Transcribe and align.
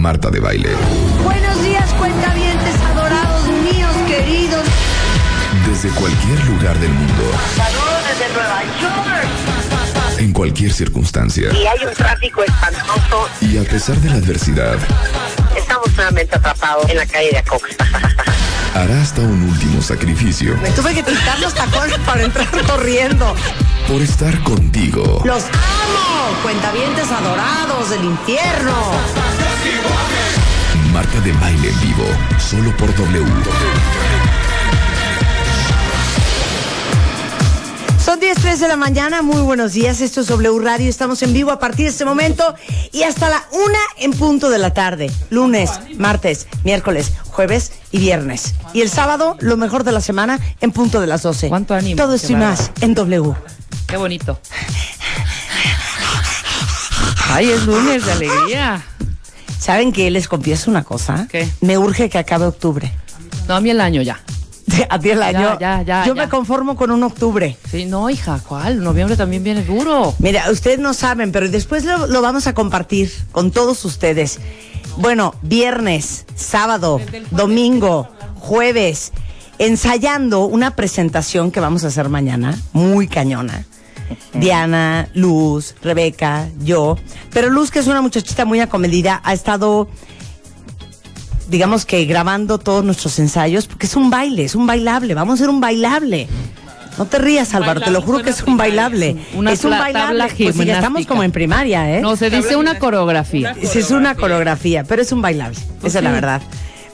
Marta 0.00 0.30
de 0.30 0.40
Baile. 0.40 0.70
Buenos 1.22 1.62
días, 1.62 1.92
cuentavientes 1.92 2.74
adorados 2.90 3.46
míos, 3.48 3.90
queridos. 4.08 4.64
Desde 5.68 5.90
cualquier 5.90 6.42
lugar 6.46 6.78
del 6.78 6.88
mundo, 6.90 7.22
Saludos 7.54 8.02
desde 8.08 8.32
Nueva 8.32 8.62
York. 8.80 10.18
en 10.18 10.32
cualquier 10.32 10.72
circunstancia. 10.72 11.52
Y 11.52 11.66
hay 11.66 11.84
un 11.86 11.92
tráfico 11.92 12.42
espantoso. 12.42 13.28
Y 13.42 13.58
a 13.58 13.62
pesar 13.64 13.96
de 13.96 14.08
la 14.08 14.16
adversidad, 14.16 14.78
Estamos 15.54 15.92
nuevamente 15.94 16.34
atrapados 16.36 16.88
en 16.88 16.96
la 16.96 17.04
calle 17.06 17.30
de 17.32 17.38
Acox. 17.38 17.64
hará 18.74 19.02
hasta 19.02 19.20
un 19.20 19.42
último 19.50 19.82
sacrificio 19.82 20.56
Me 20.62 20.70
tuve 20.70 20.94
que 20.94 21.02
quitar 21.02 21.38
los 21.40 21.52
tacones 21.52 21.98
para 22.06 22.22
entrar 22.22 22.48
corriendo. 22.66 23.34
Por 23.90 24.02
estar 24.02 24.38
contigo. 24.44 25.20
Los 25.24 25.42
amo, 25.42 26.42
cuentavientes 26.42 27.10
adorados 27.10 27.90
del 27.90 28.04
infierno. 28.04 28.72
Marta 30.92 31.20
de 31.20 31.32
Baile 31.32 31.70
en 31.70 31.80
vivo, 31.80 32.04
solo 32.38 32.76
por 32.76 32.94
W. 32.94 33.24
Son 38.10 38.18
10.03 38.18 38.56
de 38.56 38.66
la 38.66 38.74
mañana, 38.74 39.22
muy 39.22 39.40
buenos 39.40 39.72
días, 39.72 40.00
esto 40.00 40.22
es 40.22 40.26
W 40.26 40.58
Radio, 40.58 40.90
estamos 40.90 41.22
en 41.22 41.32
vivo 41.32 41.52
a 41.52 41.60
partir 41.60 41.84
de 41.84 41.92
este 41.92 42.04
momento 42.04 42.56
y 42.90 43.04
hasta 43.04 43.30
la 43.30 43.44
una 43.52 43.78
en 43.98 44.10
punto 44.10 44.50
de 44.50 44.58
la 44.58 44.74
tarde, 44.74 45.12
lunes, 45.30 45.70
martes, 45.96 46.48
miércoles, 46.64 47.12
jueves 47.26 47.70
y 47.92 47.98
viernes. 47.98 48.56
Y 48.72 48.80
el 48.80 48.90
sábado, 48.90 49.36
lo 49.38 49.56
mejor 49.56 49.84
de 49.84 49.92
la 49.92 50.00
semana, 50.00 50.40
en 50.60 50.72
punto 50.72 51.00
de 51.00 51.06
las 51.06 51.22
12. 51.22 51.50
Cuánto 51.50 51.72
ánimo, 51.72 51.94
Todo 51.94 52.14
esto 52.14 52.32
y 52.32 52.34
más 52.34 52.72
en 52.80 52.94
W. 52.94 53.32
Qué 53.86 53.96
bonito. 53.96 54.40
Ay, 57.28 57.48
es 57.50 57.64
lunes 57.64 58.04
de 58.06 58.10
alegría. 58.10 58.82
¿Saben 59.60 59.92
que 59.92 60.10
les 60.10 60.26
confieso 60.26 60.68
una 60.68 60.82
cosa? 60.82 61.28
¿Qué? 61.30 61.48
Me 61.60 61.78
urge 61.78 62.10
que 62.10 62.18
acabe 62.18 62.46
octubre. 62.46 62.92
No, 63.46 63.54
a 63.54 63.60
mí 63.60 63.70
el 63.70 63.80
año 63.80 64.02
ya. 64.02 64.20
A 64.88 64.98
ti 64.98 65.10
el 65.10 65.22
año. 65.22 65.58
ya, 65.60 65.82
ya, 65.82 66.04
Yo 66.06 66.14
me 66.14 66.28
conformo 66.28 66.76
con 66.76 66.90
un 66.90 67.02
octubre. 67.02 67.56
Sí, 67.70 67.84
no, 67.84 68.10
hija, 68.10 68.40
¿cuál? 68.46 68.82
Noviembre 68.82 69.16
también 69.16 69.42
viene 69.44 69.62
duro. 69.62 70.14
Mira, 70.18 70.50
ustedes 70.50 70.78
no 70.78 70.94
saben, 70.94 71.32
pero 71.32 71.48
después 71.48 71.84
lo, 71.84 72.06
lo 72.06 72.22
vamos 72.22 72.46
a 72.46 72.54
compartir 72.54 73.10
con 73.32 73.50
todos 73.50 73.84
ustedes. 73.84 74.38
Bueno, 74.96 75.34
viernes, 75.42 76.26
sábado, 76.34 77.00
domingo, 77.30 78.08
jueves, 78.36 79.12
ensayando 79.58 80.44
una 80.46 80.74
presentación 80.76 81.50
que 81.50 81.60
vamos 81.60 81.84
a 81.84 81.88
hacer 81.88 82.08
mañana, 82.08 82.58
muy 82.72 83.06
cañona. 83.06 83.64
Diana, 84.34 85.08
Luz, 85.14 85.74
Rebeca, 85.82 86.48
yo. 86.60 86.96
Pero 87.32 87.48
Luz, 87.50 87.70
que 87.70 87.78
es 87.78 87.86
una 87.86 88.02
muchachita 88.02 88.44
muy 88.44 88.60
acomedida, 88.60 89.20
ha 89.24 89.32
estado, 89.32 89.88
digamos 91.50 91.84
que 91.84 92.04
grabando 92.04 92.58
todos 92.58 92.84
nuestros 92.84 93.18
ensayos, 93.18 93.66
porque 93.66 93.86
es 93.86 93.96
un 93.96 94.08
baile, 94.08 94.44
es 94.44 94.54
un 94.54 94.66
bailable, 94.66 95.14
vamos 95.14 95.32
a 95.32 95.34
hacer 95.34 95.50
un 95.50 95.60
bailable. 95.60 96.28
No 96.98 97.06
te 97.06 97.18
rías, 97.18 97.54
Álvaro, 97.54 97.80
te 97.80 97.90
lo 97.90 98.02
juro 98.02 98.22
que 98.22 98.30
es 98.30 98.42
un 98.42 98.56
bailable. 98.56 99.16
Una 99.34 99.52
es 99.52 99.64
un 99.64 99.70
bailable. 99.70 100.18
Pues 100.18 100.34
sí, 100.36 100.44
estamos 100.46 100.56
gimnástica. 100.56 101.08
como 101.08 101.22
en 101.22 101.32
primaria, 101.32 101.96
¿eh? 101.96 102.00
No, 102.00 102.16
se 102.16 102.30
dice 102.30 102.56
una 102.56 102.78
coreografía. 102.78 103.54
Sí, 103.62 103.78
es 103.78 103.90
una 103.90 104.14
coreografía, 104.14 104.84
pero 104.84 105.00
es 105.00 105.10
un 105.10 105.22
bailable. 105.22 105.58
Pues 105.80 105.92
esa 105.92 106.00
es 106.00 106.04
la 106.04 106.12
verdad. 106.12 106.42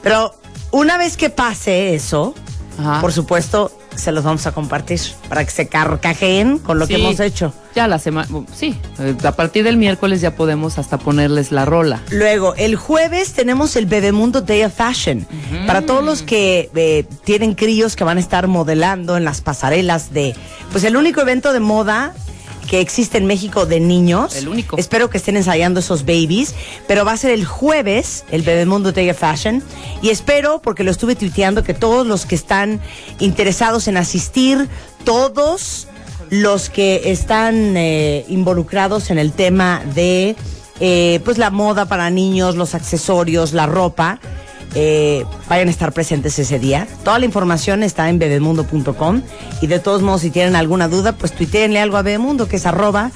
Pero 0.01 0.33
una 0.71 0.97
vez 0.97 1.17
que 1.17 1.29
pase 1.29 1.93
eso, 1.93 2.33
Ajá. 2.79 3.01
por 3.01 3.11
supuesto, 3.11 3.71
se 3.97 4.11
los 4.11 4.23
vamos 4.23 4.47
a 4.47 4.51
compartir 4.51 4.99
para 5.27 5.43
que 5.43 5.51
se 5.51 5.67
carcajeen 5.67 6.59
con 6.59 6.79
lo 6.79 6.87
que 6.87 6.95
hemos 6.95 7.19
hecho. 7.19 7.53
Ya 7.75 7.87
la 7.87 7.99
semana, 7.99 8.27
sí, 8.53 8.75
eh, 8.99 9.15
a 9.23 9.31
partir 9.33 9.63
del 9.63 9.77
miércoles 9.77 10.21
ya 10.21 10.35
podemos 10.35 10.79
hasta 10.79 10.97
ponerles 10.97 11.51
la 11.51 11.65
rola. 11.65 12.01
Luego, 12.09 12.55
el 12.55 12.75
jueves 12.75 13.33
tenemos 13.33 13.75
el 13.75 13.85
Bebemundo 13.85 14.41
Day 14.41 14.63
of 14.63 14.73
Fashion. 14.73 15.27
Para 15.67 15.85
todos 15.85 16.03
los 16.03 16.23
que 16.23 16.69
eh, 16.75 17.05
tienen 17.23 17.53
críos 17.53 17.95
que 17.95 18.03
van 18.03 18.17
a 18.17 18.19
estar 18.19 18.47
modelando 18.47 19.17
en 19.17 19.25
las 19.25 19.41
pasarelas 19.41 20.11
de, 20.13 20.35
pues 20.71 20.83
el 20.83 20.95
único 20.95 21.21
evento 21.21 21.53
de 21.53 21.59
moda 21.59 22.13
que 22.67 22.81
existe 22.81 23.17
en 23.17 23.25
México 23.25 23.65
de 23.65 23.79
niños. 23.79 24.35
El 24.35 24.47
único. 24.47 24.77
Espero 24.77 25.09
que 25.09 25.17
estén 25.17 25.37
ensayando 25.37 25.79
esos 25.79 26.03
babies, 26.03 26.53
pero 26.87 27.05
va 27.05 27.13
a 27.13 27.17
ser 27.17 27.31
el 27.31 27.45
jueves, 27.45 28.25
el 28.31 28.43
Bebemundo 28.43 28.91
Day 28.91 29.09
of 29.09 29.17
Fashion. 29.17 29.63
Y 30.01 30.09
espero, 30.09 30.61
porque 30.61 30.83
lo 30.83 30.91
estuve 30.91 31.15
tuiteando, 31.15 31.63
que 31.63 31.73
todos 31.73 32.05
los 32.05 32.25
que 32.25 32.35
están 32.35 32.79
interesados 33.19 33.87
en 33.87 33.97
asistir, 33.97 34.67
todos 35.03 35.87
los 36.29 36.69
que 36.69 37.09
están 37.11 37.77
eh, 37.77 38.25
involucrados 38.27 39.09
en 39.09 39.17
el 39.17 39.31
tema 39.31 39.81
de 39.95 40.35
eh, 40.79 41.21
pues 41.25 41.37
la 41.37 41.49
moda 41.49 41.85
para 41.85 42.09
niños, 42.09 42.55
los 42.55 42.75
accesorios, 42.75 43.53
la 43.53 43.65
ropa, 43.65 44.19
eh, 44.75 45.25
vayan 45.49 45.67
a 45.67 45.71
estar 45.71 45.91
presentes 45.91 46.37
ese 46.39 46.59
día. 46.59 46.87
Toda 47.03 47.19
la 47.19 47.25
información 47.25 47.83
está 47.83 48.09
en 48.09 48.19
bebemundo.com 48.19 49.21
y 49.61 49.67
de 49.67 49.79
todos 49.79 50.01
modos 50.01 50.21
si 50.21 50.29
tienen 50.29 50.55
alguna 50.55 50.87
duda, 50.87 51.13
pues 51.13 51.33
tuiteenle 51.33 51.79
algo 51.79 51.97
a 51.97 52.01
Bebemundo 52.01 52.47
que 52.47 52.57
es 52.57 52.65
arroba 52.65 53.11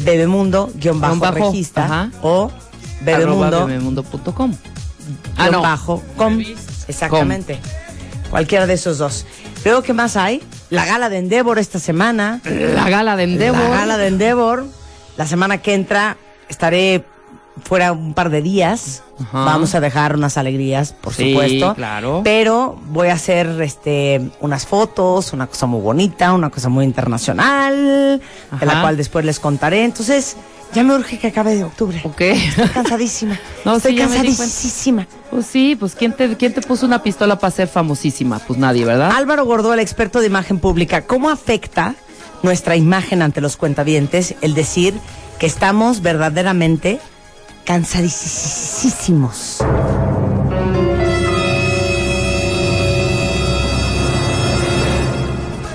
bebemundo 0.00 0.70
guion 0.74 1.00
bajo, 1.00 1.14
Guión 1.14 1.20
bajo, 1.20 1.34
regista 1.50 1.84
ajá. 1.84 2.10
o 2.22 2.50
Arroba 3.06 3.50
bebemundo 3.50 3.66
bebemundo.com. 3.66 4.54
Ah, 5.36 5.50
no. 5.50 5.62
bajo 5.62 6.02
com. 6.16 6.40
Exactamente. 6.88 7.58
Cualquiera 8.30 8.66
de 8.66 8.74
esos 8.74 8.98
dos. 8.98 9.26
Luego, 9.64 9.82
¿qué 9.82 9.92
más 9.92 10.16
hay? 10.16 10.42
La 10.70 10.86
gala 10.86 11.08
de 11.08 11.18
Endeavor 11.18 11.58
esta 11.58 11.78
semana. 11.78 12.40
La 12.44 12.88
gala 12.88 13.16
de 13.16 13.24
Endeavor. 13.24 13.60
La 13.60 13.68
gala 13.68 13.98
de 13.98 14.06
Endeavor. 14.08 14.66
La 15.16 15.26
semana 15.26 15.58
que 15.58 15.74
entra 15.74 16.16
estaré 16.48 17.04
fuera 17.64 17.92
un 17.92 18.14
par 18.14 18.30
de 18.30 18.42
días. 18.42 19.02
Ajá. 19.20 19.44
Vamos 19.44 19.74
a 19.74 19.80
dejar 19.80 20.14
unas 20.16 20.36
alegrías, 20.38 20.92
por 20.92 21.12
Sí, 21.14 21.32
supuesto. 21.32 21.74
claro. 21.74 22.20
Pero 22.24 22.78
voy 22.86 23.08
a 23.08 23.14
hacer 23.14 23.60
este 23.60 24.30
unas 24.40 24.66
fotos, 24.66 25.32
una 25.32 25.46
cosa 25.46 25.66
muy 25.66 25.80
bonita, 25.80 26.32
una 26.32 26.50
cosa 26.50 26.68
muy 26.68 26.84
internacional, 26.84 28.20
de 28.58 28.66
la 28.66 28.80
cual 28.82 28.96
después 28.96 29.24
les 29.24 29.38
contaré. 29.38 29.84
Entonces, 29.84 30.36
ya 30.74 30.82
me 30.82 30.94
urge 30.94 31.18
que 31.18 31.26
acabe 31.28 31.54
de 31.54 31.64
octubre. 31.64 32.00
Ok. 32.04 32.20
Estoy 32.22 32.68
cansadísima. 32.68 33.38
No, 33.64 33.76
Estoy 33.76 33.92
sí, 33.92 33.98
cansadísima. 33.98 35.06
Pues 35.30 35.46
sí, 35.46 35.76
pues 35.78 35.94
¿quién 35.94 36.14
te, 36.14 36.36
¿quién 36.36 36.52
te 36.54 36.62
puso 36.62 36.84
una 36.86 37.02
pistola 37.02 37.38
para 37.38 37.50
ser 37.52 37.68
famosísima? 37.68 38.38
Pues 38.40 38.58
nadie, 38.58 38.84
¿verdad? 38.84 39.12
Álvaro 39.12 39.44
Gordó, 39.44 39.72
el 39.74 39.80
experto 39.80 40.18
de 40.20 40.26
imagen 40.26 40.58
pública, 40.58 41.02
¿cómo 41.02 41.30
afecta 41.30 41.94
nuestra 42.42 42.74
imagen 42.74 43.22
ante 43.22 43.40
los 43.40 43.56
cuentavientes 43.56 44.34
el 44.40 44.54
decir 44.54 44.94
que 45.38 45.46
estamos 45.46 46.02
verdaderamente 46.02 46.98
cansadísimos? 47.64 49.58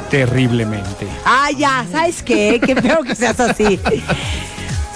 Terriblemente. 0.10 1.08
Ah, 1.26 1.50
ya, 1.56 1.86
¿sabes 1.92 2.24
qué? 2.24 2.62
Qué 2.66 2.76
feo 2.76 3.04
que 3.04 3.14
seas 3.16 3.40
así. 3.40 3.80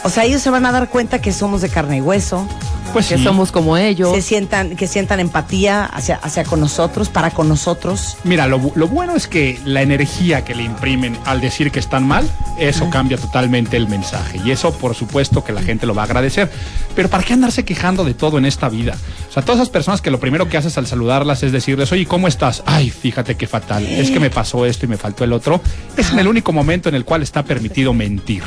O 0.04 0.10
sea, 0.10 0.24
ellos 0.24 0.42
se 0.42 0.50
van 0.50 0.66
a 0.66 0.72
dar 0.72 0.90
cuenta 0.90 1.22
que 1.22 1.32
somos 1.32 1.62
de 1.62 1.70
carne 1.70 1.98
y 1.98 2.02
hueso, 2.02 2.48
Pues 2.94 3.08
que 3.08 3.18
sí. 3.18 3.24
somos 3.24 3.52
como 3.52 3.78
ellos. 3.78 4.14
se 4.14 4.22
sientan, 4.22 4.76
que 4.76 4.88
sientan 4.88 5.20
empatía 5.20 5.86
hacia, 5.86 6.16
hacia 6.16 6.44
con 6.44 6.60
nosotros, 6.60 7.10
para 7.10 7.32
con 7.32 7.48
nosotros. 7.48 8.18
Mira, 8.24 8.48
lo, 8.48 8.72
lo 8.76 8.88
bueno 8.88 9.16
es 9.16 9.28
que 9.28 9.60
la 9.66 9.82
energía 9.82 10.44
que 10.44 10.56
le 10.56 10.64
imprimen 10.64 11.18
al 11.26 11.42
decir 11.42 11.72
que 11.72 11.80
están 11.80 12.08
mal, 12.08 12.30
eso 12.60 12.90
cambia 12.90 13.18
totalmente 13.18 13.78
el 13.78 13.88
mensaje. 13.88 14.40
Y 14.44 14.52
eso, 14.52 14.74
por 14.74 14.96
supuesto, 14.96 15.44
que 15.44 15.54
la 15.54 15.62
gente 15.62 15.86
lo 15.86 15.96
va 15.96 16.04
a 16.04 16.06
agradecer. 16.06 16.52
Pero 16.96 17.10
¿para 17.10 17.24
qué 17.24 17.34
andarse 17.34 17.64
quejando 17.64 18.04
de 18.04 18.14
todo 18.14 18.38
en 18.38 18.46
esta 18.46 18.70
vida? 18.70 18.96
O 19.30 19.34
sea, 19.34 19.44
todas 19.44 19.60
esas 19.62 19.70
personas 19.70 20.02
que 20.02 20.12
lo 20.12 20.20
primero 20.20 20.50
que 20.50 20.58
haces 20.58 20.78
al 20.78 20.88
saludarlas 20.88 21.44
es 21.44 21.52
decirles, 21.52 21.92
oye, 21.92 22.06
¿cómo 22.06 22.28
estás? 22.28 22.64
Ay, 22.66 22.90
fíjate 22.90 23.36
qué 23.36 23.48
fatal. 23.48 23.86
Es 23.86 24.12
que 24.12 24.20
me 24.20 24.30
pasó 24.30 24.66
esto 24.66 24.86
y 24.86 24.90
me 24.90 24.98
faltó 24.98 25.24
el 25.24 25.34
otro. 25.34 25.62
Es 25.98 26.12
en 26.12 26.20
el 26.20 26.28
único 26.28 26.52
momento 26.52 26.90
en 26.90 26.96
el 26.96 27.06
cual 27.06 27.24
está 27.24 27.44
permitido 27.44 27.94
mentir. 27.94 28.44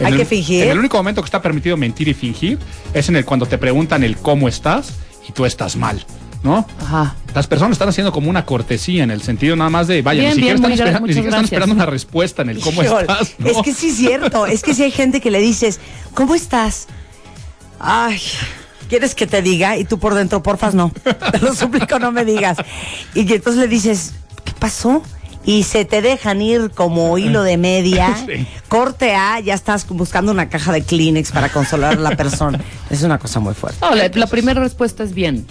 En 0.00 0.06
Hay 0.06 0.12
el- 0.12 0.18
que 0.18 0.24
fingir. 0.24 0.64
En 0.64 0.70
el 0.70 0.78
único 0.78 0.96
momento 0.96 1.20
que 1.22 1.26
está 1.26 1.40
permitido 1.42 1.76
mentir 1.76 2.08
y 2.08 2.14
fingir 2.14 2.58
es 2.94 3.08
en 3.08 3.16
el 3.16 3.24
cuando 3.24 3.46
te 3.46 3.58
preguntan 3.58 4.02
el 4.02 4.16
cómo 4.16 4.48
estás 4.48 4.94
y 5.28 5.32
tú 5.32 5.44
estás 5.44 5.76
mal, 5.76 6.04
¿no? 6.42 6.66
Ajá. 6.82 7.14
Las 7.34 7.46
personas 7.46 7.72
están 7.72 7.88
haciendo 7.90 8.10
como 8.10 8.28
una 8.30 8.44
cortesía 8.46 9.04
en 9.04 9.10
el 9.10 9.22
sentido 9.22 9.54
nada 9.56 9.70
más 9.70 9.86
de, 9.86 10.02
vaya, 10.02 10.20
Bien, 10.20 10.30
ni 10.30 10.34
siquiera, 10.36 10.54
bien, 10.58 10.64
están, 10.72 10.72
esperando, 10.72 10.98
ni 11.00 11.02
muchas 11.02 11.14
siquiera 11.16 11.28
están 11.28 11.40
gracias. 11.42 11.52
esperando 11.52 11.74
una 11.74 11.86
respuesta 11.86 12.42
en 12.42 12.48
el 12.50 12.60
cómo 12.60 12.82
estás. 12.82 13.34
¿no? 13.38 13.46
Es 13.46 13.56
que 13.62 13.74
sí 13.74 13.88
es 13.90 13.96
cierto, 13.96 14.46
es 14.46 14.62
que 14.62 14.74
si 14.74 14.82
hay 14.82 14.90
gente 14.90 15.20
que 15.20 15.30
le 15.30 15.38
dices, 15.40 15.78
¿cómo 16.14 16.34
estás? 16.34 16.86
Ay, 17.78 18.20
¿quieres 18.88 19.14
que 19.14 19.26
te 19.26 19.42
diga? 19.42 19.76
Y 19.76 19.84
tú 19.84 19.98
por 19.98 20.14
dentro, 20.14 20.42
porfas, 20.42 20.74
no. 20.74 20.92
Te 21.32 21.38
lo 21.38 21.54
suplico, 21.54 21.98
no 21.98 22.10
me 22.12 22.24
digas. 22.24 22.58
Y 23.14 23.26
que 23.26 23.36
entonces 23.36 23.60
le 23.60 23.68
dices, 23.68 24.12
¿qué 24.44 24.52
pasó? 24.58 25.02
Y 25.44 25.62
se 25.62 25.84
te 25.84 26.02
dejan 26.02 26.42
ir 26.42 26.70
como 26.70 27.16
hilo 27.18 27.42
de 27.42 27.56
media. 27.56 28.16
Sí. 28.26 28.46
Corte 28.68 29.14
A, 29.14 29.40
ya 29.40 29.54
estás 29.54 29.86
buscando 29.88 30.30
una 30.30 30.48
caja 30.48 30.72
de 30.72 30.82
Kleenex 30.82 31.32
para 31.32 31.48
consolar 31.48 31.94
a 31.94 32.00
la 32.00 32.16
persona. 32.16 32.60
Es 32.90 33.02
una 33.02 33.18
cosa 33.18 33.40
muy 33.40 33.54
fuerte. 33.54 33.78
No, 33.80 33.94
la, 33.94 34.08
la 34.12 34.26
primera 34.26 34.60
respuesta 34.60 35.02
es 35.02 35.14
bien. 35.14 35.46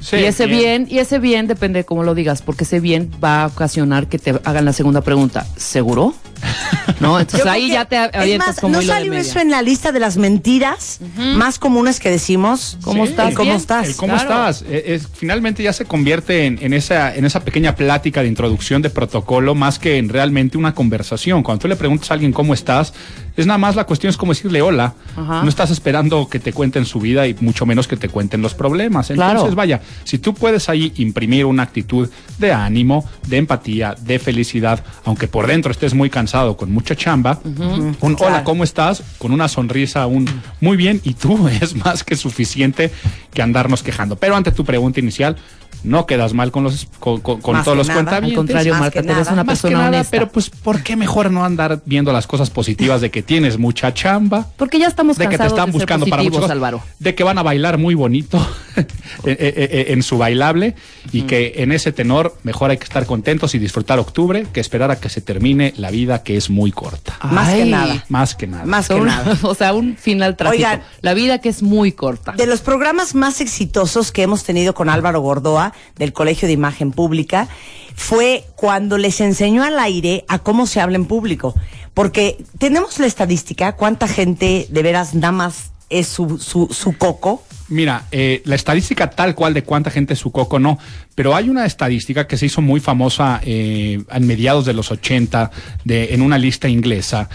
Sí, 0.00 0.16
y 0.16 0.24
ese 0.24 0.46
bien. 0.46 0.84
bien. 0.84 0.86
y 0.90 0.98
ese 0.98 1.18
bien 1.18 1.46
depende 1.46 1.80
de 1.80 1.84
cómo 1.84 2.02
lo 2.02 2.14
digas, 2.14 2.42
porque 2.42 2.64
ese 2.64 2.80
bien 2.80 3.10
va 3.22 3.44
a 3.44 3.46
ocasionar 3.46 4.06
que 4.06 4.18
te 4.18 4.38
hagan 4.44 4.64
la 4.64 4.72
segunda 4.72 5.00
pregunta. 5.00 5.46
¿Seguro? 5.56 6.14
¿No? 7.00 7.18
Entonces 7.18 7.44
Yo 7.44 7.50
ahí 7.50 7.70
ya 7.70 7.84
te 7.86 7.96
avientas 7.96 8.24
es 8.28 8.38
más, 8.38 8.60
como 8.60 8.76
¿no 8.76 8.82
salió 8.82 9.12
eso 9.14 9.38
en 9.40 9.50
la 9.50 9.62
lista 9.62 9.90
de 9.92 10.00
las 10.00 10.16
mentiras 10.16 11.00
más 11.36 11.58
comunes 11.58 11.98
que 12.00 12.10
decimos? 12.10 12.78
¿Cómo 12.82 13.04
Sí. 13.04 13.10
estás? 13.10 13.32
¿Y 13.32 13.34
¿Cómo 13.34 13.44
Bien. 13.46 13.56
estás? 13.56 13.88
El 13.88 13.96
¿Cómo 13.96 14.14
Claro. 14.14 14.30
estás? 14.48 14.62
Eh, 14.68 14.84
es- 14.94 15.08
finalmente 15.12 15.62
ya 15.62 15.72
se 15.72 15.84
convierte 15.84 16.46
en, 16.46 16.58
en 16.62 16.72
esa, 16.72 17.14
en 17.14 17.24
esa 17.24 17.40
pequeña 17.40 17.74
plática 17.74 18.22
de 18.22 18.28
introducción 18.28 18.80
de 18.82 18.90
protocolo 18.90 19.54
más 19.54 19.78
que 19.78 19.98
en 19.98 20.08
realmente 20.08 20.56
una 20.58 20.74
conversación. 20.74 21.42
Cuando 21.42 21.62
tú 21.62 21.68
le 21.68 21.76
preguntas 21.76 22.10
a 22.10 22.14
alguien 22.14 22.32
cómo 22.32 22.54
estás, 22.54 22.92
es 23.36 23.46
nada 23.46 23.58
más 23.58 23.74
la 23.74 23.84
cuestión 23.84 24.10
es 24.10 24.16
como 24.16 24.32
decirle 24.32 24.62
hola. 24.62 24.94
Ajá. 25.16 25.42
No 25.42 25.48
estás 25.48 25.70
esperando 25.70 26.28
que 26.28 26.38
te 26.38 26.52
cuenten 26.52 26.84
su 26.86 27.00
vida 27.00 27.26
y 27.26 27.34
mucho 27.40 27.66
menos 27.66 27.88
que 27.88 27.96
te 27.96 28.08
cuenten 28.08 28.42
los 28.42 28.54
problemas. 28.54 29.10
Entonces, 29.10 29.40
Claro. 29.40 29.54
vaya, 29.56 29.80
si 30.04 30.18
tú 30.18 30.34
puedes 30.34 30.68
ahí 30.68 30.92
imprimir 30.96 31.44
una 31.46 31.64
actitud 31.64 32.08
de 32.38 32.52
ánimo, 32.52 33.08
de 33.26 33.38
empatía, 33.38 33.94
de 34.00 34.18
felicidad, 34.18 34.84
aunque 35.04 35.26
por 35.28 35.46
dentro 35.46 35.72
estés 35.72 35.94
muy 35.94 36.10
cansado 36.10 36.33
con 36.56 36.72
mucha 36.72 36.96
chamba, 36.96 37.38
un 37.44 38.16
hola. 38.18 38.42
¿cómo 38.42 38.64
estás? 38.64 39.04
Con 39.18 39.30
una 39.30 39.46
sonrisa, 39.46 40.06
un 40.08 40.28
muy 40.60 40.76
bien, 40.76 41.00
y 41.04 41.14
tú 41.14 41.48
es 41.60 41.76
más 41.76 42.02
que 42.02 42.16
suficiente 42.16 42.90
que 43.32 43.40
andarnos 43.40 43.84
quejando. 43.84 44.16
Pero 44.16 44.34
ante 44.34 44.50
tu 44.50 44.64
pregunta 44.64 44.98
inicial, 44.98 45.36
no 45.84 46.06
quedas 46.06 46.32
mal 46.34 46.50
con 46.50 46.64
los 46.64 46.86
con, 46.98 47.20
con- 47.20 47.40
con 47.40 47.54
Más 47.54 47.64
todos 47.64 47.76
los 47.78 47.86
nada. 47.88 47.98
cuentavientes. 48.00 48.32
Al 48.32 48.36
contrario, 48.36 48.72
más 48.72 48.80
Marta, 48.80 49.00
que 49.02 49.06
te 49.06 49.14
ves 49.14 49.18
nada. 49.18 49.32
una 49.32 49.44
Más 49.44 49.58
que 49.58 49.62
persona 49.62 49.78
nada, 49.84 49.88
honesta. 49.96 50.10
pero 50.10 50.28
pues, 50.30 50.50
¿por 50.50 50.82
qué 50.82 50.96
mejor 50.96 51.30
no 51.30 51.44
andar 51.44 51.80
viendo 51.84 52.12
las 52.12 52.26
cosas 52.26 52.50
positivas 52.50 53.00
de 53.00 53.10
que 53.10 53.22
tienes 53.22 53.58
mucha 53.58 53.92
chamba? 53.94 54.46
Porque 54.56 54.78
ya 54.78 54.86
estamos 54.88 55.16
de 55.18 55.28
que 55.28 55.38
te 55.38 55.46
están 55.46 55.66
de 55.66 55.72
buscando 55.72 56.06
para 56.06 56.24
cosas, 56.28 56.50
Álvaro. 56.50 56.80
de 56.98 57.14
que 57.14 57.22
van 57.22 57.38
a 57.38 57.42
bailar 57.42 57.78
muy 57.78 57.94
bonito 57.94 58.44
en, 58.76 58.86
en- 59.24 59.38
en- 59.70 59.92
en 59.92 60.02
su 60.02 60.18
bailable 60.18 60.74
y 61.12 61.22
que 61.22 61.54
en 61.58 61.72
ese 61.72 61.92
tenor 61.92 62.36
mejor 62.42 62.70
hay 62.70 62.78
que 62.78 62.84
estar 62.84 63.06
contentos 63.06 63.54
y 63.54 63.58
disfrutar 63.58 63.98
octubre 63.98 64.46
que 64.52 64.60
esperar 64.60 64.90
a 64.90 64.96
que 64.98 65.08
se 65.08 65.20
termine 65.20 65.74
la 65.76 65.90
vida 65.90 66.22
que 66.22 66.36
es 66.36 66.50
muy 66.50 66.72
corta. 66.72 67.16
Más 67.22 67.52
que 67.52 67.64
nada. 67.66 68.04
Más 68.08 68.34
que 68.34 68.46
nada. 68.46 68.64
Más 68.64 68.88
que 68.88 68.94
un- 68.94 69.06
nada. 69.06 69.36
o 69.42 69.54
sea, 69.54 69.74
un 69.74 69.96
final 69.96 70.36
trágico. 70.36 70.54
Oigan. 70.66 70.82
la 71.02 71.14
vida 71.14 71.40
que 71.40 71.48
es 71.50 71.62
muy 71.62 71.92
corta. 71.92 72.32
De 72.32 72.46
los 72.46 72.60
programas 72.62 73.14
más 73.14 73.40
exitosos 73.40 74.12
que 74.12 74.22
hemos 74.22 74.44
tenido 74.44 74.74
con 74.74 74.88
Álvaro 74.88 75.20
Gordoa 75.20 75.73
del 75.96 76.12
Colegio 76.12 76.46
de 76.48 76.54
Imagen 76.54 76.92
Pública 76.92 77.48
fue 77.94 78.44
cuando 78.56 78.98
les 78.98 79.20
enseñó 79.20 79.62
al 79.62 79.78
aire 79.78 80.24
a 80.28 80.38
cómo 80.38 80.66
se 80.66 80.80
habla 80.80 80.96
en 80.96 81.06
público. 81.06 81.54
Porque 81.94 82.44
tenemos 82.58 82.98
la 82.98 83.06
estadística, 83.06 83.76
cuánta 83.76 84.08
gente 84.08 84.66
de 84.68 84.82
veras 84.82 85.14
nada 85.14 85.32
más 85.32 85.70
es 85.90 86.08
su, 86.08 86.38
su, 86.38 86.68
su 86.72 86.98
coco. 86.98 87.42
Mira, 87.68 88.04
eh, 88.12 88.42
la 88.44 88.56
estadística 88.56 89.08
tal 89.08 89.34
cual 89.34 89.54
de 89.54 89.62
cuánta 89.62 89.90
gente 89.90 90.16
su 90.16 90.30
coco 90.32 90.58
no, 90.58 90.78
pero 91.14 91.34
hay 91.34 91.48
una 91.48 91.64
estadística 91.64 92.26
que 92.26 92.36
se 92.36 92.46
hizo 92.46 92.60
muy 92.60 92.78
famosa 92.80 93.40
eh, 93.42 94.02
en 94.10 94.26
mediados 94.26 94.66
de 94.66 94.74
los 94.74 94.90
80 94.90 95.50
de, 95.84 96.14
en 96.14 96.20
una 96.20 96.36
lista 96.36 96.68
inglesa 96.68 97.28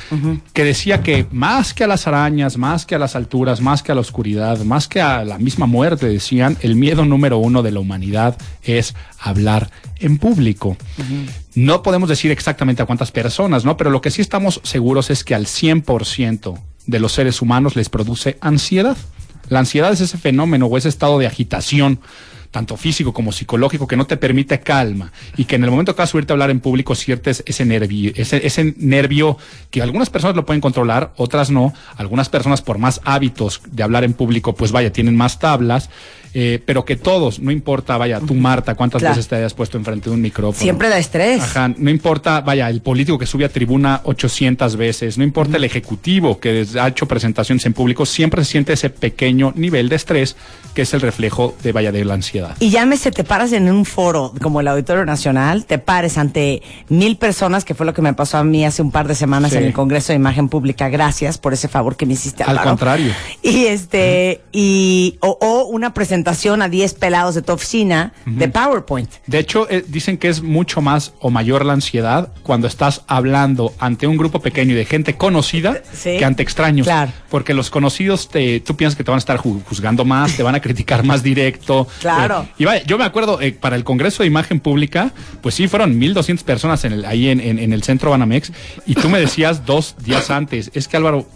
que 0.54 0.64
decía 0.64 1.02
que 1.02 1.26
más 1.32 1.74
que 1.74 1.84
a 1.84 1.88
las 1.88 2.06
arañas, 2.06 2.58
más 2.58 2.86
que 2.86 2.96
a 2.96 3.00
las 3.00 3.16
alturas, 3.16 3.60
más 3.60 3.82
que 3.82 3.92
a 3.92 3.96
la 3.96 4.02
oscuridad, 4.02 4.60
más 4.60 4.88
que 4.88 5.02
a 5.02 5.24
la 5.24 5.40
misma 5.40 5.66
muerte, 5.66 6.08
decían, 6.08 6.58
el 6.62 6.76
miedo 6.76 7.06
número 7.06 7.40
uno 7.40 7.64
de 7.64 7.72
la 7.72 7.80
humanidad 7.80 8.38
es 8.64 8.96
hablar 9.20 9.72
en 10.00 10.18
público. 10.18 10.78
No 11.56 11.82
podemos 11.82 12.08
decir 12.08 12.32
exactamente 12.32 12.84
a 12.84 12.86
cuántas 12.86 13.12
personas, 13.12 13.66
¿no? 13.66 13.78
Pero 13.78 13.90
lo 13.90 14.02
que 14.02 14.12
sí 14.12 14.22
estamos 14.22 14.62
seguros 14.64 15.10
es 15.10 15.24
que 15.24 15.36
al 15.36 15.46
100% 15.46 16.60
de 16.86 17.00
los 17.00 17.14
seres 17.14 17.42
humanos 17.42 17.76
les 17.76 17.90
produce 17.90 18.38
ansiedad. 18.42 18.98
La 19.50 19.60
ansiedad 19.60 19.92
es 19.92 20.02
ese 20.02 20.18
fenómeno 20.18 20.68
o 20.68 20.78
ese 20.78 20.90
estado 20.90 21.20
de 21.20 21.28
agitación, 21.28 22.00
tanto 22.52 22.78
físico 22.78 23.14
como 23.14 23.32
psicológico, 23.32 23.88
que 23.88 23.98
no 23.98 24.06
te 24.06 24.18
permite 24.18 24.60
calma 24.60 25.12
y 25.38 25.46
que 25.46 25.56
en 25.56 25.64
el 25.64 25.72
momento 25.72 25.94
que 25.94 26.02
vas 26.02 26.10
a 26.10 26.12
subirte 26.12 26.34
a 26.34 26.36
hablar 26.36 26.50
en 26.50 26.60
público 26.60 26.96
sientes 26.96 27.44
ese 27.46 27.66
nervio, 27.66 28.12
ese, 28.16 28.46
ese 28.46 28.74
nervio 28.78 29.38
que 29.70 29.82
algunas 29.82 30.10
personas 30.10 30.36
lo 30.36 30.46
pueden 30.46 30.62
controlar, 30.62 31.14
otras 31.18 31.52
no. 31.52 31.74
Algunas 31.96 32.30
personas 32.30 32.62
por 32.62 32.78
más 32.78 33.02
hábitos 33.04 33.62
de 33.70 33.84
hablar 33.84 34.04
en 34.04 34.14
público, 34.14 34.56
pues 34.56 34.72
vaya, 34.72 34.92
tienen 34.92 35.16
más 35.16 35.40
tablas. 35.40 35.90
Eh, 36.34 36.62
pero 36.66 36.86
que 36.86 36.96
todos, 36.96 37.40
no 37.40 37.52
importa, 37.52 37.98
vaya, 37.98 38.20
tú 38.20 38.34
Marta, 38.36 38.76
cuántas 38.76 39.00
Claro. 39.00 39.16
veces 39.16 39.28
te 39.28 39.36
hayas 39.36 39.54
puesto 39.54 39.78
enfrente 39.78 40.10
de 40.10 40.16
un 40.16 40.22
micrófono. 40.22 40.62
Siempre 40.62 40.90
da 40.90 40.98
estrés. 41.00 41.42
Ajá, 41.42 41.72
no 41.76 41.90
importa, 41.90 42.42
vaya, 42.42 42.70
el 42.70 42.82
político 42.82 43.18
que 43.18 43.26
sube 43.26 43.46
a 43.46 43.50
tribuna 43.50 44.02
800 44.04 44.76
veces, 44.76 45.18
no 45.18 45.24
importa 45.24 45.58
el 45.58 45.64
ejecutivo 45.64 46.40
que 46.40 46.66
ha 46.80 46.88
hecho 46.88 47.08
presentaciones 47.08 47.66
en 47.66 47.74
público, 47.74 48.06
siempre 48.06 48.44
se 48.46 48.52
siente 48.52 48.74
ese 48.74 48.90
pequeño 48.90 49.54
nivel 49.56 49.90
de 49.90 49.96
estrés 49.96 50.36
que 50.76 50.84
es 50.84 50.94
el 50.94 51.02
reflejo 51.02 51.56
de, 51.64 51.72
vaya, 51.72 51.92
de 51.92 52.06
la 52.06 52.14
ansiedad. 52.14 52.56
Y 52.60 52.70
llámese, 52.70 53.12
te 53.12 53.24
paras 53.24 53.52
en 53.54 53.70
un 53.72 53.86
foro 53.86 54.34
como 54.42 54.60
el 54.62 54.68
Auditorio 54.68 55.06
Nacional, 55.06 55.66
te 55.66 55.80
pares 55.80 56.18
ante 56.18 56.62
mil 56.90 57.18
personas, 57.18 57.66
que 57.66 57.74
fue 57.74 57.86
lo 57.88 57.94
que 57.94 58.02
me 58.04 58.14
pasó 58.14 58.38
a 58.38 58.44
mí 58.44 58.66
hace 58.66 58.82
un 58.84 58.92
par 58.92 59.08
de 59.08 59.16
semanas 59.16 59.52
Sí. 59.52 59.58
en 59.58 59.64
el 59.64 59.74
Congreso 59.74 60.14
de 60.14 60.18
Imagen 60.18 60.48
Pública. 60.48 60.90
Gracias 60.90 61.38
por 61.40 61.54
ese 61.54 61.68
favor 61.68 61.96
que 61.98 62.06
me 62.06 62.14
hiciste. 62.14 62.44
Al 62.44 62.50
Álvaro. 62.52 62.70
contrario. 62.70 63.14
Y 63.42 63.66
este, 63.66 64.42
y, 64.52 65.18
o, 65.22 65.38
o 65.42 65.66
una 65.70 65.92
presentación 65.94 66.19
a 66.28 66.70
10 66.70 66.94
pelados 66.96 67.36
de 67.36 67.42
tu 67.42 67.52
oficina 67.54 68.14
de 68.26 68.48
PowerPoint. 68.48 69.10
De 69.28 69.40
hecho, 69.40 69.70
eh, 69.70 69.84
dicen 69.88 70.18
que 70.18 70.28
es 70.30 70.42
mucho 70.42 70.82
más 70.82 71.14
o 71.20 71.30
mayor 71.30 71.66
la 71.66 71.74
ansiedad 71.74 72.32
cuando 72.44 72.68
estás 72.68 73.02
hablando 73.08 73.74
ante 73.80 74.08
un 74.08 74.18
grupo 74.18 74.40
pequeño 74.42 74.74
y 74.74 74.76
de 74.76 74.86
gente 74.86 75.16
conocida 75.16 75.82
Sí. 75.94 76.18
que 76.18 76.26
ante 76.26 76.44
extraños. 76.44 76.86
Claro. 76.88 77.12
Porque 77.30 77.54
los 77.54 77.70
conocidos, 77.70 78.30
te, 78.30 78.60
tú 78.60 78.76
piensas 78.76 78.96
que 78.98 79.04
te 79.04 79.12
van 79.12 79.18
a 79.18 79.20
estar 79.20 79.38
ju- 79.40 79.62
juzgando 79.64 80.06
más, 80.06 80.36
te 80.36 80.44
van 80.44 80.56
a 80.56 80.62
criticar 80.62 81.04
más 81.04 81.24
directo. 81.24 81.88
Claro. 82.00 82.42
Eh, 82.50 82.54
y 82.60 82.66
vaya, 82.66 82.84
yo 82.86 82.98
me 82.98 83.04
acuerdo, 83.06 83.42
eh, 83.42 83.52
para 83.52 83.76
el 83.76 83.84
Congreso 83.84 84.24
de 84.24 84.28
Imagen 84.28 84.60
Pública, 84.60 85.12
pues 85.42 85.56
sí, 85.56 85.68
fueron 85.68 86.00
1.200 86.00 86.44
personas 86.44 86.84
en 86.86 86.94
el, 86.94 87.06
ahí 87.06 87.30
en, 87.30 87.40
en- 87.40 87.60
en 87.60 87.74
el 87.74 87.84
centro 87.84 88.10
Banamex, 88.12 88.52
y 88.86 88.96
tú 88.96 89.10
me 89.10 89.20
decías 89.20 89.66
dos 89.66 89.96
días 90.04 90.30
antes, 90.30 90.72
es 90.74 90.88
que 90.88 90.98
Álvaro, 90.98 91.28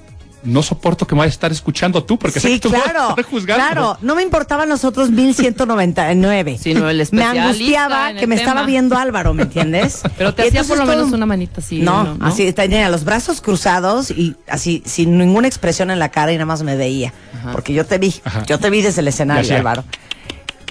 no 0.43 0.61
soporto 0.63 1.07
que 1.07 1.15
me 1.15 1.19
vayas 1.19 1.33
a 1.33 1.35
estar 1.35 1.51
escuchando 1.51 2.03
tú, 2.03 2.17
porque 2.19 2.39
sé 2.39 2.47
sí, 2.47 2.53
que 2.55 2.59
tú 2.61 2.69
me 2.69 2.77
vas 2.77 2.87
a 2.87 2.91
claro. 2.91 3.09
estar 3.09 3.25
juzgando. 3.25 3.63
Claro, 3.65 3.97
no 4.01 4.15
me 4.15 4.23
importaban 4.23 4.67
los 4.69 4.83
otros 4.83 5.09
1199. 5.09 6.57
Sino 6.59 6.89
el 6.89 7.07
me 7.11 7.23
angustiaba 7.23 8.13
que 8.13 8.27
me 8.27 8.35
tema. 8.35 8.49
estaba 8.49 8.65
viendo 8.65 8.97
Álvaro, 8.97 9.33
¿me 9.33 9.43
entiendes? 9.43 10.01
Pero 10.17 10.33
te 10.33 10.47
hacía 10.47 10.63
por 10.63 10.77
lo 10.77 10.83
todo- 10.85 10.95
menos 10.95 11.11
una 11.11 11.25
manita 11.25 11.61
así. 11.61 11.79
No, 11.79 12.17
así 12.21 12.51
tenía 12.53 12.89
los 12.89 13.03
brazos 13.03 13.41
cruzados 13.41 14.11
y 14.11 14.35
así 14.47 14.83
sin 14.85 15.17
ninguna 15.17 15.47
expresión 15.47 15.91
en 15.91 15.99
la 15.99 16.09
cara 16.09 16.31
y 16.31 16.35
nada 16.35 16.45
más 16.45 16.63
me 16.63 16.75
veía, 16.75 17.13
porque 17.51 17.73
yo 17.73 17.85
te 17.85 17.97
vi, 17.97 18.13
Ajá. 18.23 18.43
yo 18.45 18.59
te 18.59 18.69
vi 18.69 18.81
desde 18.81 19.01
el 19.01 19.07
escenario, 19.07 19.43
sé. 19.45 19.55
Álvaro. 19.55 19.83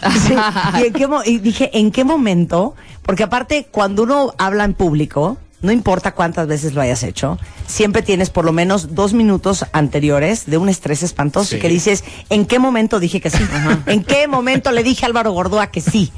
Sí, 0.02 0.34
y, 0.80 0.86
en 0.86 0.92
qué 0.92 1.08
y 1.26 1.38
dije, 1.38 1.70
¿en 1.78 1.92
qué 1.92 2.02
momento? 2.02 2.74
Porque 3.02 3.22
aparte, 3.22 3.68
cuando 3.70 4.02
uno 4.02 4.34
habla 4.36 4.64
en 4.64 4.74
público, 4.74 5.38
no 5.62 5.72
importa 5.72 6.12
cuántas 6.12 6.46
veces 6.46 6.74
lo 6.74 6.80
hayas 6.80 7.02
hecho, 7.02 7.38
siempre 7.66 8.02
tienes 8.02 8.30
por 8.30 8.44
lo 8.44 8.52
menos 8.52 8.94
dos 8.94 9.14
minutos 9.14 9.64
anteriores 9.72 10.46
de 10.46 10.58
un 10.58 10.68
estrés 10.68 11.02
espantoso 11.02 11.50
Sí. 11.50 11.58
que 11.60 11.68
dices, 11.68 12.04
¿en 12.30 12.44
qué 12.46 12.58
momento 12.58 13.00
dije 13.00 13.20
que 13.20 13.30
sí? 13.30 13.42
¿En 13.86 14.02
qué 14.04 14.26
momento 14.28 14.72
le 14.72 14.82
dije 14.82 15.04
a 15.04 15.08
Álvaro 15.08 15.32
Gordoa 15.32 15.68
que 15.68 15.80
sí? 15.80 16.12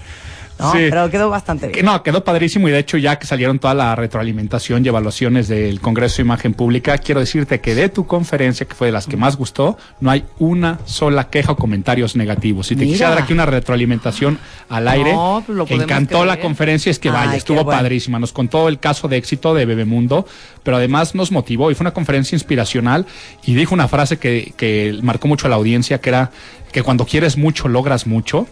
¿No? 0.58 0.70
Sí. 0.72 0.78
Pero 0.88 1.10
quedó 1.10 1.30
bastante 1.30 1.66
Que 1.68 1.72
bien. 1.82 1.86
no, 1.86 2.02
quedó 2.04 2.22
padrísimo 2.22 2.68
y 2.68 2.70
de 2.70 2.78
hecho 2.78 2.96
ya 2.96 3.18
que 3.18 3.26
salieron 3.26 3.58
toda 3.58 3.74
la 3.74 3.96
retroalimentación 3.96 4.84
y 4.84 4.88
evaluaciones 4.88 5.48
del 5.48 5.80
Congreso 5.80 6.18
de 6.18 6.22
Imagen 6.22 6.54
Pública, 6.54 6.96
quiero 6.98 7.20
decirte 7.20 7.60
que 7.60 7.74
de 7.74 7.88
tu 7.88 8.06
conferencia, 8.06 8.64
que 8.66 8.74
fue 8.74 8.86
de 8.88 8.92
las 8.92 9.06
que 9.06 9.16
más 9.16 9.36
gustó, 9.36 9.76
no 10.00 10.10
hay 10.10 10.24
una 10.38 10.78
sola 10.84 11.28
queja 11.28 11.52
o 11.52 11.56
comentarios 11.56 12.14
negativos. 12.14 12.68
Si 12.68 12.76
te 12.76 12.82
Mira. 12.82 12.92
quisiera 12.92 13.10
dar 13.10 13.22
aquí 13.24 13.32
una 13.32 13.46
retroalimentación 13.46 14.38
al 14.68 14.86
aire, 14.86 15.12
No, 15.12 15.42
pues 15.44 15.58
lo 15.58 15.64
podemos 15.66 15.84
encantó 15.84 16.24
la 16.24 16.38
conferencia, 16.38 16.88
es 16.90 16.98
que 17.00 17.08
Ay, 17.08 17.14
vaya, 17.14 17.36
estuvo 17.36 17.64
bueno. 17.64 17.78
padrísima. 17.80 18.20
Nos 18.20 18.32
contó 18.32 18.68
el 18.68 18.78
caso 18.78 19.08
de 19.08 19.16
éxito 19.16 19.54
de 19.54 19.66
Bebemundo, 19.66 20.24
pero 20.62 20.76
además 20.76 21.14
nos 21.16 21.32
motivó 21.32 21.70
y 21.70 21.74
fue 21.74 21.82
una 21.84 21.92
conferencia 21.92 22.36
inspiracional 22.36 23.06
y 23.44 23.54
dijo 23.54 23.74
una 23.74 23.88
frase 23.88 24.18
que, 24.18 24.54
que 24.56 24.96
marcó 25.02 25.26
mucho 25.26 25.48
a 25.48 25.50
la 25.50 25.56
audiencia, 25.56 26.00
que 26.00 26.10
era 26.10 26.30
que 26.74 26.82
cuando 26.82 27.06
quieres 27.06 27.38
mucho 27.38 27.68
logras 27.68 28.04
mucho 28.08 28.48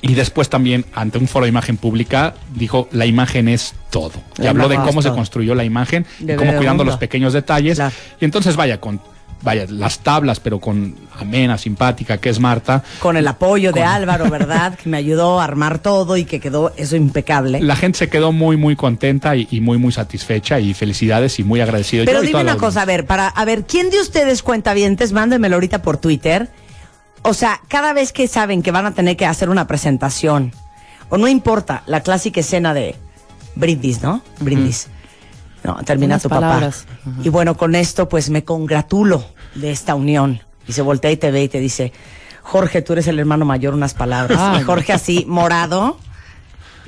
y 0.00 0.14
después 0.14 0.48
también 0.48 0.86
ante 0.94 1.18
un 1.18 1.28
foro 1.28 1.44
de 1.44 1.50
imagen 1.50 1.76
pública 1.76 2.32
dijo 2.54 2.88
la 2.90 3.04
imagen 3.04 3.48
es 3.48 3.74
todo 3.90 4.14
y 4.38 4.46
habló 4.46 4.66
de 4.70 4.76
cómo 4.76 5.02
se 5.02 5.10
construyó 5.10 5.54
la 5.54 5.62
imagen 5.62 6.06
De 6.20 6.32
y 6.32 6.36
cómo 6.36 6.56
cuidando 6.56 6.84
los 6.84 6.96
pequeños 6.96 7.34
detalles 7.34 7.78
y 8.18 8.24
entonces 8.24 8.56
vaya 8.56 8.80
con 8.80 8.98
vaya 9.42 9.66
las 9.68 9.98
tablas 9.98 10.40
pero 10.40 10.58
con 10.58 10.94
amena 11.18 11.58
simpática 11.58 12.16
que 12.16 12.30
es 12.30 12.40
Marta 12.40 12.82
Con 12.98 13.18
el 13.18 13.28
apoyo 13.28 13.72
de 13.72 13.82
Álvaro, 13.82 14.30
¿verdad? 14.30 14.78
que 14.78 14.88
me 14.88 14.96
ayudó 14.96 15.38
a 15.38 15.44
armar 15.44 15.80
todo 15.80 16.16
y 16.16 16.24
que 16.24 16.40
quedó 16.40 16.72
eso 16.78 16.96
impecable. 16.96 17.60
la 17.60 17.76
gente 17.76 17.98
se 17.98 18.08
quedó 18.08 18.32
muy 18.32 18.56
muy 18.56 18.74
contenta 18.74 19.36
y, 19.36 19.48
y 19.50 19.60
muy 19.60 19.76
muy 19.76 19.92
satisfecha 19.92 20.60
y 20.60 20.72
felicidades 20.72 21.38
y 21.38 21.44
muy 21.44 21.60
agradecido 21.60 22.06
Pero 22.06 22.20
yo 22.20 22.26
dime 22.26 22.40
una 22.40 22.56
cosa, 22.56 22.82
a 22.82 22.86
ver, 22.86 23.04
para, 23.04 23.28
a 23.28 23.44
ver, 23.44 23.64
¿quién 23.64 23.90
de 23.90 24.00
ustedes 24.00 24.42
cuentavientes? 24.42 25.12
Mándenmelo 25.12 25.56
ahorita 25.56 25.82
por 25.82 25.98
Twitter. 25.98 26.48
O 27.22 27.34
sea, 27.34 27.60
cada 27.68 27.92
vez 27.92 28.12
que 28.12 28.26
saben 28.28 28.62
que 28.62 28.70
van 28.70 28.86
a 28.86 28.92
tener 28.92 29.16
que 29.16 29.26
hacer 29.26 29.50
una 29.50 29.66
presentación, 29.66 30.52
o 31.08 31.18
no 31.18 31.28
importa, 31.28 31.82
la 31.86 32.00
clásica 32.00 32.40
escena 32.40 32.72
de 32.72 32.96
brindis, 33.54 34.02
¿no? 34.02 34.22
Brindis. 34.40 34.88
No, 35.62 35.76
termina 35.84 36.14
Unas 36.14 36.22
tu 36.22 36.28
palabras. 36.30 36.86
papá. 37.04 37.16
Y 37.22 37.28
bueno, 37.28 37.56
con 37.56 37.74
esto 37.74 38.08
pues 38.08 38.30
me 38.30 38.44
congratulo 38.44 39.24
de 39.54 39.70
esta 39.70 39.94
unión. 39.94 40.40
Y 40.66 40.72
se 40.72 40.82
voltea 40.82 41.10
y 41.10 41.16
te 41.16 41.30
ve 41.30 41.42
y 41.42 41.48
te 41.48 41.60
dice, 41.60 41.92
Jorge, 42.42 42.80
tú 42.80 42.94
eres 42.94 43.06
el 43.08 43.18
hermano 43.18 43.44
mayor, 43.44 43.74
unas 43.74 43.92
palabras. 43.92 44.64
Jorge 44.64 44.92
así, 44.92 45.24
morado. 45.28 45.98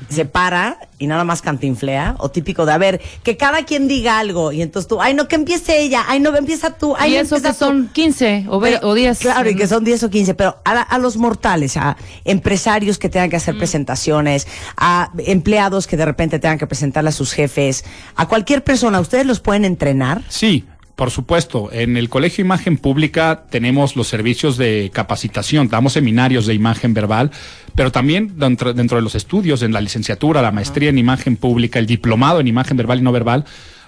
Se 0.08 0.24
para 0.24 0.78
y 0.98 1.06
nada 1.06 1.24
más 1.24 1.42
cantinflea, 1.42 2.16
o 2.18 2.30
típico 2.30 2.64
de, 2.66 2.72
a 2.72 2.78
ver, 2.78 3.00
que 3.24 3.36
cada 3.36 3.64
quien 3.64 3.88
diga 3.88 4.18
algo, 4.18 4.52
y 4.52 4.62
entonces 4.62 4.88
tú, 4.88 5.00
ay, 5.00 5.14
no, 5.14 5.26
que 5.26 5.34
empiece 5.36 5.80
ella, 5.80 6.04
ay, 6.06 6.20
no, 6.20 6.30
que 6.32 6.38
empieza 6.38 6.76
tú, 6.76 6.94
ay, 6.98 7.12
y 7.12 7.14
no, 7.16 7.22
eso 7.22 7.36
empieza 7.36 7.54
que 7.54 7.58
tú". 7.58 7.64
son 7.64 7.88
15 7.92 8.46
o, 8.48 8.60
ve- 8.60 8.72
Pero, 8.74 8.88
o 8.88 8.94
10. 8.94 9.18
Claro, 9.18 9.50
y 9.50 9.56
que 9.56 9.66
son 9.66 9.82
10 9.84 10.02
o 10.04 10.10
15, 10.10 10.34
pero 10.34 10.58
a, 10.64 10.74
la- 10.74 10.82
a 10.82 10.98
los 10.98 11.16
mortales, 11.16 11.76
a 11.76 11.96
empresarios 12.24 12.98
que 12.98 13.08
tengan 13.08 13.30
que 13.30 13.36
hacer 13.36 13.56
presentaciones, 13.58 14.46
a 14.76 15.10
empleados 15.26 15.86
que 15.86 15.96
de 15.96 16.04
repente 16.04 16.38
tengan 16.38 16.58
que 16.58 16.66
presentarle 16.66 17.08
a 17.10 17.12
sus 17.12 17.32
jefes, 17.32 17.84
a 18.14 18.26
cualquier 18.28 18.62
persona, 18.62 19.00
¿ustedes 19.00 19.26
los 19.26 19.40
pueden 19.40 19.64
entrenar? 19.64 20.22
Sí, 20.28 20.64
por 20.96 21.10
supuesto. 21.10 21.70
En 21.72 21.96
el 21.96 22.08
Colegio 22.08 22.44
Imagen 22.44 22.76
Pública 22.76 23.44
tenemos 23.50 23.96
los 23.96 24.08
servicios 24.08 24.56
de 24.56 24.90
capacitación, 24.92 25.68
damos 25.68 25.94
seminarios 25.94 26.46
de 26.46 26.54
imagen 26.54 26.94
verbal, 26.94 27.30
pero 27.74 27.90
también 27.90 28.34
dentro, 28.36 28.74
dentro 28.74 28.96
de 28.96 29.02
los 29.02 29.14
estudios, 29.14 29.62
en 29.62 29.72
la 29.72 29.80
licenciatura, 29.80 30.42
la 30.42 30.52
maestría 30.52 30.90
en 30.90 30.98
imagen 30.98 31.36
pública, 31.36 31.78
el 31.78 31.86
diplomado 31.86 32.40
en 32.40 32.48
imagen 32.48 32.76
verbal 32.76 32.98
y 32.98 33.02
no 33.02 33.12
verbal, 33.12 33.44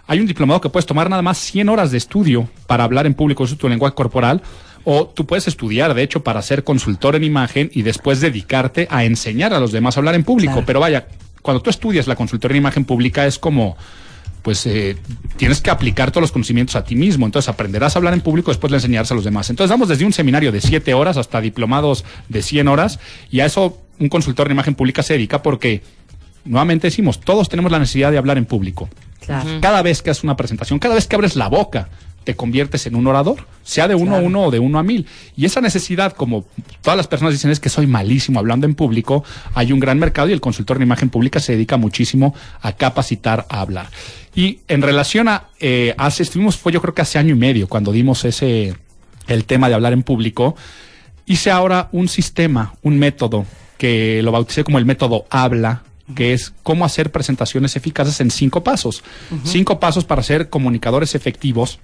hay 0.07 0.21
un 0.21 0.27
diplomado 0.27 0.61
que 0.61 0.69
puedes 0.69 0.87
tomar 0.87 1.09
nada 1.09 1.23
más 1.23 1.39
100 1.39 1.69
horas 1.69 1.91
de 1.91 1.99
estudio 1.99 2.49
para 2.67 2.85
hablar 2.85 3.07
en 3.07 3.15
público, 3.15 3.45
eso 3.45 3.55
es 3.55 3.61
tu 3.61 3.69
lenguaje 3.69 3.95
corporal, 3.95 4.43
o 4.85 5.07
tú 5.07 5.27
puedes 5.27 5.49
estudiar, 5.49 5.95
de 5.95 6.03
hecho, 6.03 6.23
para 6.23 6.43
ser 6.43 6.63
consultor 6.63 7.17
en 7.17 7.25
imagen 7.25 7.71
y 7.73 7.83
después 7.83 8.21
dedicarte 8.21 8.87
a 8.91 9.05
enseñar 9.05 9.55
a 9.55 9.61
los 9.61 9.73
demás 9.73 9.97
a 9.97 10.01
hablar 10.01 10.15
en 10.15 10.25
público. 10.25 10.53
Claro. 10.53 10.67
Pero 10.67 10.81
vaya, 10.81 11.07
cuando 11.41 11.63
tú 11.63 11.71
estudias 11.71 12.07
la 12.07 12.17
consultoría 12.17 12.57
en 12.57 12.63
imagen 12.63 12.85
pública 12.85 13.27
es 13.27 13.39
como 13.39 13.77
pues 14.45 14.67
eh, 14.67 14.95
tienes 15.39 15.63
que 15.63 15.71
aplicar 15.71 16.11
todos 16.11 16.21
los 16.21 16.31
conocimientos 16.31 16.77
a 16.77 16.85
ti 16.85 16.95
mismo. 16.95 17.25
Entonces 17.25 17.49
aprenderás 17.49 17.97
a 17.97 17.99
hablar 17.99 18.13
en 18.13 18.21
público, 18.21 18.51
después 18.51 18.71
le 18.71 18.77
enseñarás 18.77 19.11
a 19.11 19.15
los 19.15 19.25
demás. 19.25 19.49
Entonces 19.49 19.71
damos 19.71 19.89
desde 19.89 20.05
un 20.05 20.13
seminario 20.13 20.53
de 20.53 20.61
7 20.61 20.93
horas 20.93 21.17
hasta 21.17 21.41
diplomados 21.41 22.05
de 22.29 22.43
100 22.43 22.69
horas 22.69 23.01
y 23.31 23.41
a 23.41 23.47
eso 23.47 23.81
un 23.99 24.11
consultor 24.11 24.47
en 24.47 24.53
imagen 24.53 24.75
pública 24.75 25.03
se 25.03 25.15
dedica 25.15 25.43
porque, 25.43 25.81
nuevamente 26.45 26.89
decimos, 26.89 27.21
todos 27.21 27.49
tenemos 27.49 27.73
la 27.73 27.79
necesidad 27.79 28.13
de 28.13 28.19
hablar 28.19 28.37
en 28.37 28.45
público. 28.45 28.91
Claro. 29.25 29.49
Cada 29.63 29.81
vez 29.81 30.03
que 30.03 30.11
haces 30.11 30.25
una 30.25 30.37
presentación, 30.37 30.79
cada 30.79 30.95
vez 30.95 31.07
que 31.07 31.17
abres 31.17 31.37
la 31.37 31.49
boca, 31.49 31.89
te 32.25 32.35
conviertes 32.35 32.87
en 32.87 32.97
un 32.97 33.07
orador, 33.07 33.47
sea 33.63 33.87
de 33.87 33.95
uno 33.95 34.17
a 34.17 34.19
uno 34.19 34.45
o 34.45 34.51
de 34.51 34.59
uno 34.59 34.79
a 34.79 34.83
mil. 34.83 35.07
Y 35.37 35.45
esa 35.45 35.61
necesidad, 35.61 36.13
como 36.13 36.45
todas 36.83 36.97
las 36.97 37.07
personas 37.07 37.35
dicen, 37.35 37.51
es 37.51 37.61
que 37.61 37.69
soy 37.69 37.87
malísimo 37.87 38.39
hablando 38.39 38.67
en 38.67 38.75
público, 38.75 39.25
hay 39.55 39.73
un 39.73 39.81
gran 39.81 39.99
mercado 39.99 40.29
y 40.29 40.33
el 40.33 40.41
consultor 40.41 40.79
en 40.79 40.85
imagen 40.85 41.11
pública 41.11 41.41
se 41.41 41.53
dedica 41.53 41.77
muchísimo 41.77 42.35
a 42.61 42.73
capacitar 42.73 43.47
a 43.49 43.61
hablar. 43.61 43.89
Y 44.35 44.61
en 44.67 44.83
relación 44.83 45.29
a, 45.29 45.49
eh, 45.61 45.95
hace, 45.97 46.23
estuvimos, 46.23 46.57
fue 46.57 46.73
yo 46.73 46.81
creo 46.81 46.95
que 46.95 47.03
hace 47.03 47.19
año 47.19 47.35
y 47.35 47.39
medio 47.39 47.69
cuando 47.69 47.93
dimos 47.93 48.25
ese, 48.25 48.75
el 49.29 49.45
tema 49.45 49.69
de 49.69 49.75
hablar 49.75 49.93
en 49.93 50.03
público, 50.03 50.57
hice 51.27 51.51
ahora 51.51 51.89
un 51.93 52.09
sistema, 52.09 52.75
un 52.83 52.99
método 52.99 53.47
que 53.79 54.23
lo 54.23 54.33
bauticé 54.33 54.65
como 54.65 54.79
el 54.79 54.85
método 54.85 55.27
habla, 55.31 55.83
que 56.15 56.33
es 56.33 56.53
cómo 56.63 56.85
hacer 56.85 57.11
presentaciones 57.11 57.77
eficaces 57.77 58.21
en 58.21 58.31
cinco 58.31 58.63
pasos. 58.63 59.03
Cinco 59.45 59.81
pasos 59.81 60.05
para 60.05 60.23
ser 60.23 60.49
comunicadores 60.49 61.15
efectivos. 61.15 61.79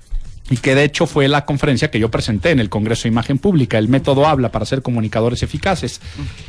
Y 0.48 0.56
que 0.56 0.74
de 0.74 0.82
hecho 0.82 1.06
fue 1.06 1.28
la 1.28 1.44
conferencia 1.44 1.92
que 1.92 2.00
yo 2.00 2.10
presenté 2.10 2.50
en 2.50 2.58
el 2.58 2.68
Congreso 2.68 3.04
de 3.04 3.10
Imagen 3.10 3.38
Pública, 3.38 3.78
el 3.78 3.86
método 3.86 4.26
habla 4.26 4.50
para 4.50 4.64
ser 4.66 4.82
comunicadores 4.82 5.44
eficaces. 5.44 6.00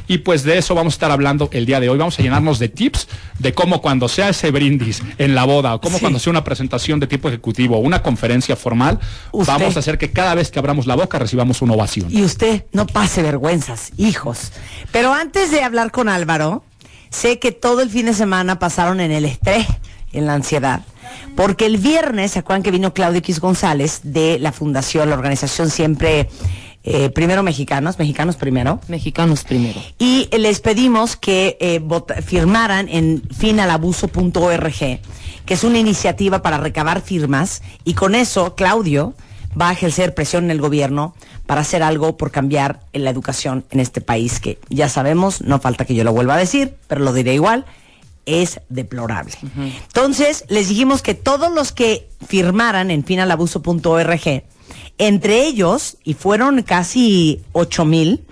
Y 0.07 0.19
pues 0.19 0.41
de 0.41 0.57
eso 0.57 0.73
vamos 0.73 0.93
a 0.93 0.95
estar 0.95 1.11
hablando 1.11 1.49
el 1.53 1.67
día 1.67 1.79
de 1.79 1.87
hoy. 1.89 1.99
Vamos 1.99 2.17
a 2.17 2.23
llenarnos 2.23 2.57
de 2.57 2.67
tips 2.69 3.07
de 3.37 3.53
cómo 3.53 3.79
cuando 3.79 4.07
sea 4.07 4.29
ese 4.29 4.49
brindis 4.49 5.03
en 5.19 5.35
la 5.35 5.43
boda, 5.43 5.75
o 5.75 5.81
cómo 5.81 5.97
Sí. 5.97 6.01
cuando 6.01 6.17
sea 6.17 6.31
una 6.31 6.43
presentación 6.43 6.99
de 6.99 7.05
tipo 7.05 7.27
ejecutivo 7.27 7.75
o 7.77 7.79
una 7.81 8.01
conferencia 8.01 8.55
formal, 8.55 8.99
Usted- 9.33 9.53
vamos 9.53 9.75
a 9.75 9.79
hacer 9.79 9.99
que 9.99 10.09
cada 10.11 10.33
vez 10.33 10.49
que 10.49 10.57
abramos 10.57 10.87
la 10.87 10.95
boca 10.95 11.19
recibamos 11.19 11.61
una 11.61 11.73
ovación. 11.73 12.07
Y 12.09 12.23
usted 12.23 12.65
no 12.71 12.87
pase 12.87 13.21
vergüenzas, 13.21 13.91
hijos. 13.97 14.51
Pero 14.91 15.13
antes 15.13 15.51
de 15.51 15.61
hablar 15.61 15.91
con 15.91 16.09
Álvaro, 16.09 16.63
sé 17.11 17.37
que 17.37 17.51
todo 17.51 17.81
el 17.81 17.91
fin 17.91 18.07
de 18.07 18.15
semana 18.15 18.57
pasaron 18.57 18.99
en 18.99 19.11
el 19.11 19.25
estrés, 19.25 19.67
en 20.11 20.25
la 20.25 20.33
ansiedad. 20.33 20.81
Porque 21.35 21.65
el 21.65 21.77
viernes, 21.77 22.31
¿se 22.31 22.39
acuerdan 22.39 22.63
que 22.63 22.71
vino 22.71 22.93
Claudio 22.93 23.19
X 23.19 23.39
González 23.39 24.01
de 24.03 24.39
la 24.39 24.51
fundación, 24.51 25.09
la 25.09 25.15
organización 25.15 25.69
siempre 25.69 26.29
eh, 26.83 27.09
Primero 27.11 27.43
Mexicanos, 27.43 27.99
Mexicanos 27.99 28.35
Primero? 28.35 28.79
Mexicanos 28.87 29.43
primero. 29.43 29.79
Y 29.99 30.29
les 30.35 30.59
pedimos 30.61 31.15
que 31.15 31.57
eh, 31.61 31.79
vota- 31.79 32.21
firmaran 32.21 32.89
en 32.89 33.21
finalabuso.org, 33.95 34.73
que 35.45 35.53
es 35.53 35.63
una 35.63 35.77
iniciativa 35.79 36.41
para 36.41 36.57
recabar 36.57 37.01
firmas, 37.01 37.61
y 37.83 37.93
con 37.93 38.15
eso 38.15 38.55
Claudio 38.55 39.13
va 39.59 39.69
a 39.69 39.73
ejercer 39.73 40.13
presión 40.15 40.45
en 40.45 40.51
el 40.51 40.61
gobierno 40.61 41.13
para 41.45 41.61
hacer 41.61 41.83
algo 41.83 42.15
por 42.15 42.31
cambiar 42.31 42.79
en 42.93 43.03
la 43.03 43.09
educación 43.09 43.65
en 43.71 43.79
este 43.81 43.99
país, 43.99 44.39
que 44.39 44.57
ya 44.69 44.87
sabemos, 44.87 45.41
no 45.41 45.59
falta 45.59 45.83
que 45.85 45.93
yo 45.93 46.03
lo 46.03 46.13
vuelva 46.13 46.35
a 46.35 46.37
decir, 46.37 46.75
pero 46.87 47.01
lo 47.01 47.11
diré 47.11 47.33
igual, 47.33 47.65
es 48.25 48.61
deplorable. 48.69 49.33
Entonces, 49.57 50.45
les 50.47 50.69
dijimos 50.69 51.01
que 51.01 51.13
todos 51.13 51.51
los 51.51 51.71
que 51.71 52.09
firmaran 52.27 52.91
en 52.91 53.03
finalabuso.org, 53.03 54.43
entre 54.97 55.45
ellos, 55.45 55.97
y 56.03 56.13
fueron 56.13 56.61
casi 56.63 57.41
8 57.53 57.85
mil, 57.85 58.25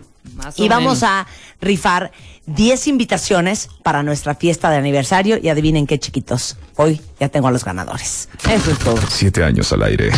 menos. 0.57 1.03
a 1.03 1.27
rifar 1.61 2.11
10 2.45 2.87
invitaciones 2.87 3.69
para 3.83 4.03
nuestra 4.03 4.35
fiesta 4.35 4.69
de 4.69 4.77
aniversario 4.77 5.37
y 5.41 5.49
adivinen 5.49 5.85
qué 5.85 5.99
chiquitos. 5.99 6.57
Hoy 6.75 7.01
ya 7.19 7.29
tengo 7.29 7.47
a 7.47 7.51
los 7.51 7.63
ganadores. 7.63 8.29
Eso 8.49 8.71
es 8.71 8.79
todo. 8.79 8.99
Siete 9.09 9.43
años 9.43 9.71
al 9.73 9.83
aire. 9.83 10.09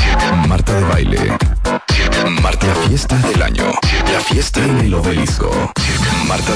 Marta 0.48 0.74
de 0.74 0.84
baile. 0.84 1.38
Marta, 2.42 2.68
la 2.68 2.76
fiesta 2.88 3.18
del 3.18 3.42
año. 3.42 3.72
La 4.12 4.20
fiesta 4.20 4.64
en 4.64 4.80
el 4.80 4.94
obelisco. 4.94 5.50
Marta, 6.28 6.54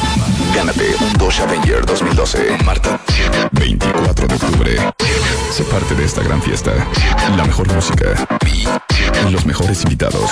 gánate 0.54 0.96
un 1.00 1.14
Dodge 1.14 1.42
Avenger 1.42 1.86
2012. 1.86 2.58
Marta, 2.66 3.00
24 3.54 4.28
de 4.28 4.36
octubre. 4.36 4.94
Sé 5.52 5.64
parte 5.64 5.96
de 5.96 6.04
esta 6.06 6.22
gran 6.22 6.42
fiesta. 6.42 6.74
La 7.38 7.46
mejor 7.46 7.74
música. 7.74 8.28
Los 9.32 9.46
mejores 9.46 9.84
invitados. 9.84 10.32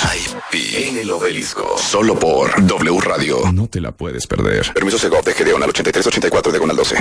En 0.51 0.97
el 0.97 1.11
obelisco. 1.11 1.77
Solo 1.77 2.19
por 2.19 2.65
W 2.65 2.99
Radio. 3.01 3.51
No 3.53 3.67
te 3.67 3.79
la 3.79 3.91
puedes 3.91 4.27
perder. 4.27 4.73
Permiso 4.73 4.97
Segov 4.97 5.23
de 5.23 5.33
Gedeon 5.33 5.63
al 5.63 5.69
8384 5.69 6.51
diagonal 6.51 6.75
12. 6.75 6.95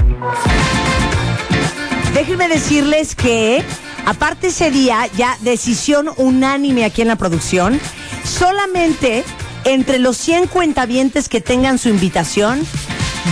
Déjenme 2.15 2.49
decirles 2.49 3.15
que, 3.15 3.65
aparte 4.07 4.49
ese 4.49 4.71
día, 4.71 5.09
ya 5.17 5.37
decisión 5.41 6.11
unánime 6.17 6.85
aquí 6.85 7.03
en 7.03 7.09
la 7.09 7.17
producción, 7.17 7.81
solamente 8.25 9.25
entre 9.65 9.99
los 9.99 10.17
100 10.17 10.47
cuentavientes 10.49 11.29
que 11.29 11.41
tengan 11.41 11.79
su 11.79 11.89
invitación, 11.89 12.67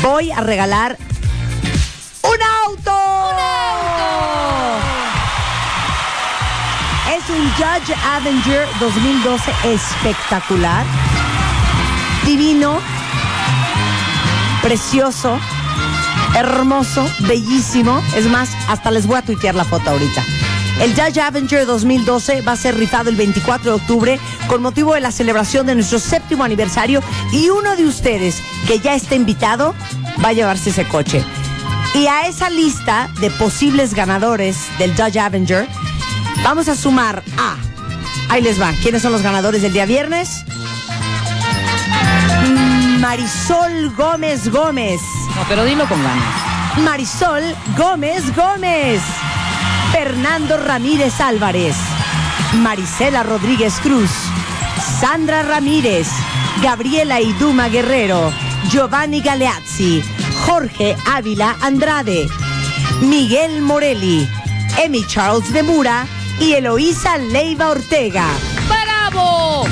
voy 0.02 0.30
a 0.30 0.40
regalar 0.40 0.96
un 2.22 2.42
auto. 2.66 2.92
¡Un 2.92 3.38
auto! 3.38 4.30
Es 7.16 7.28
un 7.30 7.50
Judge 7.52 7.94
Avenger 8.04 8.66
2012 8.78 9.52
espectacular, 9.64 10.84
divino, 12.25 12.78
precioso, 14.62 15.38
hermoso, 16.37 17.08
bellísimo. 17.20 18.02
Es 18.16 18.26
más, 18.26 18.50
hasta 18.68 18.90
les 18.90 19.06
voy 19.06 19.18
a 19.18 19.22
tuitear 19.22 19.54
la 19.54 19.64
foto 19.64 19.90
ahorita. 19.90 20.22
El 20.80 20.94
Judge 20.94 21.20
Avenger 21.20 21.66
2012 21.66 22.40
va 22.40 22.52
a 22.52 22.56
ser 22.56 22.75
rifado 22.75 23.10
el 23.10 23.16
24 23.16 23.70
de 23.70 23.76
octubre 23.76 24.20
con 24.49 24.62
motivo 24.62 24.94
de 24.94 25.00
la 25.00 25.12
celebración 25.12 25.66
de 25.66 25.75
nuestro 25.75 25.99
séptimo 25.99 26.42
aniversario 26.42 27.02
y 27.32 27.50
uno 27.50 27.76
de 27.76 27.84
ustedes 27.84 28.42
que 28.66 28.78
ya 28.78 28.94
está 28.94 29.14
invitado 29.14 29.75
va 30.25 30.28
a 30.28 30.32
llevarse 30.32 30.70
ese 30.70 30.88
coche. 30.88 31.22
Y 31.94 32.06
a 32.06 32.26
esa 32.26 32.49
lista 32.49 33.10
de 33.20 33.30
posibles 33.30 33.92
ganadores 33.92 34.56
del 34.78 34.96
Judge 34.96 35.18
Avenger 35.18 35.68
vamos 36.42 36.66
a 36.68 36.75
sumar 36.75 37.22
a... 37.37 37.56
Ahí 38.30 38.40
les 38.40 38.58
va. 38.58 38.72
¿Quiénes 38.82 39.02
son 39.02 39.12
los 39.12 39.22
ganadores 39.22 39.60
del 39.60 39.75
día 39.75 39.84
viernes? 39.84 40.46
Marisol 43.00 43.90
Gómez 43.96 44.49
Gómez. 44.50 45.00
No, 45.34 45.44
pero 45.46 45.64
dilo 45.64 45.87
con 45.87 46.02
ganas. 46.02 46.25
Marisol 46.78 47.42
Gómez 47.76 48.34
Gómez. 48.34 49.02
Fernando 49.92 50.56
Ramírez 50.56 51.20
Álvarez. 51.20 51.76
Marisela 52.54 53.23
Rodríguez 53.23 53.75
Cruz. 53.80 54.11
Sandra 55.00 55.42
Ramírez. 55.42 56.09
Gabriela 56.62 57.20
Iduma 57.20 57.68
Guerrero. 57.68 58.32
Giovanni 58.68 59.20
Galeazzi. 59.20 60.02
Jorge 60.47 60.97
Ávila 61.06 61.56
Andrade. 61.61 62.28
Miguel 63.00 63.62
Morelli. 63.62 64.28
Emi 64.78 65.04
Charles 65.06 65.52
de 65.52 65.62
Mura. 65.62 66.06
Y 66.38 66.52
Eloísa 66.52 67.18
Leiva 67.18 67.68
Ortega. 67.68 68.26
¡Bravo! 68.68 69.66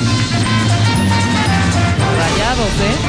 Rayados, 2.18 2.72
¿eh? 2.80 3.07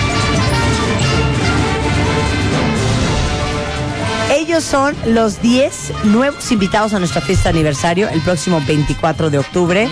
Ellos 4.29 4.63
son 4.63 4.95
los 5.05 5.41
10 5.41 6.05
nuevos 6.05 6.51
invitados 6.51 6.93
a 6.93 6.99
nuestra 6.99 7.19
fiesta 7.19 7.45
de 7.45 7.57
aniversario 7.57 8.09
el 8.09 8.21
próximo 8.21 8.61
24 8.65 9.31
de 9.31 9.39
octubre. 9.39 9.89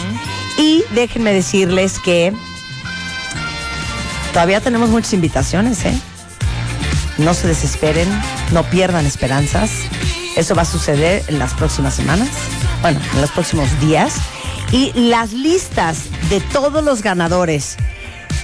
Y 0.59 0.83
déjenme 0.91 1.33
decirles 1.33 1.99
que 1.99 2.33
todavía 4.33 4.61
tenemos 4.61 4.89
muchas 4.89 5.13
invitaciones, 5.13 5.83
¿eh? 5.85 5.99
no 7.17 7.33
se 7.33 7.47
desesperen, 7.47 8.07
no 8.51 8.63
pierdan 8.63 9.07
esperanzas. 9.07 9.71
Eso 10.35 10.53
va 10.53 10.61
a 10.61 10.65
suceder 10.65 11.23
en 11.27 11.39
las 11.39 11.55
próximas 11.55 11.95
semanas, 11.95 12.29
bueno, 12.81 12.99
en 13.15 13.21
los 13.21 13.31
próximos 13.31 13.67
días. 13.79 14.17
Y 14.71 14.91
las 14.93 15.33
listas 15.33 16.03
de 16.29 16.41
todos 16.41 16.83
los 16.83 17.01
ganadores 17.01 17.77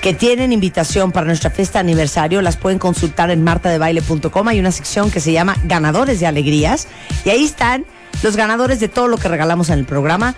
que 0.04 0.14
tienen 0.14 0.52
invitación 0.52 1.14
para 1.14 1.26
nuestra 1.26 1.50
fiesta 1.50 1.80
de 1.80 1.90
aniversario 1.90 2.42
las 2.42 2.58
pueden 2.58 2.78
consultar 2.78 3.32
en 3.32 3.42
martadebaile.com. 3.42 4.48
Hay 4.50 4.60
una 4.60 4.74
sección 4.74 5.10
que 5.10 5.22
se 5.22 5.32
llama 5.32 5.56
Ganadores 5.64 6.20
de 6.20 6.28
Alegrías 6.28 6.90
y 7.24 7.30
ahí 7.30 7.46
están 7.46 7.86
los 8.22 8.36
ganadores 8.36 8.82
de 8.82 8.90
todo 8.90 9.08
lo 9.08 9.18
que 9.18 9.30
regalamos 9.30 9.70
en 9.70 9.80
el 9.80 9.86
programa, 9.86 10.36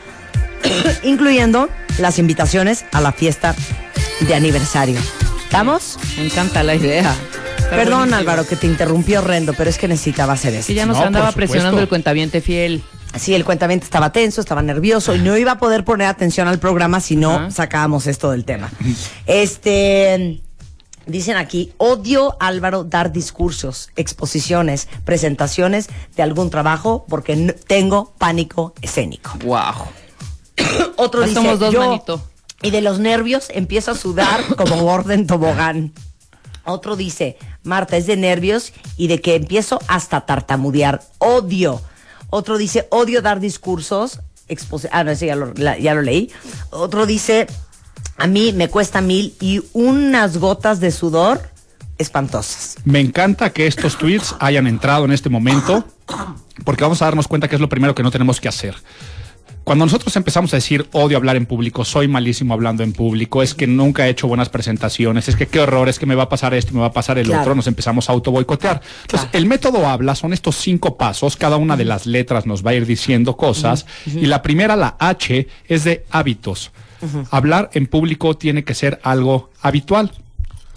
incluyendo 1.04 1.68
las 1.98 2.20
invitaciones 2.20 2.86
a 2.92 3.02
la 3.02 3.12
fiesta 3.12 3.56
de 4.20 4.36
aniversario. 4.36 5.00
¿Estamos? 5.44 5.98
Me 6.18 6.26
encanta 6.26 6.62
la 6.62 6.76
idea. 6.76 7.16
Está 7.58 7.72
Perdón 7.72 7.98
buenísimo. 8.10 8.20
Álvaro 8.20 8.48
que 8.48 8.58
te 8.58 8.68
interrumpió 8.68 9.22
horrendo, 9.22 9.56
pero 9.56 9.72
es 9.72 9.80
que 9.80 9.88
necesitaba 9.88 10.34
hacer 10.34 10.54
eso. 10.54 10.68
Sí, 10.68 10.76
ya 10.76 10.86
nos 10.86 11.00
No, 11.00 11.06
andaba 11.06 11.32
presionando 11.32 11.82
el 11.82 11.88
cuentaviente 11.88 12.40
fiel. 12.40 12.84
Sí, 13.18 13.34
el 13.34 13.46
cuentamiento 13.46 13.86
estaba 13.86 14.12
tenso, 14.12 14.42
estaba 14.42 14.62
nervioso 14.62 15.16
y 15.16 15.20
no 15.20 15.38
iba 15.38 15.54
a 15.54 15.58
poder 15.58 15.86
poner 15.86 16.08
atención 16.08 16.48
al 16.48 16.60
programa 16.60 17.00
si 17.00 17.16
no 17.16 17.50
sacábamos 17.52 18.08
esto 18.08 18.32
del 18.32 18.46
tema. 18.46 18.72
Este, 19.26 20.42
dicen 21.06 21.38
aquí, 21.38 21.74
odio 21.78 22.36
Álvaro 22.40 22.84
dar 22.84 23.12
discursos, 23.12 23.90
exposiciones, 23.96 24.88
presentaciones 25.04 25.88
de 26.16 26.24
algún 26.24 26.50
trabajo 26.50 27.06
porque 27.08 27.36
no- 27.36 27.54
tengo 27.54 28.14
pánico 28.18 28.74
escénico. 28.82 29.32
Wow. 29.44 29.88
Otro 30.98 31.22
dice, 31.22 31.36
somos 31.36 31.60
dos, 31.60 31.74
yo, 31.74 31.80
manito. 31.80 32.24
y 32.62 32.72
de 32.72 32.82
los 32.82 33.00
nervios 33.00 33.48
empiezo 33.50 33.92
a 33.92 33.96
sudar 33.96 34.42
como 34.56 34.86
orden 34.92 35.28
tobogán. 35.28 35.94
Otro 36.64 36.96
dice, 36.96 37.38
Marta, 37.64 37.96
es 37.98 38.08
de 38.08 38.18
nervios 38.18 38.74
y 38.98 39.08
de 39.08 39.22
que 39.22 39.36
empiezo 39.36 39.80
hasta 39.88 40.26
tartamudear. 40.26 41.02
Odio. 41.20 41.82
Otro 42.30 42.58
dice, 42.58 42.88
odio 42.92 43.22
dar 43.22 43.40
discursos. 43.40 44.20
expose- 44.48 44.90
ah, 44.92 45.04
no, 45.04 45.12
ese 45.12 45.26
ya 45.28 45.36
lo, 45.36 45.54
ya 45.54 45.94
lo 45.96 46.02
leí. 46.02 46.32
Otro 46.70 47.06
dice, 47.06 47.48
a 48.18 48.28
mí 48.28 48.54
me 48.54 48.70
cuesta 48.70 49.02
mil 49.02 49.36
y 49.40 49.64
unas 49.74 50.38
gotas 50.38 50.80
de 50.80 50.92
sudor 50.92 51.42
espantosas. 51.98 52.76
Me 52.84 53.00
encanta 53.00 53.50
que 53.52 53.68
estos 53.68 53.98
tweets 53.98 54.36
hayan 54.40 54.68
entrado 54.68 55.06
en 55.06 55.12
este 55.12 55.30
momento, 55.30 55.86
porque 56.64 56.84
vamos 56.84 57.02
a 57.02 57.06
darnos 57.06 57.28
cuenta 57.28 57.48
que 57.48 57.56
es 57.56 57.62
lo 57.62 57.70
primero 57.70 57.96
que 57.96 58.04
no 58.04 58.12
tenemos 58.12 58.40
que 58.42 58.48
hacer. 58.48 58.76
Cuando 59.66 59.84
nosotros 59.84 60.16
empezamos 60.16 60.54
a 60.54 60.58
decir 60.58 60.88
odio 60.92 61.18
hablar 61.18 61.36
en 61.38 61.48
público, 61.48 61.84
soy 61.84 62.08
malísimo 62.08 62.54
hablando 62.54 62.84
en 62.84 62.94
público, 62.94 63.42
es 63.42 63.56
que 63.56 63.66
nunca 63.66 64.06
he 64.06 64.12
hecho 64.12 64.28
buenas 64.28 64.48
presentaciones, 64.48 65.28
es 65.28 65.36
que 65.36 65.48
qué 65.48 65.60
horror, 65.60 65.90
es 65.90 65.98
que 65.98 66.06
me 66.06 66.14
va 66.14 66.24
a 66.24 66.30
pasar 66.30 66.54
esto, 66.54 66.72
me 66.76 66.82
va 66.82 66.86
a 66.86 66.92
pasar 66.94 67.18
el 67.18 67.26
Claro. 67.26 67.42
otro, 67.42 67.56
nos 67.56 67.66
empezamos 67.66 68.08
a 68.08 68.14
auto 68.14 68.30
boicotear. 68.30 68.80
Entonces, 69.02 69.28
el 69.34 69.48
método 69.48 69.88
habla, 69.88 70.14
son 70.14 70.34
estos 70.34 70.56
cinco 70.58 70.98
pasos, 70.98 71.36
cada 71.36 71.58
una 71.58 71.76
de 71.76 71.84
las 71.84 72.06
letras 72.06 72.46
nos 72.46 72.64
va 72.64 72.72
a 72.72 72.74
ir 72.76 72.86
diciendo 72.86 73.36
cosas, 73.38 73.88
y 74.06 74.28
la 74.28 74.44
primera, 74.44 74.76
la 74.76 74.98
H, 75.00 75.48
es 75.68 75.84
de 75.84 76.06
hábitos. 76.12 76.72
Hablar 77.32 77.72
en 77.74 77.88
público 77.88 78.38
tiene 78.38 78.64
que 78.64 78.76
ser 78.76 79.00
algo 79.02 79.50
habitual. 79.62 80.12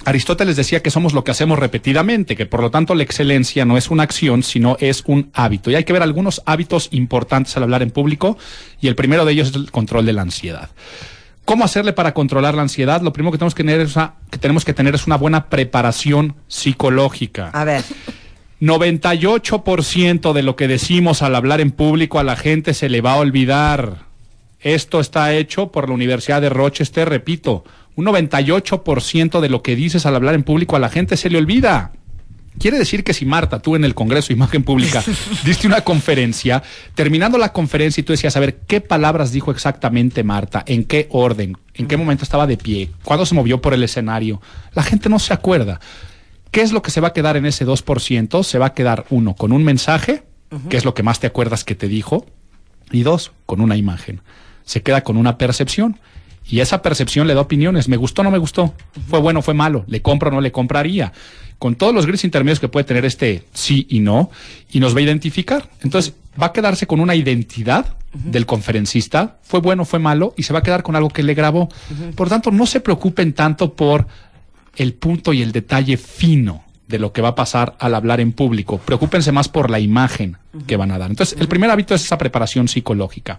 Aristóteles 0.05 0.57
decía 0.57 0.83
que 0.83 0.91
somos 0.91 1.13
lo 1.13 1.25
que 1.25 1.33
hacemos 1.33 1.59
repetidamente, 1.59 2.37
que 2.37 2.47
por 2.47 2.61
lo 2.61 2.71
tanto 2.71 2.95
la 2.95 3.03
excelencia 3.03 3.65
no 3.65 3.77
es 3.77 3.91
una 3.91 4.05
acción, 4.05 4.43
sino 4.43 4.77
es 4.81 5.03
un 5.07 5.31
hábito. 5.35 5.71
Y 5.71 5.75
hay 5.75 5.85
que 5.85 5.93
ver 5.93 6.03
algunos 6.03 6.43
hábitos 6.47 6.89
importantes 6.93 7.57
al 7.57 7.65
hablar 7.65 7.83
en 7.83 7.91
público, 7.91 8.39
y 8.81 8.89
el 8.89 8.95
primero 8.95 9.25
de 9.25 9.33
ellos 9.33 9.49
es 9.49 9.55
el 9.57 9.71
control 9.71 10.07
de 10.07 10.13
la 10.13 10.23
ansiedad. 10.23 10.71
¿Cómo 11.45 11.65
hacerle 11.65 11.95
para 11.95 12.15
controlar 12.15 12.55
la 12.55 12.63
ansiedad? 12.63 13.01
Lo 13.01 13.13
primero 13.13 13.33
que 13.33 13.39
tenemos 13.39 13.55
que 13.55 13.65
tener 13.65 13.81
es 13.81 13.97
una, 13.97 14.15
que 14.31 14.39
tenemos 14.39 14.65
que 14.65 14.75
tener 14.75 14.95
es 14.95 15.07
una 15.07 15.17
buena 15.17 15.49
preparación 15.49 16.37
psicológica. 16.47 17.51
A 17.55 17.65
ver, 17.65 17.85
98% 18.61 20.33
de 20.33 20.43
lo 20.43 20.57
que 20.57 20.69
decimos 20.69 21.23
al 21.23 21.35
hablar 21.35 21.61
en 21.61 21.71
público 21.71 22.19
a 22.19 22.25
la 22.25 22.37
gente 22.37 22.75
se 22.75 22.89
le 22.89 23.01
va 23.01 23.15
a 23.15 23.19
olvidar. 23.19 24.09
Esto 24.61 25.01
está 25.01 25.33
hecho 25.33 25.71
por 25.71 25.89
la 25.89 25.95
Universidad 25.95 26.43
de 26.43 26.49
Rochester, 26.49 27.09
repito, 27.09 27.65
un 27.99 28.07
98% 28.07 29.41
de 29.41 29.49
lo 29.49 29.61
que 29.61 29.75
dices 29.75 30.07
al 30.07 30.15
hablar 30.15 30.37
en 30.37 30.45
público 30.45 30.77
a 30.77 30.79
la 30.79 30.89
gente 30.89 31.17
se 31.17 31.31
le 31.31 31.37
olvida. 31.37 31.91
Quiere 32.57 32.79
decir 32.79 33.03
que 33.03 33.13
si 33.13 33.27
Marta, 33.27 33.59
tú 33.59 33.75
en 33.75 33.83
el 33.83 33.97
Congreso 33.97 34.29
de 34.29 34.35
Imagen 34.35 34.63
Pública, 34.63 35.03
diste 35.45 35.67
una 35.67 35.81
conferencia, 35.81 36.63
terminando 36.95 37.39
la 37.39 37.53
conferencia 37.53 38.01
y 38.01 38.05
tú 38.05 38.13
decías, 38.13 38.37
a 38.37 38.41
ver, 38.41 38.59
¿qué 38.69 38.81
palabras 38.81 39.33
dijo 39.33 39.51
exactamente 39.51 40.23
Marta? 40.23 40.63
¿En 40.69 40.85
qué 40.85 41.09
orden? 41.11 41.57
¿En 41.75 41.89
qué 41.89 41.97
momento 41.97 42.23
estaba 42.23 42.47
de 42.47 42.57
pie? 42.57 42.89
¿Cuándo 43.03 43.27
se 43.27 43.35
movió 43.35 43.61
por 43.61 43.75
el 43.75 43.83
escenario? 43.83 44.41
La 44.75 44.85
gente 44.85 45.09
no 45.09 45.19
se 45.19 45.35
acuerda. 45.35 45.81
¿Qué 46.53 46.61
es 46.61 46.71
lo 46.71 46.83
que 46.83 46.93
se 46.93 47.01
va 47.01 47.09
a 47.09 47.13
quedar 47.13 47.37
en 47.37 47.47
ese 47.47 47.67
2%? 47.67 48.45
Se 48.45 48.59
va 48.59 48.67
a 48.67 48.75
quedar 48.75 49.07
uno 49.11 49.35
con 49.35 49.51
un 49.51 49.65
mensaje, 49.65 50.23
que 50.71 50.77
es 50.77 50.85
lo 50.85 50.95
que 50.95 51.03
más 51.03 51.19
te 51.19 51.27
acuerdas 51.27 51.65
que 51.65 51.75
te 51.75 51.89
dijo, 51.89 52.27
y 52.93 53.03
dos, 53.03 53.33
con 53.45 53.61
una 53.61 53.77
imagen. 53.77 54.21
Se 54.65 54.85
queda 54.85 55.03
con 55.03 55.17
una 55.17 55.37
percepción. 55.37 55.99
Y 56.49 56.61
esa 56.61 56.81
percepción 56.83 57.27
le 57.27 57.35
da 57.35 57.43
opiniones. 57.43 57.89
¿Me 57.89 57.97
gustó 57.97 58.23
no 58.23 58.31
me 58.31 58.39
gustó? 58.39 58.75
¿Fue 59.09 59.21
bueno 59.21 59.43
fue 59.43 59.55
malo? 59.55 59.85
¿Le 59.87 60.01
compro 60.01 60.31
no 60.31 60.41
le 60.41 60.51
compraría? 60.51 61.13
Con 61.59 61.75
todos 61.75 61.95
los 61.95 62.07
grises 62.07 62.25
intermedios 62.25 62.61
que 62.61 62.69
puede 62.69 62.85
tener 62.85 63.05
este 63.05 63.45
sí 63.53 63.87
y 63.91 64.01
no, 64.01 64.31
y 64.71 64.81
nos 64.81 64.95
va 64.95 65.01
a 65.01 65.03
identificar. 65.03 65.69
Entonces, 65.83 66.15
va 66.41 66.47
a 66.47 66.53
quedarse 66.53 66.87
con 66.87 67.01
una 67.01 67.15
identidad 67.15 67.97
del 68.13 68.47
conferencista. 68.47 69.39
¿Fue 69.43 69.61
bueno 69.61 69.85
fue 69.85 69.99
malo? 69.99 70.35
Y 70.37 70.45
se 70.45 70.53
va 70.53 70.61
a 70.61 70.63
quedar 70.63 70.83
con 70.83 70.97
algo 70.97 71.11
que 71.11 71.23
le 71.23 71.35
grabó. 71.35 71.69
Por 72.15 72.29
tanto, 72.29 72.51
no 72.51 72.65
se 72.65 72.81
preocupen 72.81 73.33
tanto 73.33 73.75
por 73.75 74.07
el 74.77 74.95
punto 74.95 75.33
y 75.33 75.43
el 75.43 75.53
detalle 75.53 75.97
fino 75.97 76.65
de 76.87 76.99
lo 76.99 77.13
que 77.13 77.21
va 77.21 77.29
a 77.29 77.35
pasar 77.35 77.77
al 77.79 77.95
hablar 77.95 78.21
en 78.21 78.33
público. 78.33 78.79
Preocúpense 78.79 79.33
más 79.33 79.49
por 79.49 79.69
la 79.69 79.79
imagen 79.79 80.39
que 80.67 80.77
van 80.77 80.91
a 80.91 80.99
dar. 80.99 81.11
Entonces, 81.11 81.39
el 81.39 81.49
primer 81.49 81.71
hábito 81.71 81.95
es 81.95 82.05
esa 82.05 82.17
preparación 82.17 82.69
psicológica. 82.69 83.39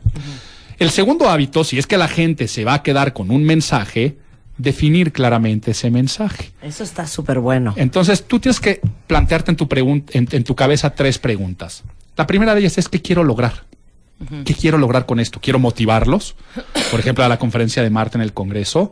El 0.80 0.92
segundo 0.92 1.30
hábito, 1.30 1.63
si 1.63 1.78
es 1.78 1.86
que 1.88 1.98
la 1.98 2.08
gente 2.08 2.48
se 2.48 2.63
va 2.63 2.76
a 2.76 2.84
quedar 2.84 3.13
con 3.13 3.32
un 3.32 3.44
mensaje, 3.44 4.18
definir 4.58 5.12
claramente 5.12 5.72
ese 5.72 5.92
mensaje. 5.92 6.52
eso 6.62 6.84
está 6.84 7.06
súper 7.06 7.39
bueno. 7.39 7.74
Entonces, 7.78 8.26
tú 8.26 8.39
tienes 8.39 8.60
que 8.60 8.82
plantearte 9.08 9.52
en 9.52 9.58
tu, 9.58 9.68
en, 9.74 10.28
en 10.32 10.44
tu 10.44 10.56
cabeza 10.56 10.92
tres 10.96 11.20
preguntas. 11.20 11.84
La 12.15 12.28
primera 12.28 12.54
de 12.54 12.62
ellas 12.62 12.78
es, 12.78 12.88
¿qué 12.89 13.02
quiero 13.02 13.24
lograr? 13.24 13.65
¿Qué 14.44 14.54
quiero 14.54 14.78
lograr 14.78 15.06
con 15.06 15.22
esto? 15.22 15.39
¿Quiero 15.42 15.60
motivarlos? 15.60 16.36
Por 16.92 17.00
ejemplo, 17.00 17.24
a 17.24 17.30
la 17.30 17.39
conferencia 17.39 17.82
de 17.82 17.89
Marta 17.89 18.18
en 18.18 18.22
el 18.22 18.34
Congreso. 18.34 18.92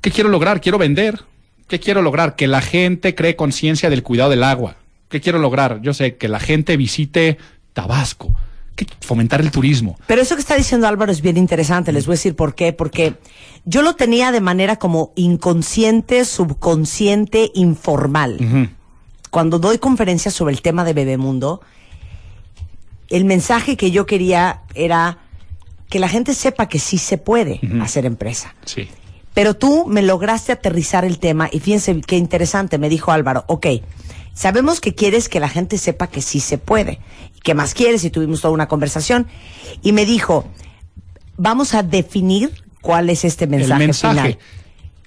¿Qué 0.00 0.10
quiero 0.10 0.30
lograr? 0.30 0.62
¿Quiero 0.62 0.78
vender? 0.78 1.20
¿Qué 1.68 1.78
quiero 1.78 2.00
lograr? 2.00 2.36
Que 2.36 2.46
la 2.46 2.62
gente 2.62 3.14
cree 3.14 3.36
conciencia 3.36 3.90
del 3.90 4.02
cuidado 4.02 4.30
del 4.30 4.42
agua. 4.42 4.76
¿Qué 5.10 5.20
quiero 5.20 5.38
lograr? 5.38 5.82
Yo 5.82 5.92
sé, 5.92 6.16
que 6.16 6.28
la 6.28 6.40
gente 6.40 6.78
visite 6.78 7.36
Tabasco. 7.74 8.34
¿Qué- 8.76 8.86
Fomentar 9.00 9.40
el 9.40 9.50
turismo. 9.50 9.98
Pero 10.06 10.22
eso 10.22 10.34
que 10.34 10.40
está 10.40 10.56
diciendo 10.56 10.86
Álvaro 10.86 11.12
es 11.12 11.20
bien 11.20 11.36
interesante. 11.36 11.92
Les 11.92 12.06
voy 12.06 12.14
a 12.14 12.16
decir 12.16 12.34
por 12.36 12.54
qué. 12.54 12.72
Porque 12.72 13.16
yo 13.64 13.82
lo 13.82 13.94
tenía 13.96 14.32
de 14.32 14.40
manera 14.40 14.76
como 14.76 15.12
inconsciente, 15.16 16.24
subconsciente, 16.24 17.50
informal. 17.54 18.38
Cuando 19.30 19.58
doy 19.58 19.78
conferencias 19.78 20.34
sobre 20.34 20.54
el 20.54 20.62
tema 20.62 20.84
de 20.84 20.92
Bebemundo, 20.94 21.60
el 23.08 23.24
mensaje 23.24 23.76
que 23.76 23.90
yo 23.90 24.06
quería 24.06 24.62
era 24.74 25.18
que 25.90 25.98
la 25.98 26.08
gente 26.08 26.34
sepa 26.34 26.68
que 26.68 26.78
sí 26.78 26.96
se 26.98 27.18
puede 27.18 27.60
hacer 27.82 28.06
empresa. 28.06 28.54
Sí. 28.64 28.88
Pero 29.34 29.54
tú 29.54 29.86
me 29.86 30.02
lograste 30.02 30.52
aterrizar 30.52 31.04
el 31.04 31.18
tema 31.18 31.48
y 31.52 31.60
fíjense 31.60 32.00
qué 32.02 32.16
interesante, 32.16 32.78
me 32.78 32.88
dijo 32.88 33.12
Álvaro, 33.12 33.44
ok, 33.48 33.66
sabemos 34.34 34.80
que 34.80 34.94
quieres 34.94 35.28
que 35.28 35.40
la 35.40 35.48
gente 35.48 35.78
sepa 35.78 36.06
que 36.06 36.22
sí 36.22 36.40
se 36.40 36.58
puede. 36.58 36.98
¿Qué 37.42 37.54
más 37.54 37.74
quieres? 37.74 38.04
Y 38.04 38.10
tuvimos 38.10 38.40
toda 38.40 38.54
una 38.54 38.68
conversación. 38.68 39.26
Y 39.82 39.92
me 39.92 40.06
dijo, 40.06 40.48
vamos 41.36 41.74
a 41.74 41.82
definir 41.82 42.50
cuál 42.80 43.10
es 43.10 43.24
este 43.24 43.46
mensaje, 43.46 43.72
el 43.82 43.86
mensaje. 43.88 44.14
final. 44.14 44.38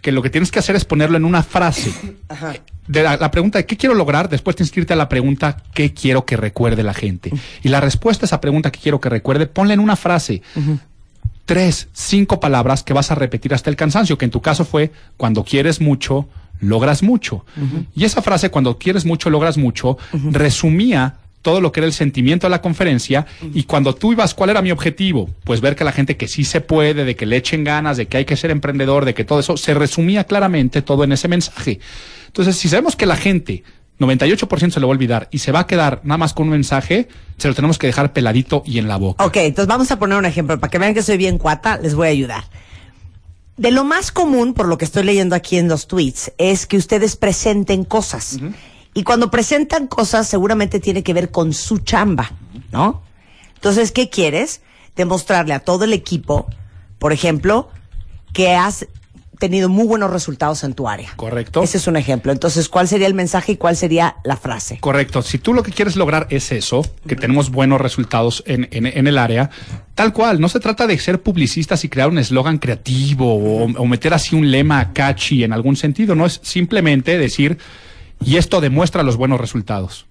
Que 0.02 0.12
lo 0.12 0.22
que 0.22 0.30
tienes 0.30 0.52
que 0.52 0.60
hacer 0.60 0.76
es 0.76 0.86
ponerlo 0.86 1.18
en 1.18 1.26
una 1.26 1.44
frase. 1.44 1.92
De 2.88 3.02
la, 3.02 3.18
la 3.18 3.32
pregunta 3.32 3.58
de 3.58 3.66
qué 3.66 3.78
quiero 3.78 3.96
lograr, 3.96 4.30
después 4.30 4.56
tienes 4.56 4.72
que 4.72 4.82
irte 4.82 4.94
a 4.94 4.96
la 4.96 5.10
pregunta 5.10 5.58
qué 5.74 5.92
quiero 5.92 6.24
que 6.24 6.38
recuerde 6.38 6.84
la 6.84 6.94
gente. 6.94 7.32
Y 7.64 7.70
la 7.70 7.82
respuesta 7.82 8.26
a 8.26 8.28
esa 8.28 8.40
pregunta 8.40 8.72
que 8.72 8.80
quiero 8.80 9.02
que 9.02 9.10
recuerde, 9.10 9.48
ponla 9.48 9.74
en 9.74 9.80
una 9.80 9.96
frase. 9.96 10.44
Tres, 11.46 11.88
cinco 11.94 12.40
palabras 12.40 12.84
que 12.84 12.94
vas 12.94 13.10
a 13.10 13.16
repetir 13.16 13.56
hasta 13.56 13.72
el 13.72 13.76
cansancio, 13.76 14.20
que 14.20 14.26
en 14.26 14.32
tu 14.32 14.40
caso 14.40 14.66
fue 14.66 14.92
cuando 15.18 15.44
quieres 15.44 15.82
mucho, 15.82 16.28
logras 16.60 17.04
mucho. 17.04 17.46
Y 17.96 18.04
esa 18.06 18.22
frase, 18.22 18.50
cuando 18.50 18.78
quieres 18.78 19.06
mucho, 19.06 19.30
logras 19.30 19.58
mucho, 19.58 19.98
resumía 20.32 21.18
todo 21.42 21.62
lo 21.62 21.72
que 21.72 21.80
era 21.80 21.86
el 21.86 21.94
sentimiento 21.94 22.48
de 22.48 22.52
la 22.52 22.62
conferencia 22.62 23.28
y 23.54 23.64
cuando 23.64 23.94
tú 23.94 24.14
ibas, 24.14 24.34
¿cuál 24.34 24.50
era 24.50 24.64
mi 24.64 24.72
objetivo? 24.72 25.30
Pues 25.44 25.62
ver 25.62 25.76
que 25.76 25.84
la 25.84 25.92
gente 25.92 26.18
que 26.18 26.28
sí 26.28 26.44
se 26.44 26.60
puede, 26.60 27.06
de 27.06 27.16
que 27.16 27.28
le 27.28 27.38
echen 27.38 27.64
ganas, 27.64 27.98
de 27.98 28.08
que 28.08 28.18
hay 28.18 28.26
que 28.26 28.36
ser 28.36 28.50
emprendedor, 28.50 29.06
de 29.06 29.14
que 29.14 29.26
todo 29.26 29.40
eso, 29.40 29.56
se 29.56 29.76
resumía 29.76 30.24
claramente 30.24 30.82
todo 30.82 31.04
en 31.04 31.12
ese 31.12 31.28
mensaje. 31.28 31.80
Entonces, 32.26 32.56
si 32.56 32.68
sabemos 32.68 32.96
que 32.96 33.06
la 33.06 33.16
gente 33.16 33.64
98% 34.00 34.72
se 34.72 34.80
lo 34.80 34.88
va 34.88 34.94
a 34.94 34.96
olvidar 34.96 35.28
y 35.32 35.38
se 35.38 35.52
va 35.52 35.62
a 35.62 35.68
quedar 35.68 36.02
nada 36.04 36.18
más 36.18 36.34
con 36.34 36.48
un 36.48 36.52
mensaje, 36.54 37.08
se 37.38 37.48
lo 37.48 37.54
tenemos 37.54 37.78
que 37.78 37.88
dejar 37.88 38.12
peladito 38.12 38.64
y 38.66 38.80
en 38.80 38.88
la 38.88 38.98
boca. 38.98 39.24
Ok, 39.24 39.38
entonces 39.38 39.68
vamos 39.68 39.90
a 39.92 40.00
poner 40.00 40.18
un 40.18 40.26
ejemplo. 40.26 40.60
Para 40.60 40.72
que 40.72 40.80
vean 40.80 40.94
que 40.94 41.04
soy 41.04 41.18
bien 41.18 41.38
cuata, 41.38 41.78
les 41.78 41.96
voy 41.96 42.08
a 42.08 42.12
ayudar. 42.12 42.44
De 43.58 43.72
lo 43.72 43.84
más 43.86 44.12
común, 44.12 44.54
por 44.54 44.68
lo 44.68 44.78
que 44.78 44.86
estoy 44.86 45.04
leyendo 45.04 45.36
aquí 45.36 45.58
en 45.58 45.70
los 45.70 45.88
tweets, 45.88 46.34
es 46.38 46.66
que 46.66 46.78
ustedes 46.78 47.16
presenten 47.16 47.86
cosas. 47.86 48.38
Y 48.94 49.04
cuando 49.04 49.32
presentan 49.32 49.88
cosas, 49.88 50.28
seguramente 50.28 50.80
tiene 50.80 51.04
que 51.04 51.14
ver 51.14 51.32
con 51.32 51.54
su 51.54 51.80
chamba, 51.80 52.32
¿no? 52.72 53.02
Entonces, 53.56 53.92
¿qué 53.92 54.10
quieres? 54.10 54.62
Demostrarle 54.96 55.54
a 55.54 55.60
todo 55.60 55.86
el 55.86 55.94
equipo, 55.94 56.48
por 57.00 57.14
ejemplo, 57.14 57.70
que 58.34 58.54
has 58.54 58.88
tenido 59.40 59.70
muy 59.70 59.86
buenos 59.86 60.12
resultados 60.12 60.64
en 60.64 60.74
tu 60.74 60.88
área. 60.88 61.14
Correcto. 61.16 61.62
Ese 61.64 61.78
es 61.78 61.88
un 61.88 61.96
ejemplo. 61.98 62.32
Entonces, 62.32 62.70
¿cuál 62.70 62.88
sería 62.88 63.08
el 63.08 63.14
mensaje 63.14 63.54
y 63.54 63.58
cuál 63.58 63.76
sería 63.76 64.16
la 64.24 64.38
frase? 64.38 64.78
Correcto. 64.80 65.22
Si 65.22 65.38
tú 65.38 65.54
lo 65.54 65.64
que 65.64 65.72
quieres 65.72 65.96
lograr 65.96 66.28
es 66.30 66.52
eso, 66.52 66.86
que 67.08 67.16
tenemos 67.16 67.50
buenos 67.52 67.80
resultados 67.82 68.44
en, 68.46 68.68
en- 68.72 68.86
en 68.88 69.08
el 69.08 69.18
área, 69.18 69.50
tal 69.94 70.14
cual, 70.14 70.40
no 70.42 70.50
se 70.50 70.60
trata 70.60 70.88
de 70.88 70.98
ser 70.98 71.22
publicistas 71.22 71.84
y 71.84 71.90
crear 71.90 72.10
un 72.10 72.18
eslogan 72.18 72.58
creativo 72.58 73.36
o, 73.36 73.64
o 73.66 73.86
meter 73.86 74.14
así 74.14 74.36
un 74.36 74.50
lema 74.52 74.94
catchy 74.94 75.44
en 75.44 75.54
algún 75.54 75.76
sentido, 75.76 76.16
no 76.16 76.26
es 76.26 76.40
simplemente 76.44 77.18
decir, 77.18 77.58
y 78.24 78.38
esto 78.38 78.62
demuestra 78.62 79.04
los 79.04 79.18
buenos 79.18 79.40
resultados. 79.42 80.06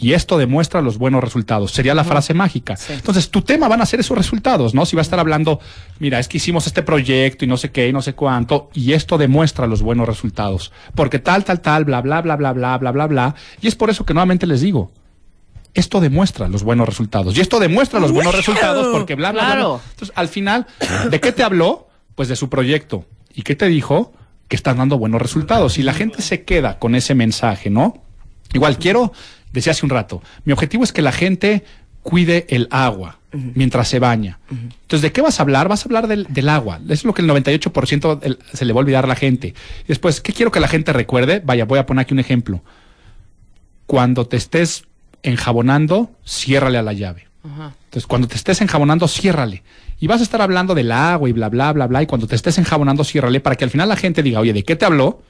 Y 0.00 0.12
esto 0.12 0.38
demuestra 0.38 0.80
los 0.80 0.96
buenos 0.96 1.22
resultados. 1.22 1.72
Sería 1.72 1.94
la 1.94 2.04
frase 2.04 2.32
mágica. 2.32 2.78
Entonces, 2.88 3.30
tu 3.30 3.42
tema 3.42 3.66
van 3.66 3.80
a 3.80 3.86
ser 3.86 3.98
esos 3.98 4.16
resultados, 4.16 4.72
¿no? 4.72 4.86
Si 4.86 4.94
va 4.94 5.00
a 5.00 5.02
estar 5.02 5.18
hablando, 5.18 5.58
mira, 5.98 6.20
es 6.20 6.28
que 6.28 6.36
hicimos 6.36 6.66
este 6.68 6.82
proyecto 6.82 7.44
y 7.44 7.48
no 7.48 7.56
sé 7.56 7.72
qué 7.72 7.88
y 7.88 7.92
no 7.92 8.00
sé 8.00 8.14
cuánto, 8.14 8.70
y 8.74 8.92
esto 8.92 9.18
demuestra 9.18 9.66
los 9.66 9.82
buenos 9.82 10.06
resultados. 10.06 10.72
Porque 10.94 11.18
tal, 11.18 11.44
tal, 11.44 11.60
tal, 11.60 11.84
bla, 11.84 12.00
bla, 12.00 12.20
bla, 12.20 12.36
bla, 12.36 12.52
bla, 12.52 12.78
bla, 12.78 12.92
bla, 12.92 13.06
bla. 13.08 13.34
Y 13.60 13.66
es 13.66 13.74
por 13.74 13.90
eso 13.90 14.04
que 14.04 14.14
nuevamente 14.14 14.46
les 14.46 14.60
digo, 14.60 14.92
esto 15.74 16.00
demuestra 16.00 16.48
los 16.48 16.62
buenos 16.62 16.88
resultados. 16.88 17.36
Y 17.36 17.40
esto 17.40 17.58
demuestra 17.58 17.98
los 17.98 18.12
buenos 18.12 18.34
resultados 18.34 18.88
porque 18.92 19.16
bla, 19.16 19.32
bla, 19.32 19.42
bla, 19.42 19.54
bla. 19.54 19.62
Claro. 19.62 19.80
Entonces, 19.90 20.16
al 20.16 20.28
final, 20.28 20.66
¿de 21.10 21.20
qué 21.20 21.32
te 21.32 21.42
habló? 21.42 21.88
Pues 22.14 22.28
de 22.28 22.36
su 22.36 22.48
proyecto. 22.48 23.04
¿Y 23.34 23.42
qué 23.42 23.54
te 23.56 23.66
dijo? 23.66 24.12
Que 24.48 24.56
están 24.56 24.78
dando 24.78 24.98
buenos 24.98 25.20
resultados. 25.20 25.78
Y 25.78 25.82
la 25.82 25.94
gente 25.94 26.22
se 26.22 26.44
queda 26.44 26.78
con 26.78 26.94
ese 26.94 27.14
mensaje, 27.14 27.70
¿no? 27.70 28.02
Igual 28.52 28.78
quiero, 28.78 29.12
decía 29.52 29.72
hace 29.72 29.84
un 29.86 29.90
rato, 29.90 30.22
mi 30.44 30.52
objetivo 30.52 30.84
es 30.84 30.92
que 30.92 31.02
la 31.02 31.12
gente 31.12 31.64
cuide 32.02 32.46
el 32.48 32.68
agua 32.70 33.18
mientras 33.32 33.88
se 33.88 33.98
baña. 33.98 34.38
Entonces, 34.50 35.02
¿de 35.02 35.12
qué 35.12 35.20
vas 35.20 35.38
a 35.38 35.42
hablar? 35.42 35.68
Vas 35.68 35.82
a 35.82 35.84
hablar 35.84 36.06
del, 36.08 36.26
del 36.30 36.48
agua. 36.48 36.80
Es 36.88 37.04
lo 37.04 37.12
que 37.12 37.20
el 37.22 37.28
98% 37.28 38.18
del- 38.18 38.38
se 38.54 38.64
le 38.64 38.72
va 38.72 38.78
a 38.80 38.82
olvidar 38.82 39.04
a 39.04 39.08
la 39.08 39.16
gente. 39.16 39.48
Y 39.48 39.88
después, 39.88 40.20
¿qué 40.22 40.32
quiero 40.32 40.50
que 40.50 40.60
la 40.60 40.68
gente 40.68 40.92
recuerde? 40.94 41.42
Vaya, 41.44 41.66
voy 41.66 41.78
a 41.78 41.84
poner 41.84 42.02
aquí 42.02 42.14
un 42.14 42.20
ejemplo. 42.20 42.62
Cuando 43.86 44.26
te 44.26 44.36
estés 44.36 44.84
enjabonando, 45.22 46.10
ciérrale 46.26 46.78
a 46.78 46.82
la 46.82 46.92
llave. 46.92 47.26
Entonces, 47.84 48.06
cuando 48.06 48.28
te 48.28 48.36
estés 48.36 48.60
enjabonando, 48.60 49.08
ciérrale. 49.08 49.62
Y 50.00 50.06
vas 50.06 50.20
a 50.20 50.22
estar 50.24 50.40
hablando 50.40 50.74
del 50.74 50.92
agua 50.92 51.28
y 51.28 51.32
bla, 51.32 51.48
bla, 51.48 51.72
bla, 51.72 51.86
bla. 51.86 52.02
Y 52.02 52.06
cuando 52.06 52.26
te 52.26 52.36
estés 52.36 52.56
enjabonando, 52.58 53.04
ciérrale 53.04 53.40
para 53.40 53.56
que 53.56 53.64
al 53.64 53.70
final 53.70 53.88
la 53.88 53.96
gente 53.96 54.22
diga, 54.22 54.40
oye, 54.40 54.52
¿de 54.52 54.62
qué 54.64 54.76
te 54.76 54.84
habló? 54.84 55.22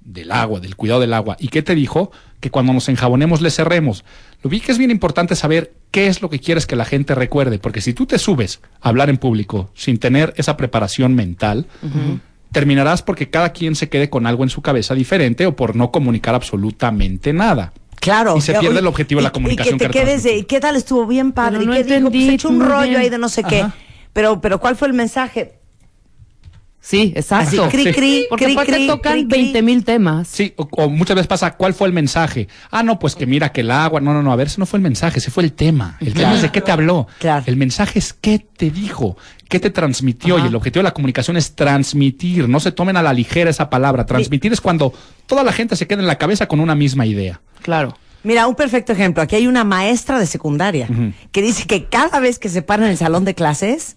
Del 0.00 0.32
agua, 0.32 0.60
del 0.60 0.76
cuidado 0.76 1.00
del 1.00 1.12
agua. 1.12 1.36
¿Y 1.38 1.48
qué 1.48 1.62
te 1.62 1.74
dijo? 1.74 2.10
Que 2.40 2.50
cuando 2.50 2.72
nos 2.72 2.88
enjabonemos 2.88 3.40
le 3.40 3.50
cerremos. 3.50 4.04
Lo 4.42 4.50
vi 4.50 4.60
que 4.60 4.72
es 4.72 4.78
bien 4.78 4.90
importante 4.90 5.34
saber 5.36 5.74
qué 5.90 6.06
es 6.06 6.22
lo 6.22 6.30
que 6.30 6.38
quieres 6.38 6.66
que 6.66 6.76
la 6.76 6.84
gente 6.84 7.14
recuerde. 7.14 7.58
Porque 7.58 7.80
si 7.80 7.92
tú 7.92 8.06
te 8.06 8.18
subes 8.18 8.60
a 8.80 8.88
hablar 8.88 9.10
en 9.10 9.18
público 9.18 9.70
sin 9.74 9.98
tener 9.98 10.32
esa 10.36 10.56
preparación 10.56 11.14
mental, 11.14 11.66
terminarás 12.52 13.02
porque 13.02 13.30
cada 13.30 13.52
quien 13.52 13.74
se 13.74 13.88
quede 13.88 14.08
con 14.08 14.26
algo 14.26 14.44
en 14.44 14.50
su 14.50 14.62
cabeza 14.62 14.94
diferente 14.94 15.46
o 15.46 15.56
por 15.56 15.76
no 15.76 15.90
comunicar 15.90 16.34
absolutamente 16.34 17.32
nada. 17.32 17.72
Claro. 18.00 18.36
Y 18.36 18.40
se 18.40 18.52
pierde 18.52 18.68
oye, 18.68 18.78
el 18.78 18.86
objetivo 18.86 19.20
de 19.20 19.24
la 19.24 19.32
comunicación 19.32 19.74
Y 19.74 19.78
que 19.78 19.86
te 19.86 19.90
que 19.90 19.98
quedes 19.98 20.22
de, 20.22 20.30
transmitir. 20.30 20.46
¿qué 20.46 20.60
tal 20.60 20.76
estuvo 20.76 21.06
bien 21.06 21.32
padre? 21.32 21.58
Pero 21.58 21.62
¿Y 21.64 21.66
no 21.66 21.72
qué 21.72 21.78
dijo? 21.82 21.88
Pues 21.88 22.14
entendí, 22.14 22.34
hecho 22.34 22.48
un 22.48 22.60
rollo 22.60 22.90
bien. 22.90 23.00
ahí 23.00 23.08
de 23.10 23.18
no 23.18 23.28
sé 23.28 23.42
qué. 23.44 23.66
Pero, 24.12 24.40
pero 24.40 24.60
¿cuál 24.60 24.76
fue 24.76 24.88
el 24.88 24.94
mensaje? 24.94 25.57
Sí, 26.80 27.12
exacto. 27.16 27.64
Así, 27.64 27.70
cri, 27.76 27.84
Sí. 27.84 27.92
cri, 27.92 28.26
Porque 28.30 28.44
cri, 28.46 28.54
aparte 28.54 28.72
cri, 28.72 28.86
tocan 28.86 29.12
cri, 29.14 29.26
cri. 29.28 29.42
20 29.42 29.62
mil 29.62 29.84
temas. 29.84 30.28
Sí, 30.28 30.54
o, 30.56 30.68
o 30.70 30.88
muchas 30.88 31.16
veces 31.16 31.26
pasa, 31.26 31.54
¿cuál 31.56 31.74
fue 31.74 31.88
el 31.88 31.92
mensaje? 31.92 32.48
Ah, 32.70 32.82
no, 32.82 32.98
pues 32.98 33.14
que 33.16 33.26
mira 33.26 33.50
que 33.52 33.62
el 33.62 33.70
agua, 33.70 34.00
no, 34.00 34.14
no, 34.14 34.22
no, 34.22 34.32
a 34.32 34.36
ver, 34.36 34.46
ese 34.46 34.58
no 34.60 34.64
fue 34.66 34.78
el 34.78 34.82
mensaje, 34.82 35.18
ese 35.18 35.30
fue 35.30 35.42
el 35.42 35.52
tema. 35.52 35.96
El 36.00 36.14
tema 36.14 36.34
es 36.34 36.42
de 36.42 36.50
qué 36.52 36.60
te 36.60 36.70
habló. 36.70 37.06
Claro. 37.18 37.42
El 37.46 37.56
mensaje 37.56 37.98
es 37.98 38.12
qué 38.12 38.38
te 38.38 38.70
dijo, 38.70 39.16
qué 39.48 39.58
te 39.60 39.70
transmitió. 39.70 40.36
Ajá. 40.36 40.44
Y 40.44 40.48
el 40.48 40.54
objetivo 40.54 40.80
de 40.80 40.84
la 40.84 40.94
comunicación 40.94 41.36
es 41.36 41.54
transmitir, 41.56 42.48
no 42.48 42.60
se 42.60 42.70
tomen 42.72 42.96
a 42.96 43.02
la 43.02 43.12
ligera 43.12 43.50
esa 43.50 43.68
palabra. 43.68 44.06
Transmitir 44.06 44.52
es 44.52 44.60
cuando 44.60 44.94
toda 45.26 45.42
la 45.42 45.52
gente 45.52 45.74
se 45.76 45.86
queda 45.86 46.00
en 46.00 46.06
la 46.06 46.16
cabeza 46.16 46.46
con 46.46 46.60
una 46.60 46.74
misma 46.76 47.04
idea. 47.06 47.40
Claro. 47.62 47.98
Mira, 48.22 48.46
un 48.46 48.54
perfecto 48.54 48.92
ejemplo. 48.92 49.22
Aquí 49.22 49.36
hay 49.36 49.46
una 49.46 49.64
maestra 49.64 50.18
de 50.18 50.26
secundaria 50.26 50.86
Ujú. 50.90 51.12
que 51.32 51.42
dice 51.42 51.66
que 51.66 51.86
cada 51.86 52.18
vez 52.20 52.38
que 52.38 52.48
se 52.48 52.62
para 52.62 52.84
en 52.84 52.90
el 52.92 52.96
salón 52.96 53.24
de 53.24 53.34
clases, 53.34 53.96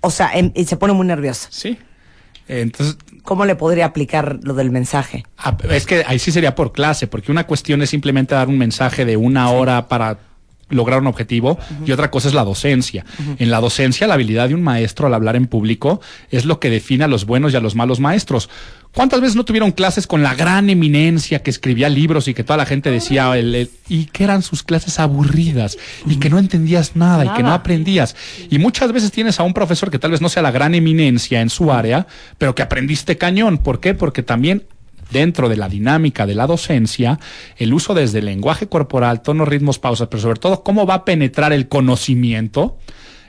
o 0.00 0.10
sea, 0.10 0.30
em- 0.34 0.52
y 0.54 0.64
se 0.64 0.76
pone 0.76 0.92
muy 0.92 1.06
nerviosa. 1.06 1.48
Sí. 1.50 1.78
Entonces, 2.48 2.96
¿Cómo 3.22 3.44
le 3.44 3.54
podría 3.54 3.86
aplicar 3.86 4.40
lo 4.42 4.54
del 4.54 4.70
mensaje? 4.70 5.24
Ah, 5.38 5.56
Es 5.70 5.86
que 5.86 6.04
ahí 6.06 6.18
sí 6.18 6.32
sería 6.32 6.54
por 6.54 6.72
clase, 6.72 7.06
porque 7.06 7.30
una 7.30 7.46
cuestión 7.46 7.80
es 7.82 7.90
simplemente 7.90 8.34
dar 8.34 8.48
un 8.48 8.58
mensaje 8.58 9.04
de 9.04 9.16
una 9.16 9.50
hora 9.50 9.86
para 9.88 10.18
lograr 10.72 11.00
un 11.00 11.06
objetivo 11.06 11.58
y 11.86 11.92
otra 11.92 12.10
cosa 12.10 12.28
es 12.28 12.34
la 12.34 12.44
docencia. 12.44 13.04
En 13.38 13.50
la 13.50 13.60
docencia, 13.60 14.06
la 14.06 14.14
habilidad 14.14 14.48
de 14.48 14.54
un 14.54 14.62
maestro 14.62 15.06
al 15.06 15.14
hablar 15.14 15.36
en 15.36 15.46
público 15.46 16.00
es 16.30 16.44
lo 16.44 16.58
que 16.58 16.70
define 16.70 17.04
a 17.04 17.08
los 17.08 17.24
buenos 17.26 17.52
y 17.52 17.56
a 17.56 17.60
los 17.60 17.74
malos 17.76 18.00
maestros. 18.00 18.48
¿Cuántas 18.94 19.22
veces 19.22 19.36
no 19.36 19.44
tuvieron 19.44 19.70
clases 19.72 20.06
con 20.06 20.22
la 20.22 20.34
gran 20.34 20.68
eminencia 20.68 21.38
que 21.42 21.48
escribía 21.50 21.88
libros 21.88 22.28
y 22.28 22.34
que 22.34 22.44
toda 22.44 22.58
la 22.58 22.66
gente 22.66 22.90
decía 22.90 23.34
el- 23.38 23.54
el- 23.54 23.70
y 23.88 24.04
que 24.06 24.24
eran 24.24 24.42
sus 24.42 24.62
clases 24.62 24.98
aburridas 24.98 25.78
y 26.06 26.16
que 26.16 26.28
no 26.28 26.38
entendías 26.38 26.94
nada, 26.94 27.24
y 27.24 27.28
que 27.28 27.38
no 27.42 27.44
Nada. 27.44 27.54
aprendías? 27.54 28.14
Y 28.50 28.58
muchas 28.58 28.92
veces 28.92 29.10
tienes 29.10 29.40
a 29.40 29.44
un 29.44 29.54
profesor 29.54 29.90
que 29.90 29.98
tal 29.98 30.10
vez 30.10 30.20
no 30.20 30.28
sea 30.28 30.42
la 30.42 30.50
gran 30.50 30.74
eminencia 30.74 31.40
en 31.40 31.48
su 31.48 31.72
área, 31.72 32.06
pero 32.36 32.54
que 32.54 32.60
aprendiste 32.62 33.16
cañón. 33.16 33.56
¿Por 33.58 33.80
qué? 33.80 33.94
Porque 33.94 34.22
también 34.22 34.64
dentro 35.12 35.48
de 35.48 35.56
la 35.56 35.68
dinámica 35.68 36.26
de 36.26 36.34
la 36.34 36.46
docencia, 36.46 37.18
el 37.56 37.72
uso 37.74 37.94
desde 37.94 38.20
el 38.20 38.24
lenguaje 38.26 38.66
corporal, 38.66 39.22
tonos, 39.22 39.48
ritmos, 39.48 39.78
pausas, 39.78 40.08
pero 40.08 40.22
sobre 40.22 40.40
todo 40.40 40.62
cómo 40.62 40.86
va 40.86 40.94
a 40.94 41.04
penetrar 41.04 41.52
el 41.52 41.68
conocimiento, 41.68 42.78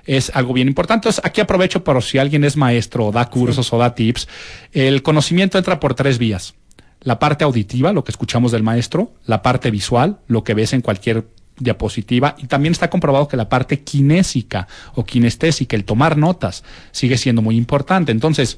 es 0.05 0.31
algo 0.33 0.53
bien 0.53 0.67
importante. 0.67 1.07
Entonces, 1.07 1.23
aquí 1.25 1.41
aprovecho 1.41 1.83
por 1.83 2.01
si 2.03 2.17
alguien 2.17 2.43
es 2.43 2.57
maestro 2.57 3.07
o 3.07 3.11
da 3.11 3.29
cursos 3.29 3.71
o 3.71 3.77
da 3.77 3.95
tips. 3.95 4.27
El 4.71 5.01
conocimiento 5.01 5.57
entra 5.57 5.79
por 5.79 5.93
tres 5.93 6.17
vías. 6.17 6.55
La 7.01 7.19
parte 7.19 7.43
auditiva, 7.43 7.93
lo 7.93 8.03
que 8.03 8.11
escuchamos 8.11 8.51
del 8.51 8.63
maestro, 8.63 9.13
la 9.25 9.41
parte 9.41 9.71
visual, 9.71 10.19
lo 10.27 10.43
que 10.43 10.53
ves 10.53 10.73
en 10.73 10.81
cualquier 10.81 11.27
diapositiva, 11.57 12.35
y 12.39 12.47
también 12.47 12.71
está 12.71 12.89
comprobado 12.89 13.27
que 13.27 13.37
la 13.37 13.49
parte 13.49 13.81
kinésica 13.81 14.67
o 14.95 15.05
kinestésica, 15.05 15.75
el 15.75 15.85
tomar 15.85 16.17
notas, 16.17 16.63
sigue 16.91 17.17
siendo 17.17 17.41
muy 17.41 17.55
importante. 17.57 18.11
Entonces, 18.11 18.57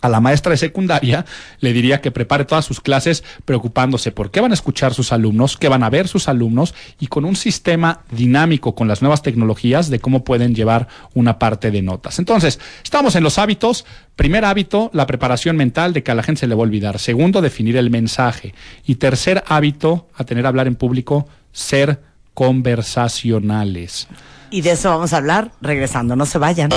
a 0.00 0.08
la 0.08 0.20
maestra 0.20 0.50
de 0.50 0.56
secundaria 0.56 1.24
le 1.60 1.72
diría 1.72 2.00
que 2.00 2.10
prepare 2.10 2.44
todas 2.44 2.64
sus 2.64 2.80
clases 2.80 3.24
preocupándose 3.44 4.12
por 4.12 4.30
qué 4.30 4.40
van 4.40 4.52
a 4.52 4.54
escuchar 4.54 4.94
sus 4.94 5.12
alumnos, 5.12 5.56
qué 5.56 5.68
van 5.68 5.82
a 5.82 5.90
ver 5.90 6.08
sus 6.08 6.28
alumnos 6.28 6.74
y 7.00 7.08
con 7.08 7.24
un 7.24 7.36
sistema 7.36 8.00
dinámico 8.10 8.74
con 8.74 8.88
las 8.88 9.02
nuevas 9.02 9.22
tecnologías 9.22 9.90
de 9.90 10.00
cómo 10.00 10.24
pueden 10.24 10.54
llevar 10.54 10.88
una 11.14 11.38
parte 11.38 11.70
de 11.70 11.82
notas. 11.82 12.18
Entonces, 12.18 12.60
estamos 12.82 13.16
en 13.16 13.22
los 13.22 13.38
hábitos. 13.38 13.84
Primer 14.16 14.44
hábito, 14.44 14.90
la 14.92 15.06
preparación 15.06 15.56
mental 15.56 15.92
de 15.92 16.02
que 16.02 16.10
a 16.10 16.14
la 16.14 16.22
gente 16.22 16.40
se 16.40 16.46
le 16.46 16.54
va 16.54 16.62
a 16.62 16.64
olvidar. 16.64 16.98
Segundo, 16.98 17.40
definir 17.40 17.76
el 17.76 17.90
mensaje. 17.90 18.54
Y 18.86 18.96
tercer 18.96 19.44
hábito, 19.46 20.08
a 20.14 20.24
tener 20.24 20.46
a 20.46 20.48
hablar 20.48 20.66
en 20.66 20.74
público, 20.74 21.28
ser 21.52 22.00
conversacionales. 22.34 24.08
Y 24.50 24.62
de 24.62 24.72
eso 24.72 24.90
vamos 24.90 25.12
a 25.12 25.18
hablar 25.18 25.52
regresando. 25.60 26.16
No 26.16 26.26
se 26.26 26.38
vayan. 26.38 26.70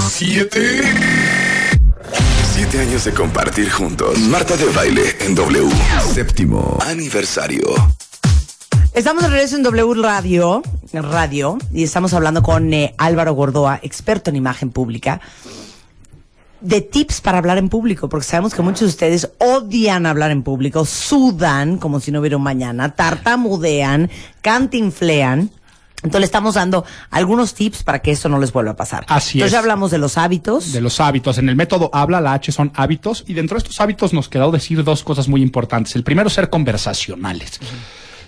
Siete. 0.00 1.39
Siete 2.60 2.80
años 2.80 3.06
de 3.06 3.14
compartir 3.14 3.70
juntos. 3.70 4.18
Marta 4.18 4.54
de 4.54 4.66
baile 4.66 5.16
en 5.20 5.34
W. 5.34 5.66
Séptimo 6.12 6.76
aniversario. 6.86 7.62
Estamos 8.92 9.22
de 9.22 9.30
regreso 9.30 9.56
en 9.56 9.62
W 9.62 9.94
Radio, 9.94 10.60
Radio 10.92 11.56
y 11.72 11.84
estamos 11.84 12.12
hablando 12.12 12.42
con 12.42 12.70
eh, 12.74 12.94
Álvaro 12.98 13.32
Gordoa, 13.32 13.80
experto 13.82 14.28
en 14.28 14.36
imagen 14.36 14.72
pública, 14.72 15.22
de 16.60 16.82
tips 16.82 17.22
para 17.22 17.38
hablar 17.38 17.56
en 17.56 17.70
público, 17.70 18.10
porque 18.10 18.26
sabemos 18.26 18.52
que 18.52 18.60
muchos 18.60 18.80
de 18.80 18.88
ustedes 18.88 19.30
odian 19.38 20.04
hablar 20.04 20.30
en 20.30 20.42
público, 20.42 20.84
sudan 20.84 21.78
como 21.78 21.98
si 21.98 22.12
no 22.12 22.20
hubiera 22.20 22.36
un 22.36 22.42
mañana, 22.42 22.94
tartamudean, 22.94 24.10
cantinflean. 24.42 25.50
Entonces 26.02 26.20
le 26.20 26.26
estamos 26.26 26.54
dando 26.54 26.84
algunos 27.10 27.54
tips 27.54 27.82
para 27.82 28.00
que 28.00 28.10
esto 28.10 28.28
no 28.28 28.38
les 28.38 28.52
vuelva 28.52 28.72
a 28.72 28.76
pasar. 28.76 29.04
Así 29.08 29.38
Entonces 29.38 29.46
es. 29.46 29.52
ya 29.52 29.58
hablamos 29.58 29.90
de 29.90 29.98
los 29.98 30.16
hábitos. 30.16 30.72
De 30.72 30.80
los 30.80 30.98
hábitos. 31.00 31.36
En 31.38 31.48
el 31.48 31.56
método 31.56 31.90
habla, 31.92 32.20
la 32.20 32.32
H 32.32 32.52
son 32.52 32.72
hábitos, 32.74 33.24
y 33.26 33.34
dentro 33.34 33.56
de 33.56 33.58
estos 33.58 33.80
hábitos 33.80 34.12
nos 34.12 34.28
quedó 34.28 34.50
decir 34.50 34.82
dos 34.82 35.04
cosas 35.04 35.28
muy 35.28 35.42
importantes. 35.42 35.94
El 35.96 36.02
primero, 36.02 36.30
ser 36.30 36.48
conversacionales. 36.48 37.60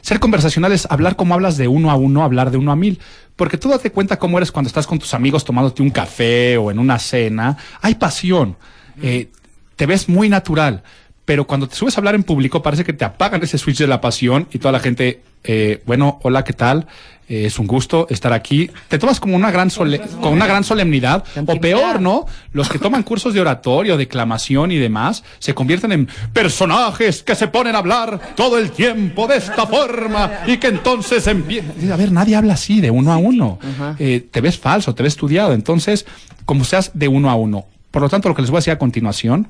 Ser 0.03 0.21
conversacionales, 0.21 0.87
hablar 0.91 1.17
como 1.17 1.33
hablas 1.33 1.57
de 1.57 1.69
uno 1.69 1.91
a 1.91 1.95
uno, 1.95 2.25
hablar 2.25 2.51
de 2.51 2.59
uno 2.59 2.73
a 2.73 2.77
mil. 2.77 2.99
Porque 3.37 3.57
tú 3.57 3.69
date 3.69 3.91
cuenta 3.91 4.19
cómo 4.19 4.37
eres 4.37 4.53
cuando 4.53 4.67
estás 4.67 4.87
con 4.87 4.99
tus 4.99 5.15
amigos 5.15 5.45
tomándote 5.45 5.81
un 5.81 5.91
café 5.91 6.59
o 6.59 6.71
en 6.71 6.79
una 6.79 6.99
cena. 6.99 7.57
Hay 7.81 7.95
pasión. 7.95 8.57
Eh, 9.01 9.31
te 9.77 9.87
ves 9.87 10.09
muy 10.09 10.29
natural. 10.29 10.83
Pero 11.25 11.47
cuando 11.47 11.69
te 11.69 11.77
subes 11.77 11.97
a 11.97 12.01
hablar 12.01 12.15
en 12.15 12.25
público 12.25 12.63
parece 12.63 12.85
que 12.85 12.93
te 12.93 13.05
apagan 13.05 13.43
ese 13.43 13.59
switch 13.59 13.79
de 13.79 13.87
la 13.87 14.01
pasión 14.01 14.49
y 14.53 14.59
toda 14.59 14.73
la 14.73 14.81
gente, 14.81 15.23
eh, 15.45 15.83
bueno, 15.87 16.19
hola, 16.23 16.43
¿qué 16.45 16.53
tal? 16.53 16.87
Eh, 17.29 17.47
es 17.47 17.59
un 17.61 17.69
gusto 17.69 18.09
estar 18.11 18.33
aquí. 18.33 18.69
Te 18.89 18.99
tomas 18.99 19.21
como 19.21 19.37
una 19.37 19.51
gran 19.53 19.71
sole- 19.71 20.01
con 20.21 20.33
una 20.33 20.47
gran 20.47 20.65
solemnidad, 20.65 21.25
o 21.47 21.61
peor, 21.61 22.01
¿no? 22.01 22.27
Los 22.53 22.69
que 22.69 22.81
toman 22.81 23.05
cursos 23.05 23.33
de 23.33 23.41
oratorio, 23.41 23.97
declamación 23.97 24.73
y 24.73 24.79
demás, 24.79 25.23
se 25.39 25.55
convierten 25.55 25.93
en 25.93 26.09
personajes 26.33 27.23
que 27.23 27.35
se 27.37 27.47
ponen 27.49 27.77
a 27.77 27.79
hablar 27.79 28.21
todo 28.35 28.59
el 28.59 28.73
tiempo 28.73 29.27
de 29.29 29.37
esta 29.37 29.67
forma 29.67 30.31
y 30.47 30.57
que 30.59 30.67
entonces 30.67 31.27
empiezan. 31.29 31.91
A 31.93 31.97
ver, 31.97 32.11
nadie 32.13 32.35
habla 32.37 32.55
así 32.55 32.81
de 32.81 32.91
uno 32.91 33.13
a 33.13 33.17
uno. 33.17 33.59
Eh, 33.99 34.27
te 34.31 34.41
ves 34.41 34.59
falso, 34.59 34.95
te 34.95 35.03
ves 35.05 35.13
estudiado. 35.15 35.55
Entonces, 35.55 36.05
como 36.45 36.65
seas 36.65 36.91
de 36.95 37.07
uno 37.09 37.31
a 37.31 37.37
uno. 37.37 37.67
Por 37.93 38.03
lo 38.03 38.09
tanto, 38.09 38.29
lo 38.29 38.35
que 38.35 38.43
les 38.43 38.51
voy 38.51 38.59
a 38.59 38.61
decir 38.61 38.73
a 38.73 38.79
continuación, 38.79 39.49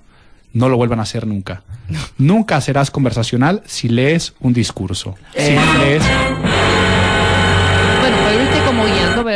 no 0.52 0.68
lo 0.68 0.76
vuelvan 0.76 1.00
a 1.00 1.02
hacer 1.02 1.26
nunca. 1.26 1.62
Nunca 2.18 2.60
serás 2.60 2.90
conversacional 2.90 3.62
si 3.66 3.88
lees 3.88 4.34
un 4.40 4.52
discurso. 4.52 5.16
Si 5.36 5.52
lees 5.78 6.02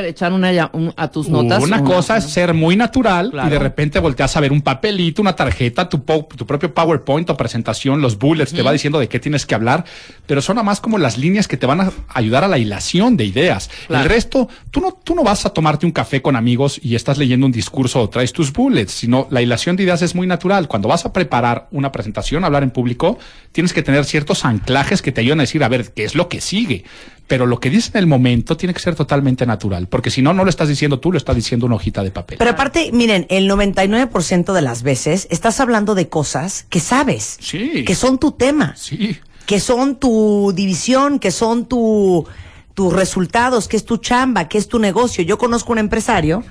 echar 0.08 0.32
una, 0.32 0.70
un- 0.72 0.92
a 0.96 1.08
tus 1.10 1.28
notas. 1.28 1.62
Una 1.62 1.82
cosa 1.84 2.16
es 2.16 2.24
ser 2.24 2.54
muy 2.54 2.76
natural 2.76 3.30
Claro. 3.30 3.48
y 3.48 3.50
de 3.52 3.58
repente 3.58 3.98
volteas 3.98 4.36
a 4.36 4.40
ver 4.40 4.52
un 4.52 4.60
papelito, 4.62 5.22
una 5.22 5.34
tarjeta, 5.36 5.88
tu, 5.88 6.04
po- 6.04 6.26
tu 6.36 6.46
propio 6.46 6.72
PowerPoint 6.72 7.28
o 7.30 7.36
presentación, 7.36 8.00
los 8.00 8.18
bullets, 8.18 8.52
te 8.52 8.62
va 8.62 8.72
diciendo 8.72 8.98
de 8.98 9.08
qué 9.08 9.18
tienes 9.20 9.46
que 9.46 9.54
hablar, 9.54 9.84
pero 10.26 10.40
son 10.42 10.56
nada 10.56 10.64
más 10.64 10.80
como 10.80 10.98
las 10.98 11.18
líneas 11.18 11.48
que 11.48 11.56
te 11.56 11.66
van 11.66 11.80
a 11.80 11.92
ayudar 12.08 12.44
a 12.44 12.48
la 12.48 12.58
hilación 12.58 13.16
de 13.16 13.24
ideas. 13.24 13.70
Claro. 13.86 14.04
El 14.04 14.08
resto, 14.10 14.48
tú 14.70 14.80
no, 14.80 14.92
tú 14.92 15.14
no 15.14 15.22
vas 15.24 15.46
a 15.46 15.50
tomarte 15.50 15.86
un 15.86 15.92
café 15.92 16.22
con 16.22 16.36
amigos 16.36 16.80
y 16.82 16.94
estás 16.94 17.18
leyendo 17.18 17.46
un 17.46 17.52
discurso 17.52 18.00
o 18.00 18.08
traes 18.08 18.32
tus 18.32 18.52
bullets, 18.52 18.92
sino 18.92 19.26
la 19.30 19.42
hilación 19.42 19.76
de 19.76 19.82
ideas 19.84 20.02
es 20.02 20.14
muy 20.14 20.26
natural. 20.26 20.68
Cuando 20.68 20.88
vas 20.88 21.04
a 21.04 21.12
preparar 21.12 21.68
una 21.70 21.92
presentación, 21.92 22.44
hablar 22.44 22.62
en 22.62 22.70
público, 22.70 23.18
tienes 23.52 23.72
que 23.72 23.82
tener 23.82 24.04
ciertos 24.04 24.44
anclajes 24.44 25.02
que 25.02 25.12
te 25.12 25.20
ayudan 25.20 25.40
a 25.40 25.42
decir, 25.44 25.62
a 25.64 25.68
ver, 25.68 25.92
¿qué 25.92 26.04
es 26.04 26.14
lo 26.14 26.28
que 26.28 26.40
sigue? 26.40 26.84
Pero 27.26 27.46
lo 27.46 27.58
que 27.58 27.70
dices 27.70 27.90
en 27.94 27.98
el 27.98 28.06
momento 28.06 28.56
tiene 28.56 28.72
que 28.72 28.80
ser 28.80 28.94
totalmente 28.94 29.46
natural, 29.46 29.88
porque 29.88 30.10
si 30.10 30.22
no, 30.22 30.32
no 30.32 30.44
lo 30.44 30.50
estás 30.50 30.68
diciendo 30.68 31.00
tú, 31.00 31.10
lo 31.10 31.18
está 31.18 31.34
diciendo 31.34 31.66
una 31.66 31.74
hojita 31.74 32.04
de 32.04 32.12
papel. 32.12 32.38
Pero 32.38 32.50
aparte, 32.50 32.90
miren, 32.92 33.26
el 33.30 33.50
99% 33.50 34.52
de 34.52 34.62
las 34.62 34.82
veces 34.82 35.26
estás 35.30 35.58
hablando 35.60 35.94
de 35.94 36.08
cosas 36.08 36.66
que 36.70 36.78
sabes. 36.78 37.36
Sí. 37.40 37.84
Que 37.84 37.94
son 37.94 38.18
tu 38.18 38.32
tema. 38.32 38.74
Sí. 38.76 39.18
Que 39.44 39.58
son 39.58 39.96
tu 39.96 40.52
división, 40.54 41.18
que 41.18 41.32
son 41.32 41.66
tu, 41.66 42.26
tus 42.74 42.92
resultados, 42.92 43.66
que 43.66 43.76
es 43.76 43.84
tu 43.84 43.96
chamba, 43.96 44.48
que 44.48 44.58
es 44.58 44.68
tu 44.68 44.78
negocio. 44.78 45.24
Yo 45.24 45.38
conozco 45.38 45.72
un 45.72 45.78
empresario 45.78 46.44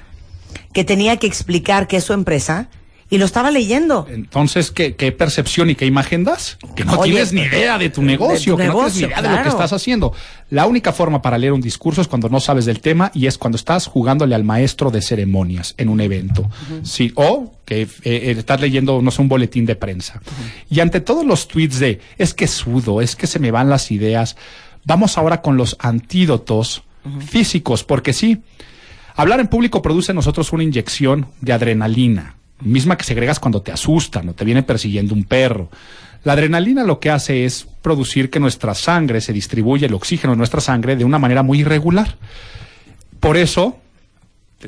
que 0.74 0.84
tenía 0.84 1.18
que 1.18 1.28
explicar 1.28 1.88
qué 1.88 1.98
es 1.98 2.04
su 2.04 2.14
empresa 2.14 2.70
y 3.10 3.18
lo 3.20 3.26
estaba 3.26 3.52
leyendo. 3.52 4.08
Entonces, 4.10 4.72
¿qué, 4.72 4.96
qué 4.96 5.12
percepción 5.12 5.70
y 5.70 5.76
qué 5.76 5.86
imagen 5.86 6.24
das? 6.24 6.58
Que 6.76 6.84
no 6.84 6.94
Oye, 6.94 7.12
tienes 7.12 7.34
ni 7.34 7.42
idea 7.42 7.78
de 7.78 7.90
tu 7.90 8.02
negocio, 8.02 8.56
de 8.56 8.64
tu 8.66 8.72
que 8.72 8.76
no 8.76 8.86
tienes 8.86 8.96
ni 8.96 9.04
idea 9.04 9.22
de 9.22 9.30
lo 9.30 9.44
que 9.44 9.50
estás 9.50 9.74
haciendo. 9.74 10.14
La 10.50 10.66
única 10.66 10.92
forma 10.92 11.22
para 11.22 11.38
leer 11.38 11.54
un 11.54 11.62
discurso 11.62 12.02
es 12.02 12.08
cuando 12.08 12.30
no 12.30 12.40
sabes 12.40 12.66
del 12.66 12.80
tema 12.80 13.12
y 13.14 13.28
es 13.28 13.38
cuando 13.38 13.58
estás 13.58 13.86
jugándole 13.86 14.34
al 14.34 14.44
maestro 14.44 14.90
de 14.90 15.02
ceremonias 15.02 15.76
en 15.78 15.90
un 15.90 16.02
evento. 16.02 16.50
Sí, 16.84 17.12
o 17.16 17.54
que 17.64 17.84
eh, 17.84 17.90
eh, 18.04 18.36
estás 18.38 18.60
leyendo, 18.60 19.02
no 19.02 19.12
sé, 19.12 19.22
un 19.22 19.30
boletín 19.30 19.66
de 19.66 19.76
prensa. 19.76 20.22
Y 20.70 20.80
ante 20.80 21.00
todos 21.00 21.26
los 21.26 21.48
tweets 21.48 21.80
de, 21.80 22.00
es 22.18 22.34
que 22.34 22.48
sudo, 22.48 23.02
es 23.02 23.16
que 23.16 23.28
se 23.28 23.40
me 23.40 23.52
van 23.52 23.70
las 23.70 23.92
ideas, 23.92 24.36
vamos 24.84 25.18
ahora 25.18 25.42
con 25.42 25.58
los 25.58 25.76
antídotos 25.80 26.84
físicos, 27.20 27.84
porque 27.84 28.14
sí, 28.14 28.42
Hablar 29.18 29.40
en 29.40 29.48
público 29.48 29.82
produce 29.82 30.12
en 30.12 30.18
nosotros 30.18 30.52
una 30.52 30.64
inyección 30.64 31.28
de 31.40 31.54
adrenalina, 31.54 32.35
misma 32.62 32.98
que 32.98 33.04
segregas 33.04 33.40
cuando 33.40 33.62
te 33.62 33.72
asustan 33.72 34.30
o 34.30 34.34
te 34.34 34.46
viene 34.46 34.64
persiguiendo 34.64 35.14
un 35.14 35.24
perro. 35.24 35.70
La 36.24 36.34
adrenalina 36.34 36.84
lo 36.84 37.00
que 37.00 37.12
hace 37.12 37.46
es 37.46 37.68
producir 37.82 38.30
que 38.30 38.40
nuestra 38.40 38.74
sangre 38.74 39.22
se 39.22 39.34
distribuya 39.34 39.88
el 39.88 39.94
oxígeno 39.94 40.34
en 40.34 40.40
nuestra 40.40 40.62
sangre 40.62 40.96
de 40.96 41.06
una 41.06 41.20
manera 41.20 41.44
muy 41.44 41.62
irregular. 41.62 42.18
Por 43.20 43.38
eso 43.38 43.78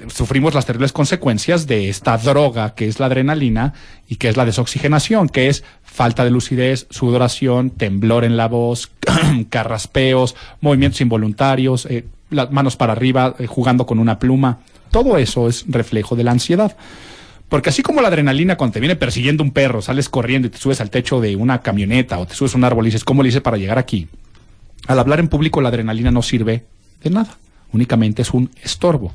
sufrimos 0.08 0.54
las 0.54 0.66
terribles 0.66 0.92
consecuencias 0.92 1.66
de 1.66 1.90
esta 1.90 2.18
droga 2.18 2.76
que 2.76 2.88
es 2.88 3.00
la 3.00 3.08
adrenalina 3.08 3.74
y 4.08 4.18
que 4.18 4.30
es 4.30 4.38
la 4.38 4.46
desoxigenación, 4.46 5.30
que 5.30 5.50
es 5.50 5.64
falta 5.84 6.24
de 6.24 6.30
lucidez, 6.30 6.86
sudoración, 6.90 7.72
temblor 7.72 8.24
en 8.24 8.38
la 8.38 8.48
voz, 8.48 8.92
carraspeos, 9.50 10.36
movimientos 10.62 11.02
involuntarios, 11.02 11.88
eh, 11.88 12.06
las 12.30 12.52
manos 12.52 12.76
para 12.76 12.94
arriba, 12.94 13.36
eh, 13.40 13.48
jugando 13.48 13.86
con 13.86 13.98
una 14.00 14.20
pluma. 14.20 14.60
Todo 14.92 15.18
eso 15.18 15.48
es 15.48 15.66
reflejo 15.68 16.16
de 16.16 16.24
la 16.24 16.32
ansiedad. 16.32 16.78
Porque 17.50 17.70
así 17.70 17.82
como 17.82 18.02
la 18.02 18.10
adrenalina 18.10 18.58
cuando 18.58 18.74
te 18.74 18.80
viene 18.80 18.96
persiguiendo 18.96 19.44
un 19.44 19.52
perro, 19.52 19.82
sales 19.82 20.10
corriendo 20.10 20.48
y 20.48 20.52
te 20.52 20.58
subes 20.58 20.82
al 20.82 20.90
techo 20.90 21.22
de 21.22 21.36
una 21.36 21.62
camioneta 21.62 22.20
o 22.20 22.28
te 22.28 22.34
subes 22.34 22.54
a 22.54 22.58
un 22.58 22.66
árbol 22.66 22.86
y 22.86 22.90
dices, 22.90 23.06
¿cómo 23.06 23.24
le 23.24 23.30
hice 23.30 23.42
para 23.42 23.58
llegar 23.58 23.78
aquí? 23.78 24.08
Al 24.88 25.00
hablar 25.00 25.20
en 25.20 25.30
público 25.30 25.62
la 25.62 25.70
adrenalina 25.70 26.12
no 26.12 26.22
sirve 26.22 26.66
de 27.04 27.10
nada, 27.10 27.38
únicamente 27.72 28.22
es 28.22 28.32
un 28.32 28.50
estorbo. 28.62 29.14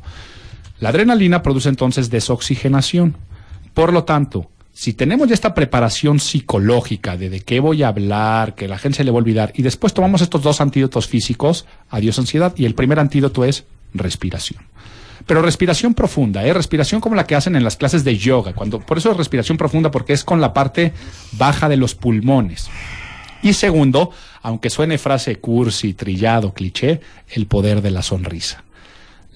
La 0.81 0.89
adrenalina 0.89 1.43
produce 1.43 1.69
entonces 1.69 2.11
desoxigenación. 2.11 3.17
Por 3.75 3.93
lo 3.93 4.05
tanto, 4.05 4.51
si 4.73 4.95
tenemos 4.95 5.29
ya 5.29 5.35
esta 5.35 5.55
preparación 5.55 6.19
psicológica 6.19 7.17
de 7.17 7.29
de 7.29 7.41
qué 7.41 7.61
voy 7.61 7.83
a 7.83 7.89
hablar, 7.89 8.55
que 8.55 8.67
la 8.67 8.79
gente 8.79 8.97
se 8.99 9.05
le 9.05 9.11
va 9.11 9.17
a 9.17 9.19
olvidar, 9.19 9.53
y 9.55 9.63
después 9.63 9.93
tomamos 9.93 10.23
estos 10.23 10.43
dos 10.43 10.61
antídotos 10.61 11.07
físicos, 11.07 11.67
adiós 11.91 12.19
ansiedad, 12.19 12.55
y 12.57 12.65
el 12.65 12.75
primer 12.75 12.99
antídoto 12.99 13.45
es 13.45 13.65
respiración. 13.93 14.63
Pero 15.27 15.43
respiración 15.43 15.95
profunda, 15.95 16.45
¿eh? 16.45 16.53
respiración 16.53 17.01
como 17.01 17.15
la 17.15 17.27
que 17.27 17.35
hacen 17.35 17.57
en 17.57 17.65
las 17.65 17.77
clases 17.77 18.05
de 18.05 18.17
yoga. 18.17 18.55
Cuando, 18.55 18.81
por 18.81 18.99
eso 18.99 19.11
es 19.11 19.17
respiración 19.17 19.59
profunda, 19.59 19.91
porque 19.91 20.13
es 20.13 20.25
con 20.25 20.41
la 20.41 20.53
parte 20.53 20.93
baja 21.33 21.69
de 21.69 21.77
los 21.77 21.95
pulmones. 21.95 22.69
Y 23.43 23.55
segundo, 23.55 24.11
aunque 24.41 24.71
suene 24.71 24.99
frase 24.99 25.37
cursi, 25.37 25.95
trillado, 25.95 26.55
cliché, 26.55 27.01
el 27.29 27.47
poder 27.47 27.83
de 27.83 27.91
la 27.91 28.03
sonrisa. 28.03 28.65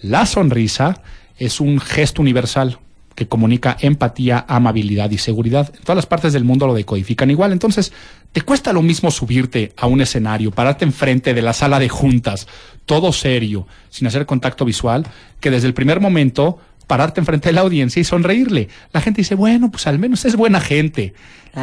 La 0.03 0.27
sonrisa 0.27 1.03
es 1.37 1.61
un 1.61 1.81
gesto 1.81 2.22
universal 2.22 2.79
que 3.16 3.26
comunica 3.26 3.76
empatía, 3.81 4.44
amabilidad 4.46 5.11
y 5.11 5.18
seguridad. 5.18 5.72
En 5.74 5.81
todas 5.81 5.96
las 5.96 6.07
partes 6.07 6.33
del 6.33 6.44
mundo 6.44 6.66
lo 6.66 6.74
decodifican 6.74 7.31
igual. 7.31 7.50
Entonces, 7.50 7.92
te 8.31 8.42
cuesta 8.42 8.72
lo 8.72 8.83
mismo 8.83 9.11
subirte 9.11 9.72
a 9.76 9.87
un 9.87 10.02
escenario, 10.02 10.52
pararte 10.52 10.85
enfrente 10.85 11.35
de 11.35 11.42
la 11.42 11.55
sala 11.55 11.81
de 11.81 11.88
juntas, 11.88 12.46
todo 12.85 13.12
serio, 13.12 13.66
sin 13.88 14.07
hacer 14.07 14.26
contacto 14.26 14.64
visual, 14.64 15.07
que 15.40 15.50
desde 15.50 15.66
el 15.66 15.74
primer 15.74 15.98
momento 15.98 16.59
pararte 16.87 17.20
enfrente 17.20 17.48
de 17.48 17.55
la 17.55 17.62
audiencia 17.62 17.98
y 17.98 18.05
sonreírle. 18.05 18.68
La 18.92 19.00
gente 19.00 19.22
dice, 19.22 19.35
bueno, 19.35 19.70
pues 19.70 19.87
al 19.87 19.98
menos 19.98 20.24
es 20.26 20.37
buena 20.37 20.61
gente. 20.61 21.14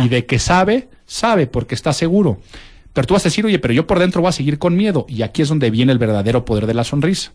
Y 0.03 0.09
de 0.09 0.25
que 0.25 0.39
sabe, 0.39 0.89
sabe 1.05 1.45
porque 1.45 1.75
está 1.75 1.93
seguro. 1.93 2.41
Pero 2.93 3.07
tú 3.07 3.13
vas 3.13 3.23
a 3.25 3.29
decir, 3.29 3.45
oye, 3.45 3.59
pero 3.59 3.75
yo 3.75 3.85
por 3.87 3.99
dentro 3.99 4.21
voy 4.21 4.29
a 4.29 4.33
seguir 4.33 4.57
con 4.57 4.75
miedo. 4.75 5.05
Y 5.07 5.21
aquí 5.21 5.43
es 5.43 5.49
donde 5.49 5.69
viene 5.69 5.91
el 5.91 5.99
verdadero 5.99 6.45
poder 6.45 6.65
de 6.65 6.73
la 6.73 6.83
sonrisa. 6.83 7.31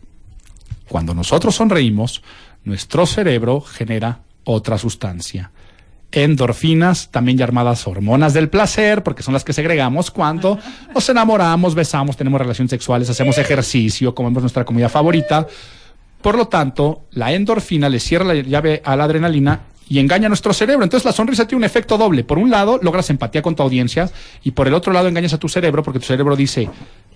Cuando 0.88 1.14
nosotros 1.14 1.54
sonreímos, 1.54 2.22
nuestro 2.68 3.06
cerebro 3.06 3.60
genera 3.60 4.20
otra 4.44 4.78
sustancia. 4.78 5.50
Endorfinas, 6.10 7.10
también 7.10 7.36
llamadas 7.36 7.86
hormonas 7.86 8.32
del 8.32 8.48
placer, 8.48 9.02
porque 9.02 9.22
son 9.22 9.34
las 9.34 9.44
que 9.44 9.52
segregamos 9.52 10.10
cuando 10.10 10.58
nos 10.94 11.08
enamoramos, 11.08 11.74
besamos, 11.74 12.16
tenemos 12.16 12.40
relaciones 12.40 12.70
sexuales, 12.70 13.10
hacemos 13.10 13.36
ejercicio, 13.38 14.14
comemos 14.14 14.42
nuestra 14.42 14.64
comida 14.64 14.88
favorita. 14.88 15.46
Por 16.22 16.36
lo 16.36 16.48
tanto, 16.48 17.04
la 17.10 17.32
endorfina 17.32 17.88
le 17.88 18.00
cierra 18.00 18.24
la 18.24 18.34
llave 18.34 18.80
a 18.84 18.96
la 18.96 19.04
adrenalina 19.04 19.60
y 19.88 19.98
engaña 19.98 20.26
a 20.26 20.28
nuestro 20.28 20.52
cerebro. 20.52 20.84
Entonces 20.84 21.04
la 21.04 21.12
sonrisa 21.12 21.46
tiene 21.46 21.58
un 21.58 21.64
efecto 21.64 21.98
doble. 21.98 22.24
Por 22.24 22.38
un 22.38 22.50
lado, 22.50 22.78
logras 22.82 23.10
empatía 23.10 23.42
con 23.42 23.54
tu 23.54 23.62
audiencia 23.62 24.10
y 24.42 24.52
por 24.52 24.68
el 24.68 24.74
otro 24.74 24.92
lado 24.92 25.08
engañas 25.08 25.32
a 25.32 25.38
tu 25.38 25.48
cerebro 25.48 25.82
porque 25.82 26.00
tu 26.00 26.06
cerebro 26.06 26.36
dice, 26.36 26.68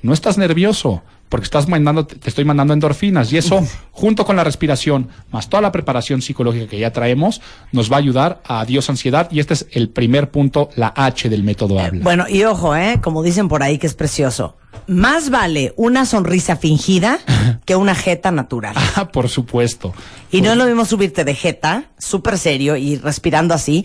no 0.03 0.13
estás 0.13 0.39
nervioso 0.39 1.03
porque 1.29 1.45
estás 1.45 1.67
mandando, 1.67 2.07
te 2.07 2.29
estoy 2.29 2.45
mandando 2.45 2.75
endorfinas 2.75 3.33
y 3.33 3.39
eso, 3.39 3.67
junto 3.91 4.27
con 4.27 4.37
la 4.37 4.45
respiración, 4.45 5.09
más 5.31 5.49
toda 5.49 5.63
la 5.63 5.73
preparación 5.73 6.21
psicológica 6.21 6.67
que 6.67 6.79
ya 6.79 6.93
traemos, 6.93 7.41
nos 7.73 7.91
va 7.91 7.97
a 7.97 8.01
ayudar 8.01 8.43
a 8.45 8.61
adiós 8.61 8.91
ansiedad 8.91 9.29
y 9.31 9.41
este 9.41 9.55
es 9.55 9.67
el 9.71 9.89
primer 9.89 10.31
punto, 10.31 10.69
la 10.77 10.93
H 10.95 11.31
del 11.31 11.43
método 11.43 11.81
habla. 11.81 12.05
Bueno, 12.05 12.27
y 12.29 12.45
ojo, 12.45 12.77
¿eh? 12.77 12.99
Como 13.03 13.23
dicen 13.23 13.49
por 13.49 13.63
ahí 13.63 13.79
que 13.79 13.87
es 13.87 13.95
precioso. 13.95 14.57
Más 14.87 15.31
vale 15.31 15.73
una 15.77 16.05
sonrisa 16.07 16.57
fingida 16.57 17.18
que 17.64 17.77
una 17.77 17.95
jeta 17.95 18.31
natural. 18.31 18.75
Ah, 18.97 19.09
por 19.09 19.29
supuesto. 19.29 19.95
Y 20.31 20.40
no 20.42 20.53
es 20.53 20.57
lo 20.57 20.66
mismo 20.66 20.85
subirte 20.85 21.25
de 21.25 21.35
jeta, 21.35 21.85
súper 21.99 22.38
serio 22.38 22.77
y 22.77 22.97
respirando 22.97 23.55
así. 23.55 23.85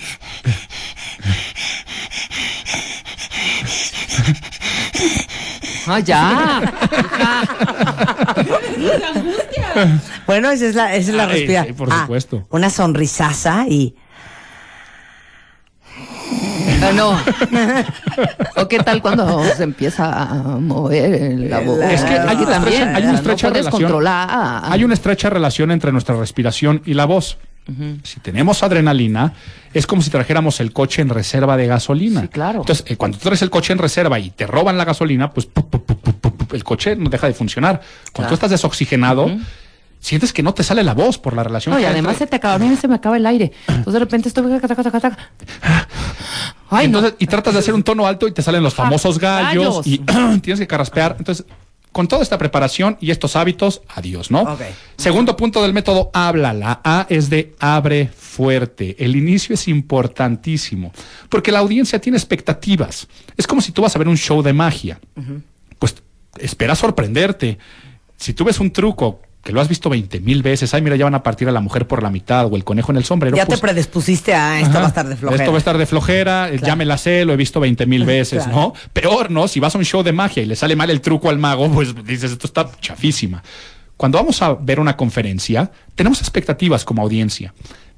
Ah, 5.88 5.99
ya. 5.99 6.73
Bueno, 10.25 10.49
esa 10.49 10.65
es 10.65 10.75
la, 10.75 10.95
esa 10.95 11.12
es 11.12 11.15
la 11.15 11.23
Ay, 11.25 11.29
respiración. 11.31 11.67
sí, 11.67 11.73
por 11.73 11.91
supuesto. 11.93 12.47
una 12.49 12.69
sonrisaza 12.69 13.65
y... 13.69 13.95
Ah, 16.81 16.91
no. 16.93 17.17
¿O 18.61 18.67
qué 18.67 18.79
tal 18.79 19.01
cuando 19.01 19.43
se 19.55 19.63
empieza 19.63 20.23
a 20.23 20.33
mover 20.59 21.39
la 21.39 21.59
voz? 21.59 21.79
Es 21.81 22.01
que 22.03 22.13
hay 22.13 22.37
una 22.37 22.49
también. 22.49 22.81
estrecha- 22.83 22.95
hay 22.95 23.03
una 23.03 23.11
no 23.13 23.17
estrecha 23.17 23.49
relación. 23.49 23.71
controlar. 23.81 24.61
Hay 24.65 24.83
una 24.83 24.93
estrecha 24.93 25.29
relación 25.29 25.71
entre 25.71 25.91
nuestra 25.91 26.15
respiración 26.15 26.81
y 26.85 26.93
la 26.93 27.05
voz. 27.05 27.37
Si 28.03 28.21
tenemos 28.21 28.63
adrenalina, 28.63 29.33
es 29.73 29.85
como 29.85 30.01
si 30.01 30.09
trajéramos 30.09 30.61
el 30.61 30.71
coche 30.71 31.01
en 31.01 31.09
reserva 31.09 31.57
de 31.57 31.67
gasolina. 31.67 32.21
Sí, 32.21 32.27
claro. 32.29 32.59
Entonces, 32.61 32.85
eh, 32.87 32.95
cuando 32.95 33.17
tú 33.17 33.23
traes 33.25 33.41
el 33.41 33.49
coche 33.49 33.73
en 33.73 33.79
reserva 33.79 34.17
y 34.19 34.29
te 34.29 34.47
roban 34.47 34.77
la 34.77 34.85
gasolina, 34.85 35.31
pues 35.33 35.47
pu, 35.47 35.67
pu, 35.69 35.83
pu, 35.83 35.95
pu, 35.97 36.13
pu, 36.13 36.31
pu, 36.37 36.55
el 36.55 36.63
coche 36.63 36.95
no 36.95 37.09
deja 37.09 37.27
de 37.27 37.33
funcionar. 37.33 37.81
Cuando 38.13 38.13
Claro. 38.13 38.29
tú 38.29 38.33
estás 38.35 38.51
desoxigenado, 38.51 39.29
sientes 39.99 40.31
que 40.31 40.43
no 40.43 40.53
te 40.53 40.63
sale 40.63 40.81
la 40.81 40.93
voz 40.93 41.17
por 41.17 41.35
la 41.35 41.43
relación. 41.43 41.75
No, 41.75 41.81
y 41.81 41.83
además 41.83 42.15
se 42.15 42.25
te 42.27 42.37
acaba, 42.37 42.53
a 42.53 42.57
mí 42.57 42.73
se 42.77 42.87
me 42.87 42.95
acaba 42.95 43.17
el 43.17 43.25
aire. 43.25 43.51
Entonces 43.67 43.91
de 43.93 43.99
repente 43.99 44.29
estoy. 44.29 44.45
Ay, 46.69 46.88
y, 46.88 46.89
no. 46.89 46.99
entonces- 46.99 47.17
y 47.19 47.27
tratas 47.27 47.53
de 47.53 47.60
hacer 47.60 47.73
un 47.73 47.84
tono 47.84 48.06
alto 48.08 48.27
y 48.27 48.32
te 48.32 48.41
salen 48.41 48.63
los 48.63 48.73
famosos 48.73 49.19
gallos, 49.19 49.86
gallos. 49.86 49.88
y 49.88 49.97
tienes 50.41 50.60
que 50.60 50.67
carraspear. 50.67 51.15
Entonces, 51.19 51.45
con 51.91 52.08
toda 52.08 52.21
esta 52.21 52.38
preparación 52.38 52.97
y 53.01 53.10
estos 53.10 53.36
hábitos, 53.36 53.82
adiós, 53.89 54.30
¿no? 54.30 54.41
Segundo 54.97 55.36
punto 55.36 55.63
del 55.63 55.73
método, 55.73 56.12
habla. 56.13 56.53
La 56.53 56.80
A 56.84 57.08
es 57.10 57.30
de 57.32 57.56
abre 57.60 58.08
fuerte. 58.15 58.95
El 59.03 59.15
inicio 59.15 59.56
es 59.56 59.67
importantísimo, 59.67 60.91
porque 61.30 61.51
la 61.51 61.60
audiencia 61.60 61.99
tiene 61.99 62.17
expectativas. 62.17 63.08
Es 63.36 63.47
como 63.47 63.62
si 63.62 63.71
tú 63.71 63.82
vas 63.82 63.95
a 63.95 63.99
ver 63.99 64.08
un 64.08 64.17
show 64.17 64.43
de 64.43 64.53
magia. 64.53 64.99
Pues 65.80 65.95
espera 66.39 66.75
sorprenderte. 66.75 67.58
Si 68.15 68.34
tú 68.34 68.43
ves 68.43 68.60
un 68.60 68.69
truco 68.71 69.21
que 69.47 69.53
lo 69.53 69.62
has 69.62 69.69
visto 69.69 69.89
20 69.89 70.19
mil 70.19 70.43
veces, 70.43 70.73
ay, 70.73 70.81
mira, 70.81 70.97
ya 70.97 71.05
van 71.05 71.15
a 71.15 71.23
partir 71.23 71.47
a 71.47 71.53
la 71.53 71.62
mujer 71.62 71.88
por 71.88 72.03
la 72.03 72.10
mitad 72.10 72.47
o 72.51 72.57
el 72.57 72.65
conejo 72.65 72.91
en 72.91 72.97
el 72.97 73.05
sombrero. 73.05 73.38
ya 73.38 73.45
te 73.45 73.51
pues, 73.51 73.62
predispusiste 73.62 74.33
a 74.33 74.60
esto 74.60 74.71
Ajá. 74.71 74.79
va 74.79 74.86
a 74.86 74.89
estar 74.89 75.07
de 75.07 75.15
flojera. 75.15 75.41
Esto 75.41 75.51
va 75.53 75.57
a 75.57 75.60
estar 75.60 75.77
de 75.77 75.86
flojera, 75.86 76.49
eh, 76.49 76.60
ya 76.62 76.75
me 76.75 76.83
la 76.83 76.97
sé, 76.97 77.23
lo 77.23 77.31
he 77.31 77.38
visto 77.38 77.62
20 77.62 77.86
mil 77.86 78.03
veces, 78.05 78.43
Claro. 78.43 78.57
¿no? 78.60 78.73
Peor, 78.91 79.31
¿no? 79.31 79.47
Si 79.47 79.62
vas 79.62 79.73
a 79.73 79.77
un 79.77 79.86
show 79.86 80.03
de 80.03 80.12
magia 80.12 80.43
y 80.43 80.47
le 80.47 80.57
sale 80.57 80.75
mal 80.75 80.89
el 80.89 80.99
truco 80.99 81.29
al 81.29 81.38
mago, 81.38 81.71
pues 81.71 81.95
dices, 82.03 82.33
esto 82.33 82.45
está 82.45 82.69
chafísima. 82.81 83.41
Cuando 83.95 84.17
vamos 84.17 84.41
a 84.41 84.53
ver 84.53 84.81
una 84.81 84.97
conferencia, 84.97 85.71
tenemos 85.95 86.19
expectativas 86.19 86.83
como 86.83 87.01
audiencia, 87.01 87.53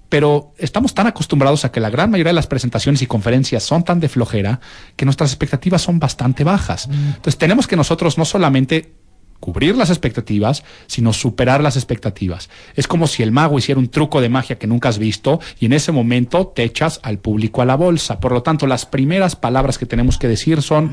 pero 0.07 0.53
estamos 0.59 0.93
tan 0.93 1.07
acostumbrados 1.07 1.65
a 1.65 1.71
que 1.71 1.79
la 1.79 1.89
gran 1.89 2.11
mayoría 2.11 2.29
de 2.29 2.35
las 2.35 2.45
presentaciones 2.45 3.01
y 3.01 3.07
conferencias 3.07 3.63
son 3.63 3.83
tan 3.83 3.99
de 3.99 4.07
flojera 4.07 4.59
que 4.95 5.05
nuestras 5.05 5.31
expectativas 5.31 5.81
son 5.81 5.97
bastante 5.97 6.43
bajas. 6.43 6.87
Entonces 6.91 7.39
tenemos 7.39 7.65
que 7.65 7.75
nosotros 7.75 8.19
no 8.19 8.25
solamente 8.25 8.93
cubrir 9.39 9.75
las 9.75 9.89
expectativas, 9.89 10.63
sino 10.87 11.13
superar 11.13 11.61
las 11.61 11.75
expectativas. 11.75 12.49
Es 12.75 12.87
como 12.87 13.07
si 13.07 13.23
el 13.23 13.31
mago 13.31 13.57
hiciera 13.57 13.79
un 13.79 13.89
truco 13.89 14.21
de 14.21 14.29
magia 14.29 14.57
que 14.57 14.67
nunca 14.67 14.89
has 14.89 14.99
visto 14.99 15.39
y 15.59 15.65
en 15.65 15.73
ese 15.73 15.91
momento 15.91 16.47
te 16.47 16.63
echas 16.63 16.99
al 17.03 17.19
público 17.19 17.61
a 17.61 17.65
la 17.65 17.75
bolsa. 17.75 18.19
Por 18.19 18.31
lo 18.31 18.43
tanto, 18.43 18.67
las 18.67 18.85
primeras 18.85 19.35
palabras 19.35 19.77
que 19.77 19.85
tenemos 19.85 20.17
que 20.17 20.27
decir 20.27 20.61
son 20.61 20.91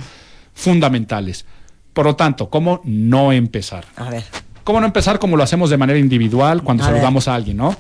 fundamentales. 0.55 1.45
Por 1.93 2.07
lo 2.07 2.17
tanto, 2.17 2.51
¿cómo 2.51 2.81
no 2.85 3.33
empezar? 3.33 3.87
A 3.97 4.11
ver. 4.11 4.25
¿Cómo 4.65 4.81
no 4.81 4.87
empezar 4.87 5.19
como 5.19 5.37
lo 5.37 5.43
hacemos 5.43 5.71
de 5.71 5.77
manera 5.77 5.99
individual 5.99 6.63
cuando 6.63 6.83
A 6.83 6.89
ver. 6.89 6.97
saludamos 6.97 7.29
a 7.29 7.35
alguien, 7.35 7.57
no? 7.57 7.77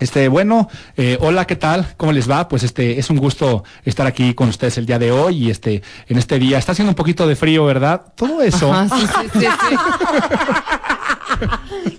Este, 0.00 0.28
bueno, 0.28 0.68
eh, 0.96 1.18
hola, 1.20 1.44
¿qué 1.46 1.56
tal? 1.56 1.94
¿Cómo 1.96 2.12
les 2.12 2.30
va? 2.30 2.46
Pues 2.48 2.62
este, 2.62 2.98
es 2.98 3.10
un 3.10 3.16
gusto 3.16 3.64
estar 3.84 4.06
aquí 4.06 4.32
con 4.34 4.48
ustedes 4.48 4.78
el 4.78 4.86
día 4.86 4.98
de 4.98 5.10
hoy 5.10 5.46
y 5.46 5.50
este, 5.50 5.82
en 6.08 6.18
este 6.18 6.38
día. 6.38 6.58
Está 6.58 6.72
haciendo 6.72 6.90
un 6.92 6.94
poquito 6.96 7.26
de 7.26 7.34
frío, 7.36 7.64
¿verdad? 7.64 8.02
Todo 8.14 8.40
eso. 8.42 8.72
Ajá, 8.72 8.96
sí, 8.98 9.06
sí, 9.06 9.40
sí, 9.40 9.46
sí. 9.68 9.76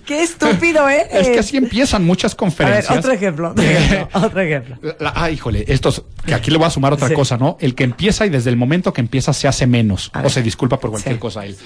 Qué 0.06 0.22
estúpido, 0.22 0.88
¿eh? 0.88 1.06
Es 1.12 1.28
que 1.28 1.38
así 1.38 1.56
empiezan 1.56 2.04
muchas 2.04 2.32
A 2.32 2.34
ver, 2.34 2.38
conferencias. 2.38 2.98
otro 2.98 3.12
ejemplo. 3.12 3.50
otro 3.50 3.62
ejemplo, 3.68 4.08
otro 4.26 4.40
ejemplo. 4.40 4.76
La- 4.98 5.12
ah, 5.14 5.30
híjole, 5.30 5.64
estos, 5.68 6.02
que 6.26 6.34
aquí 6.34 6.50
le 6.50 6.56
voy 6.58 6.66
a 6.66 6.70
sumar 6.70 6.92
otra 6.92 7.08
Sí. 7.08 7.14
cosa, 7.14 7.36
¿no? 7.36 7.56
El 7.60 7.74
que 7.74 7.84
empieza 7.84 8.26
y 8.26 8.30
desde 8.30 8.50
el 8.50 8.56
momento 8.56 8.92
que 8.92 9.00
empieza 9.00 9.32
se 9.32 9.46
hace 9.48 9.66
menos. 9.66 10.10
A 10.14 10.20
O 10.20 10.22
ver. 10.24 10.30
se 10.32 10.42
disculpa 10.42 10.78
por 10.80 10.90
cualquier 10.90 11.14
Sí. 11.16 11.20
cosa 11.20 11.44
él. 11.46 11.56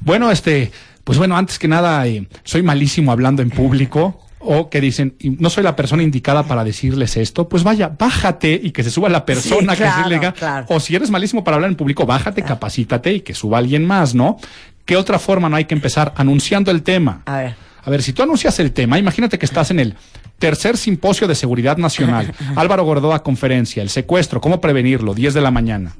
Bueno, 0.00 0.30
este, 0.30 0.70
pues 1.04 1.18
bueno, 1.18 1.36
antes 1.36 1.58
que 1.58 1.68
nada, 1.68 2.06
eh, 2.06 2.26
soy 2.44 2.62
malísimo 2.62 3.12
hablando 3.12 3.42
en 3.42 3.50
público. 3.50 4.20
O 4.40 4.70
que 4.70 4.80
dicen, 4.80 5.16
no 5.38 5.50
soy 5.50 5.64
la 5.64 5.74
persona 5.74 6.02
indicada 6.02 6.44
para 6.44 6.62
decirles 6.64 7.16
esto, 7.16 7.48
pues 7.48 7.64
vaya, 7.64 7.90
bájate 7.98 8.60
y 8.62 8.70
que 8.70 8.84
se 8.84 8.90
suba 8.90 9.08
la 9.08 9.24
persona 9.24 9.72
Sí, 9.72 9.78
que 9.78 9.84
claro, 9.84 10.08
le 10.08 10.32
claro. 10.32 10.66
O 10.68 10.78
si 10.78 10.94
eres 10.94 11.10
malísimo 11.10 11.42
para 11.42 11.56
hablar 11.56 11.70
en 11.70 11.76
público, 11.76 12.06
bájate, 12.06 12.42
capacítate 12.42 13.12
y 13.14 13.20
que 13.20 13.34
suba 13.34 13.58
alguien 13.58 13.84
más, 13.84 14.14
¿no? 14.14 14.38
¿Qué 14.84 14.96
otra 14.96 15.18
forma 15.18 15.48
no 15.48 15.56
hay 15.56 15.64
que 15.64 15.74
empezar? 15.74 16.14
Anunciando 16.16 16.70
el 16.70 16.82
tema. 16.82 17.22
A 17.26 17.38
ver. 17.38 17.54
A 17.84 17.90
ver, 17.90 18.02
si 18.02 18.12
tú 18.12 18.22
anuncias 18.22 18.58
el 18.58 18.72
tema, 18.72 18.98
imagínate 18.98 19.38
que 19.38 19.46
estás 19.46 19.70
en 19.70 19.80
el 19.80 19.94
tercer 20.38 20.76
simposio 20.76 21.26
de 21.26 21.34
seguridad 21.34 21.76
nacional, 21.78 22.32
Álvaro 22.56 22.84
Gordoa 22.84 23.22
conferencia, 23.22 23.82
el 23.82 23.88
secuestro, 23.88 24.40
cómo 24.40 24.60
prevenirlo, 24.60 25.14
10 25.14 25.34
de 25.34 25.40
la 25.40 25.50
mañana. 25.50 25.94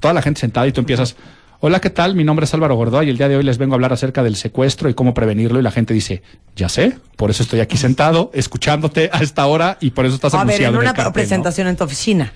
Toda 0.00 0.14
la 0.14 0.22
gente 0.22 0.40
sentada 0.40 0.66
y 0.66 0.72
tú 0.72 0.80
empiezas, 0.80 1.16
hola, 1.60 1.80
¿qué 1.80 1.90
tal? 1.90 2.14
Mi 2.14 2.24
nombre 2.24 2.44
es 2.44 2.54
Álvaro 2.54 2.76
Gordoa 2.76 3.04
y 3.04 3.10
el 3.10 3.18
día 3.18 3.28
de 3.28 3.36
hoy 3.36 3.42
les 3.42 3.58
vengo 3.58 3.74
a 3.74 3.76
hablar 3.76 3.92
acerca 3.92 4.22
del 4.22 4.36
secuestro 4.36 4.88
y 4.88 4.94
cómo 4.94 5.14
prevenirlo 5.14 5.58
y 5.58 5.62
la 5.62 5.70
gente 5.70 5.94
dice, 5.94 6.22
ya 6.56 6.68
sé, 6.68 6.98
por 7.16 7.30
eso 7.30 7.42
estoy 7.42 7.60
aquí 7.60 7.76
sentado, 7.76 8.30
escuchándote 8.34 9.10
a 9.12 9.18
esta 9.22 9.46
hora 9.46 9.76
y 9.80 9.90
por 9.90 10.06
eso 10.06 10.14
estás 10.14 10.34
A 10.34 10.44
ver, 10.44 10.62
en 10.62 10.76
una 10.76 10.78
el 10.78 10.84
cartel, 10.86 11.04
¿no? 11.04 11.12
presentación 11.12 11.68
en 11.68 11.76
tu 11.76 11.84
oficina. 11.84 12.32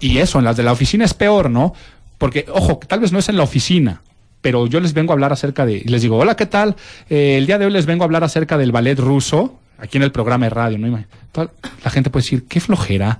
Y 0.00 0.18
eso, 0.18 0.38
en 0.38 0.44
las 0.44 0.56
de 0.56 0.62
la 0.62 0.72
oficina 0.72 1.04
es 1.04 1.14
peor, 1.14 1.50
¿no? 1.50 1.74
Porque, 2.18 2.46
ojo, 2.52 2.80
tal 2.86 3.00
vez 3.00 3.12
no 3.12 3.18
es 3.18 3.28
en 3.28 3.36
la 3.36 3.42
oficina, 3.42 4.02
pero 4.40 4.66
yo 4.66 4.80
les 4.80 4.94
vengo 4.94 5.12
a 5.12 5.14
hablar 5.14 5.32
acerca 5.32 5.66
de, 5.66 5.74
y 5.74 5.84
les 5.84 6.02
digo, 6.02 6.16
hola, 6.16 6.34
¿qué 6.36 6.46
tal? 6.46 6.76
Eh, 7.10 7.36
el 7.38 7.46
día 7.46 7.58
de 7.58 7.66
hoy 7.66 7.72
les 7.72 7.86
vengo 7.86 8.04
a 8.04 8.06
hablar 8.06 8.24
acerca 8.24 8.56
del 8.56 8.72
ballet 8.72 8.98
ruso, 8.98 9.58
aquí 9.78 9.98
en 9.98 10.02
el 10.02 10.12
programa 10.12 10.46
de 10.46 10.50
radio, 10.50 10.78
¿no? 10.78 11.04
La 11.84 11.90
gente 11.90 12.08
puede 12.08 12.22
decir, 12.22 12.44
qué 12.48 12.60
flojera. 12.60 13.18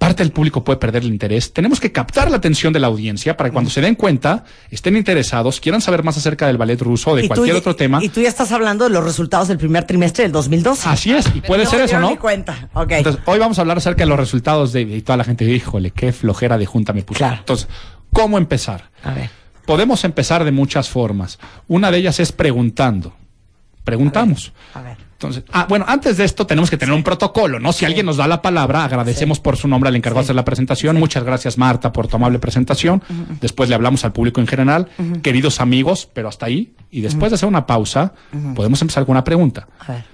Parte 0.00 0.22
del 0.22 0.32
público 0.32 0.64
puede 0.64 0.78
perder 0.78 1.02
el 1.02 1.08
interés. 1.10 1.52
Tenemos 1.52 1.78
que 1.78 1.92
captar 1.92 2.30
la 2.30 2.38
atención 2.38 2.72
de 2.72 2.80
la 2.80 2.86
audiencia 2.86 3.36
para 3.36 3.50
que 3.50 3.52
cuando 3.52 3.70
se 3.70 3.82
den 3.82 3.94
cuenta, 3.96 4.44
estén 4.70 4.96
interesados, 4.96 5.60
quieran 5.60 5.82
saber 5.82 6.02
más 6.02 6.16
acerca 6.16 6.46
del 6.46 6.56
ballet 6.56 6.80
ruso 6.80 7.10
o 7.10 7.16
de 7.16 7.28
cualquier 7.28 7.54
ya- 7.54 7.58
otro 7.58 7.76
tema. 7.76 8.02
Y 8.02 8.08
tú 8.08 8.22
ya 8.22 8.28
estás 8.30 8.50
hablando 8.50 8.84
de 8.84 8.90
los 8.90 9.04
resultados 9.04 9.48
del 9.48 9.58
primer 9.58 9.84
trimestre 9.84 10.22
del 10.24 10.32
2012. 10.32 10.88
Así 10.88 11.12
es, 11.12 11.26
y 11.34 11.42
puede 11.42 11.64
No 11.64 11.70
ser 11.70 11.82
eso, 11.82 12.00
¿no? 12.00 12.18
cuenta. 12.18 12.70
Entonces, 12.88 13.20
hoy 13.26 13.38
vamos 13.38 13.58
a 13.58 13.60
hablar 13.60 13.76
acerca 13.76 14.04
de 14.04 14.08
los 14.08 14.18
resultados 14.18 14.72
de, 14.72 14.80
y 14.80 15.02
toda 15.02 15.18
la 15.18 15.24
gente, 15.24 15.44
híjole, 15.44 15.90
qué 15.90 16.12
flojera 16.14 16.56
de 16.56 16.64
junta 16.64 16.94
me 16.94 17.02
puse. 17.02 17.18
Claro. 17.18 17.36
Entonces, 17.40 17.68
¿cómo 18.10 18.38
empezar? 18.38 18.90
a 19.04 19.12
ver. 19.12 19.28
Podemos 19.66 20.02
empezar 20.04 20.44
de 20.44 20.50
muchas 20.50 20.88
formas. 20.88 21.38
Una 21.68 21.90
de 21.90 21.98
ellas 21.98 22.18
es 22.20 22.32
preguntando. 22.32 23.12
Preguntamos. 23.84 24.52
A 24.74 24.80
ver. 24.82 24.96
Entonces, 25.20 25.44
ah, 25.52 25.66
bueno, 25.68 25.84
antes 25.86 26.16
de 26.16 26.24
esto 26.24 26.46
tenemos 26.46 26.70
que 26.70 26.78
tener 26.78 26.94
un 26.94 27.02
protocolo, 27.02 27.60
¿no? 27.60 27.74
Si 27.74 27.84
alguien 27.84 28.06
nos 28.06 28.16
da 28.16 28.26
la 28.26 28.40
palabra, 28.40 28.84
agradecemos 28.84 29.38
por 29.38 29.58
su 29.58 29.68
nombre 29.68 29.88
al 29.88 29.96
encargado 29.96 30.22
de 30.22 30.24
hacer 30.24 30.34
la 30.34 30.46
presentación. 30.46 30.96
Muchas 30.98 31.24
gracias, 31.24 31.58
Marta, 31.58 31.92
por 31.92 32.08
tu 32.08 32.16
amable 32.16 32.38
presentación. 32.38 33.02
Después 33.38 33.68
le 33.68 33.74
hablamos 33.74 34.02
al 34.06 34.14
público 34.14 34.40
en 34.40 34.46
general, 34.46 34.88
queridos 35.22 35.60
amigos, 35.60 36.08
pero 36.10 36.30
hasta 36.30 36.46
ahí. 36.46 36.72
Y 36.90 37.02
después 37.02 37.30
de 37.30 37.34
hacer 37.34 37.50
una 37.50 37.66
pausa, 37.66 38.14
podemos 38.54 38.80
empezar 38.80 39.04
con 39.04 39.10
una 39.12 39.22
pregunta. 39.22 39.68
A 39.80 39.92
ver. 39.92 40.04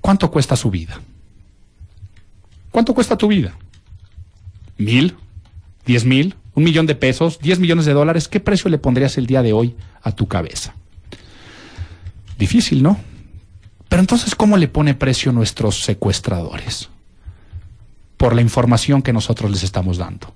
¿Cuánto 0.00 0.30
cuesta 0.30 0.56
su 0.56 0.70
vida? 0.70 0.98
¿Cuánto 2.70 2.94
cuesta 2.94 3.14
tu 3.18 3.28
vida? 3.28 3.52
¿Mil? 4.78 5.16
¿Diez 5.84 6.06
mil? 6.06 6.34
¿Un 6.54 6.64
millón 6.64 6.86
de 6.86 6.94
pesos? 6.94 7.40
¿Diez 7.40 7.58
millones 7.58 7.84
de 7.84 7.92
dólares? 7.92 8.26
¿Qué 8.26 8.40
precio 8.40 8.70
le 8.70 8.78
pondrías 8.78 9.18
el 9.18 9.26
día 9.26 9.42
de 9.42 9.52
hoy 9.52 9.76
a 10.00 10.12
tu 10.12 10.28
cabeza? 10.28 10.74
Difícil, 12.38 12.82
¿no? 12.82 12.98
Pero 13.88 14.00
entonces, 14.00 14.34
¿cómo 14.34 14.56
le 14.56 14.68
pone 14.68 14.94
precio 14.94 15.32
nuestros 15.32 15.82
secuestradores? 15.82 16.88
Por 18.16 18.34
la 18.34 18.40
información 18.42 19.02
que 19.02 19.12
nosotros 19.12 19.50
les 19.50 19.62
estamos 19.62 19.98
dando. 19.98 20.34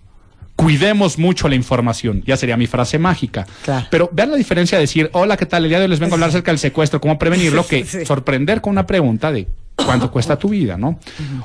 Cuidemos 0.57 1.19
mucho 1.19 1.49
la 1.49 1.55
información. 1.55 2.23
Ya 2.27 2.37
sería 2.37 2.57
mi 2.57 2.67
frase 2.67 2.99
mágica. 2.99 3.47
Claro. 3.65 3.87
Pero 3.91 4.11
vean 4.13 4.31
la 4.31 4.37
diferencia 4.37 4.77
de 4.77 4.83
decir, 4.83 5.09
hola, 5.15 5.37
¿qué 5.39 5.47
tal? 5.47 5.65
El 5.65 5.71
día 5.71 5.79
de 5.79 5.85
hoy 5.85 5.91
les 5.91 6.01
vengo 6.01 6.13
a 6.13 6.17
hablar 6.17 6.29
acerca 6.29 6.51
del 6.51 6.59
secuestro, 6.59 7.01
cómo 7.01 7.19
prevenirlo, 7.19 7.67
que 7.69 7.85
Sí. 7.87 8.05
sorprender 8.05 8.61
con 8.61 8.73
una 8.73 8.87
pregunta 8.87 9.33
de 9.33 9.49
cuánto 9.77 10.11
cuesta 10.11 10.39
tu 10.39 10.51
vida, 10.51 10.77
¿no? 10.77 10.99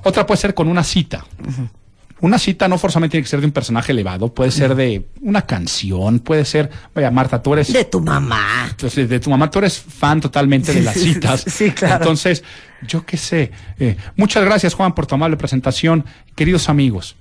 Otra 0.04 0.26
puede 0.26 0.41
ser 0.41 0.54
con 0.54 0.68
una 0.68 0.84
cita. 0.84 1.26
Una 2.21 2.39
cita 2.39 2.67
no 2.69 2.78
forzosamente 2.78 3.12
tiene 3.12 3.23
que 3.23 3.30
ser 3.30 3.41
de 3.41 3.45
un 3.45 3.51
personaje 3.51 3.91
elevado, 3.91 4.34
puede 4.34 4.49
ser 4.49 4.73
de 4.73 5.06
una 5.21 5.41
canción, 5.41 6.19
puede 6.19 6.45
ser, 6.45 6.69
vaya, 6.93 7.12
Marta, 7.12 7.41
tú 7.41 7.54
eres 7.54 7.71
De 7.73 7.84
tu 7.86 7.99
mamá. 7.99 8.67
entonces, 8.69 9.10
de 9.10 9.19
tu 9.19 9.30
mamá, 9.30 9.51
tú 9.51 9.60
eres 9.60 9.78
fan 9.80 10.21
totalmente 10.21 10.73
de 10.73 10.82
las 10.82 10.95
citas. 10.95 11.43
Sí, 11.45 11.71
claro. 11.71 11.95
Entonces, 12.04 12.43
yo 12.88 13.06
qué 13.06 13.17
sé. 13.17 13.51
eh, 13.80 13.97
muchas 14.15 14.45
gracias, 14.45 14.73
Juan, 14.73 14.95
por 14.95 15.06
tu 15.08 15.15
amable 15.15 15.36
presentación. 15.36 16.06
Queridos 16.36 16.69
amigos, 16.69 17.17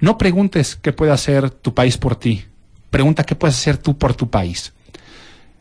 no 0.00 0.18
preguntes 0.18 0.76
qué 0.76 0.92
puede 0.92 1.10
hacer 1.12 1.48
tu 1.50 1.72
país 1.72 1.96
por 1.96 2.16
ti. 2.16 2.44
Pregunta 2.90 3.24
qué 3.24 3.34
puedes 3.34 3.56
hacer 3.56 3.78
tú 3.78 3.96
por 3.96 4.14
tu 4.14 4.28
país. 4.28 4.74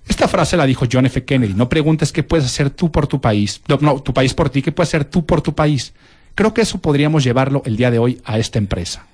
Esta 0.07 0.27
frase 0.27 0.57
la 0.57 0.65
dijo 0.65 0.85
John 0.91 1.05
F. 1.05 1.23
Kennedy. 1.23 1.53
No 1.53 1.69
preguntes 1.69 2.11
qué 2.11 2.23
puedes 2.23 2.45
hacer 2.45 2.69
tú 2.69 2.91
por 2.91 3.07
tu 3.07 3.21
país. 3.21 3.61
No, 3.69 3.77
no, 3.79 4.01
tu 4.01 4.13
país 4.13 4.33
por 4.33 4.49
ti. 4.49 4.61
¿Qué 4.61 4.73
puedes 4.73 4.89
hacer 4.89 5.05
tú 5.05 5.25
por 5.25 5.41
tu 5.41 5.55
país? 5.55 5.93
Creo 6.35 6.53
que 6.53 6.61
eso 6.61 6.79
podríamos 6.79 7.23
llevarlo 7.23 7.61
el 7.65 7.77
día 7.77 7.91
de 7.91 7.99
hoy 7.99 8.21
a 8.25 8.39
esta 8.39 8.57
empresa. 8.57 9.05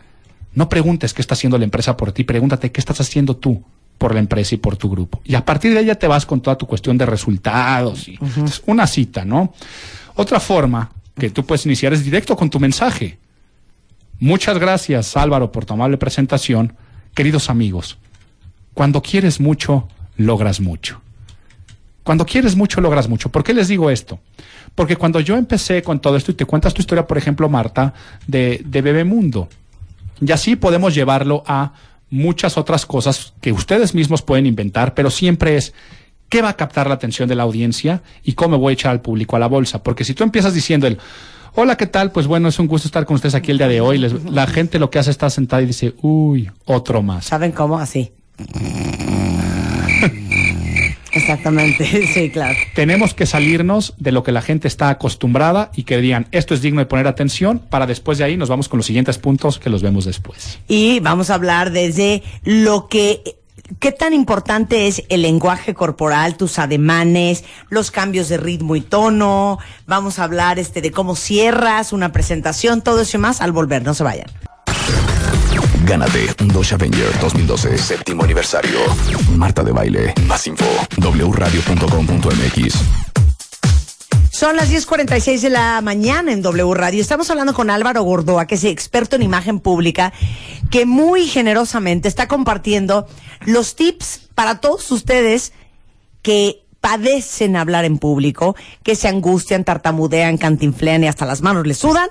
No 0.54 0.70
preguntes 0.70 1.14
qué 1.14 1.22
está 1.22 1.34
haciendo 1.34 1.58
la 1.58 1.66
empresa 1.66 1.98
por 1.98 2.12
ti, 2.12 2.24
pregúntate 2.24 2.72
qué 2.72 2.80
estás 2.80 3.02
haciendo 3.02 3.36
tú 3.36 3.64
por 3.98 4.14
la 4.14 4.20
empresa 4.20 4.56
y 4.56 4.58
por 4.58 4.78
tu 4.78 4.90
grupo. 4.90 5.22
Y 5.26 5.36
a 5.36 5.44
partir 5.46 5.74
de 5.74 5.80
ahí 5.80 5.86
ya 5.86 5.96
te 5.96 6.08
vas 6.08 6.26
con 6.26 6.42
toda 6.42 6.58
tu 6.58 6.66
cuestión 6.66 6.98
de 6.98 7.06
resultados. 7.06 8.08
Y, 8.08 8.18
es 8.46 8.64
una 8.66 8.88
cita, 8.88 9.26
¿no? 9.26 9.54
Otra 10.16 10.40
forma 10.40 10.92
que 11.17 11.30
tú 11.30 11.46
puedes 11.46 11.65
iniciar 11.65 11.94
es 11.94 12.04
directo 12.04 12.36
con 12.36 12.50
tu 12.50 12.60
mensaje. 12.60 13.20
Muchas 14.20 14.58
gracias, 14.58 15.15
Álvaro, 15.17 15.52
por 15.52 15.65
tu 15.65 15.74
amable 15.74 15.98
presentación. 15.98 16.74
Queridos 17.13 17.50
amigos, 17.50 17.98
cuando 18.74 19.02
quieres 19.02 19.40
mucho, 19.40 19.88
logras 20.15 20.62
mucho. 20.62 21.02
Cuando 22.10 22.26
quieres 22.26 22.56
mucho, 22.56 22.82
logras 22.82 23.08
mucho. 23.08 23.30
¿Por 23.30 23.44
qué 23.44 23.54
les 23.54 23.68
digo 23.68 23.92
esto? 23.92 24.18
Porque 24.74 24.96
cuando 24.96 25.20
yo 25.20 25.38
empecé 25.38 25.84
con 25.84 26.00
todo 26.00 26.18
esto 26.18 26.32
y 26.32 26.34
te 26.34 26.44
cuentas 26.44 26.74
tu 26.74 26.82
historia, 26.82 27.06
por 27.06 27.20
ejemplo, 27.20 27.48
Marta, 27.50 27.94
de, 28.26 28.64
de 28.66 28.82
Bebemundo, 28.82 29.48
y 30.20 30.32
así 30.32 30.56
podemos 30.56 30.96
llevarlo 30.96 31.44
a 31.46 31.74
muchas 32.10 32.58
otras 32.58 32.88
cosas 32.88 33.34
que 33.42 33.52
ustedes 33.52 33.94
mismos 33.94 34.24
pueden 34.24 34.48
inventar, 34.48 34.96
pero 34.96 35.12
siempre 35.12 35.56
es 35.56 35.76
qué 36.30 36.42
va 36.42 36.50
a 36.50 36.58
captar 36.58 36.88
la 36.88 36.96
atención 36.96 37.30
de 37.30 37.36
la 37.36 37.44
audiencia 37.44 38.02
y 38.24 38.34
cómo 38.34 38.58
voy 38.58 38.72
a 38.72 38.74
echar 38.74 38.90
al 38.90 39.02
público 39.02 39.36
a 39.36 39.40
la 39.40 39.46
bolsa. 39.46 39.84
Porque 39.84 40.04
si 40.04 40.16
tú 40.16 40.24
empiezas 40.24 40.56
diciendo 40.56 40.88
el, 40.88 40.98
hola, 41.54 41.78
¿qué 41.78 41.86
tal? 41.86 42.12
Pues 42.12 42.26
bueno, 42.26 42.48
es 42.48 42.58
un 42.58 42.66
gusto 42.66 42.88
estar 42.88 43.06
con 43.06 43.14
ustedes 43.18 43.36
aquí 43.36 43.52
el 43.52 43.60
día 43.60 43.68
de 43.68 43.82
hoy. 43.82 44.00
Les- 44.00 44.24
la 44.26 44.48
gente 44.48 44.80
lo 44.80 44.90
que 44.90 44.98
hace 44.98 45.12
es 45.12 45.14
estar 45.14 45.30
sentada 45.30 45.62
y 45.62 45.68
dice, 45.68 45.94
uy, 46.02 46.50
otro 46.66 47.04
más. 47.04 47.26
¿Saben 47.26 47.52
cómo? 47.52 47.78
Así. 47.78 48.12
Exactamente, 51.20 52.08
sí, 52.13 52.30
claro. 52.30 52.58
Tenemos 52.74 53.13
que 53.13 53.26
salirnos 53.26 53.94
de 53.98 54.12
lo 54.12 54.24
que 54.24 54.32
la 54.32 54.42
gente 54.42 54.67
está 54.67 54.90
acostumbrada 54.90 55.72
y 55.76 55.84
que 55.84 55.98
digan, 55.98 56.28
esto 56.32 56.54
es 56.54 56.62
digno 56.62 56.80
de 56.80 56.86
poner 56.86 57.08
atención, 57.08 57.60
para 57.60 57.86
después 57.86 58.17
de 58.17 58.24
ahí 58.24 58.38
nos 58.38 58.50
vamos 58.50 58.70
con 58.70 58.78
los 58.78 58.86
siguientes 58.86 59.17
puntos 59.17 59.60
que 59.60 59.70
los 59.70 59.82
vemos 59.82 60.06
después. 60.06 60.60
Y 60.67 61.00
vamos 61.00 61.30
a 61.30 61.36
hablar 61.36 61.72
desde 61.72 62.24
lo 62.44 62.88
que 62.88 63.22
qué 63.80 63.92
tan 63.92 64.13
importante 64.13 64.88
es 64.88 65.04
el 65.10 65.22
lenguaje 65.22 65.74
corporal, 65.74 66.38
tus 66.38 66.58
ademanes, 66.58 67.44
los 67.70 67.92
cambios 67.92 68.30
de 68.30 68.38
ritmo 68.38 68.76
y 68.76 68.82
tono. 68.82 69.60
Vamos 69.86 70.20
a 70.20 70.24
hablar 70.24 70.58
este 70.60 70.82
de 70.82 70.92
cómo 70.92 71.15
cierras 71.15 71.94
una 71.94 72.12
presentación, 72.12 72.82
todo 72.82 73.02
eso 73.02 73.17
y 73.17 73.20
más 73.20 73.42
al 73.42 73.52
volver, 73.52 73.84
no 73.84 73.94
se 73.94 74.04
vayan. 74.04 74.30
Gánate 75.90 76.27
un 76.42 76.50
Dodge 76.50 76.73
Avenger 76.73 77.19
2012, 77.19 77.75
séptimo 77.79 78.23
aniversario. 78.23 78.77
Marta 79.35 79.63
de 79.63 79.71
Baile. 79.71 80.13
Más 80.27 80.46
info. 80.46 80.63
wradio.com.mx. 81.00 82.73
Son 84.29 84.56
las 84.56 84.69
10:46 84.69 85.42
de 85.42 85.50
la 85.50 85.81
mañana 85.81 86.31
en 86.31 86.44
W 86.44 86.75
Radio. 86.75 87.02
Estamos 87.02 87.31
hablando 87.31 87.56
con 87.56 87.71
Álvaro 87.71 88.04
Gordoa, 88.04 88.46
que 88.46 88.54
es 88.54 88.65
experto 88.65 89.15
en 89.15 89.23
imagen 89.23 89.60
pública, 89.60 90.13
que 90.69 90.85
muy 90.85 91.25
generosamente 91.25 92.08
está 92.08 92.27
compartiendo 92.27 93.08
los 93.48 93.75
tips 93.75 94.29
para 94.35 94.62
todos 94.62 94.92
ustedes 94.92 95.54
que 96.21 96.67
padecen 96.81 97.56
hablar 97.56 97.85
en 97.85 97.98
público, 97.98 98.56
que 98.83 98.94
se 98.94 99.08
angustian, 99.08 99.63
tartamudean, 99.63 100.37
cantinflean 100.37 101.04
y 101.04 101.08
hasta 101.08 101.25
las 101.25 101.42
manos 101.42 101.65
les 101.65 101.79
sudan, 101.79 102.10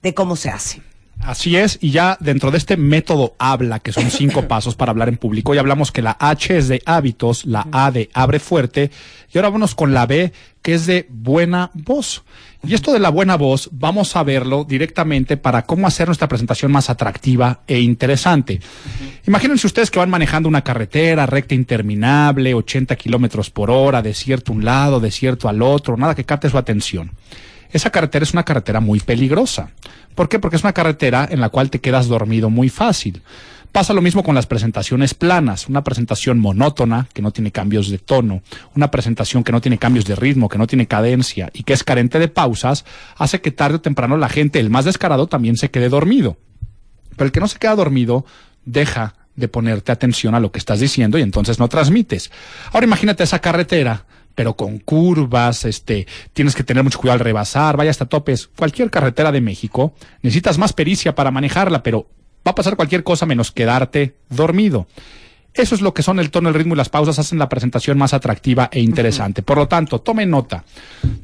de 0.00 0.14
cómo 0.14 0.36
se 0.36 0.48
hace. 0.48 0.93
Así 1.24 1.56
es, 1.56 1.78
y 1.80 1.90
ya 1.90 2.18
dentro 2.20 2.50
de 2.50 2.58
este 2.58 2.76
método 2.76 3.34
habla, 3.38 3.80
que 3.80 3.92
son 3.92 4.10
cinco 4.10 4.42
pasos 4.48 4.74
para 4.74 4.90
hablar 4.90 5.08
en 5.08 5.16
público, 5.16 5.54
ya 5.54 5.60
hablamos 5.60 5.90
que 5.90 6.02
la 6.02 6.16
H 6.20 6.56
es 6.56 6.68
de 6.68 6.82
hábitos, 6.84 7.46
la 7.46 7.66
A 7.72 7.90
de 7.90 8.10
abre 8.12 8.38
fuerte, 8.38 8.90
y 9.32 9.38
ahora 9.38 9.48
vamos 9.48 9.74
con 9.74 9.94
la 9.94 10.04
B, 10.04 10.32
que 10.60 10.74
es 10.74 10.84
de 10.84 11.06
buena 11.08 11.70
voz. 11.72 12.24
Y 12.62 12.74
esto 12.74 12.92
de 12.92 12.98
la 12.98 13.08
buena 13.08 13.36
voz, 13.36 13.70
vamos 13.72 14.16
a 14.16 14.22
verlo 14.22 14.64
directamente 14.64 15.38
para 15.38 15.62
cómo 15.62 15.86
hacer 15.86 16.08
nuestra 16.08 16.28
presentación 16.28 16.70
más 16.70 16.90
atractiva 16.90 17.60
e 17.66 17.80
interesante. 17.80 18.60
Imagínense 19.26 19.66
ustedes 19.66 19.90
que 19.90 19.98
van 19.98 20.10
manejando 20.10 20.48
una 20.48 20.62
carretera 20.62 21.24
recta 21.24 21.54
interminable, 21.54 22.52
80 22.54 22.96
kilómetros 22.96 23.50
por 23.50 23.70
hora, 23.70 24.02
desierto 24.02 24.52
a 24.52 24.56
un 24.56 24.64
lado, 24.64 25.00
desierto 25.00 25.48
al 25.48 25.62
otro, 25.62 25.96
nada 25.96 26.14
que 26.14 26.24
capte 26.24 26.50
su 26.50 26.58
atención. 26.58 27.12
Esa 27.72 27.90
carretera 27.90 28.22
es 28.22 28.32
una 28.32 28.44
carretera 28.44 28.80
muy 28.80 29.00
peligrosa. 29.00 29.70
¿Por 30.14 30.28
qué? 30.28 30.38
Porque 30.38 30.56
es 30.56 30.62
una 30.62 30.72
carretera 30.72 31.26
en 31.30 31.40
la 31.40 31.48
cual 31.48 31.70
te 31.70 31.80
quedas 31.80 32.06
dormido 32.06 32.50
muy 32.50 32.68
fácil. 32.68 33.22
Pasa 33.74 33.92
lo 33.92 34.02
mismo 34.02 34.22
con 34.22 34.36
las 34.36 34.46
presentaciones 34.46 35.14
planas, 35.14 35.68
una 35.68 35.82
presentación 35.82 36.38
monótona 36.38 37.08
que 37.12 37.22
no 37.22 37.32
tiene 37.32 37.50
cambios 37.50 37.90
de 37.90 37.98
tono, 37.98 38.40
una 38.76 38.92
presentación 38.92 39.42
que 39.42 39.50
no 39.50 39.60
tiene 39.60 39.78
cambios 39.78 40.04
de 40.04 40.14
ritmo, 40.14 40.48
que 40.48 40.58
no 40.58 40.68
tiene 40.68 40.86
cadencia 40.86 41.50
y 41.52 41.64
que 41.64 41.72
es 41.72 41.82
carente 41.82 42.20
de 42.20 42.28
pausas, 42.28 42.84
hace 43.16 43.40
que 43.40 43.50
tarde 43.50 43.76
o 43.76 43.80
temprano 43.80 44.16
la 44.16 44.28
gente, 44.28 44.60
el 44.60 44.70
más 44.70 44.84
descarado, 44.84 45.26
también 45.26 45.56
se 45.56 45.72
quede 45.72 45.88
dormido. 45.88 46.36
Pero 47.16 47.26
el 47.26 47.32
que 47.32 47.40
no 47.40 47.48
se 47.48 47.58
queda 47.58 47.74
dormido 47.74 48.24
deja 48.64 49.14
de 49.34 49.48
ponerte 49.48 49.90
atención 49.90 50.36
a 50.36 50.40
lo 50.40 50.52
que 50.52 50.60
estás 50.60 50.78
diciendo 50.78 51.18
y 51.18 51.22
entonces 51.22 51.58
no 51.58 51.68
transmites. 51.68 52.30
Ahora 52.72 52.86
imagínate 52.86 53.24
esa 53.24 53.40
carretera, 53.40 54.04
pero 54.34 54.54
con 54.54 54.78
curvas, 54.78 55.64
este, 55.64 56.06
tienes 56.32 56.54
que 56.54 56.64
tener 56.64 56.82
mucho 56.82 56.98
cuidado 56.98 57.18
al 57.18 57.24
rebasar, 57.24 57.76
vaya 57.76 57.90
hasta 57.90 58.06
topes. 58.06 58.48
Cualquier 58.56 58.90
carretera 58.90 59.32
de 59.32 59.40
México, 59.40 59.94
necesitas 60.22 60.58
más 60.58 60.72
pericia 60.72 61.14
para 61.14 61.30
manejarla, 61.30 61.82
pero 61.82 62.08
va 62.46 62.52
a 62.52 62.54
pasar 62.54 62.76
cualquier 62.76 63.04
cosa 63.04 63.26
menos 63.26 63.52
quedarte 63.52 64.16
dormido. 64.28 64.86
Eso 65.54 65.76
es 65.76 65.80
lo 65.80 65.94
que 65.94 66.02
son 66.02 66.18
el 66.18 66.30
tono, 66.30 66.48
el 66.48 66.54
ritmo 66.54 66.74
y 66.74 66.76
las 66.76 66.88
pausas, 66.88 67.20
hacen 67.20 67.38
la 67.38 67.48
presentación 67.48 67.96
más 67.96 68.12
atractiva 68.12 68.68
e 68.72 68.80
interesante. 68.80 69.42
Por 69.42 69.56
lo 69.56 69.68
tanto, 69.68 70.00
tome 70.00 70.26
nota. 70.26 70.64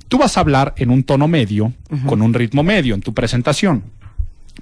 Tú 0.08 0.18
vas 0.18 0.36
a 0.36 0.40
hablar 0.40 0.72
en 0.76 0.90
un 0.90 1.02
tono 1.02 1.26
medio, 1.26 1.72
con 2.06 2.22
un 2.22 2.32
ritmo 2.32 2.62
medio 2.62 2.94
en 2.94 3.00
tu 3.00 3.12
presentación. 3.12 3.82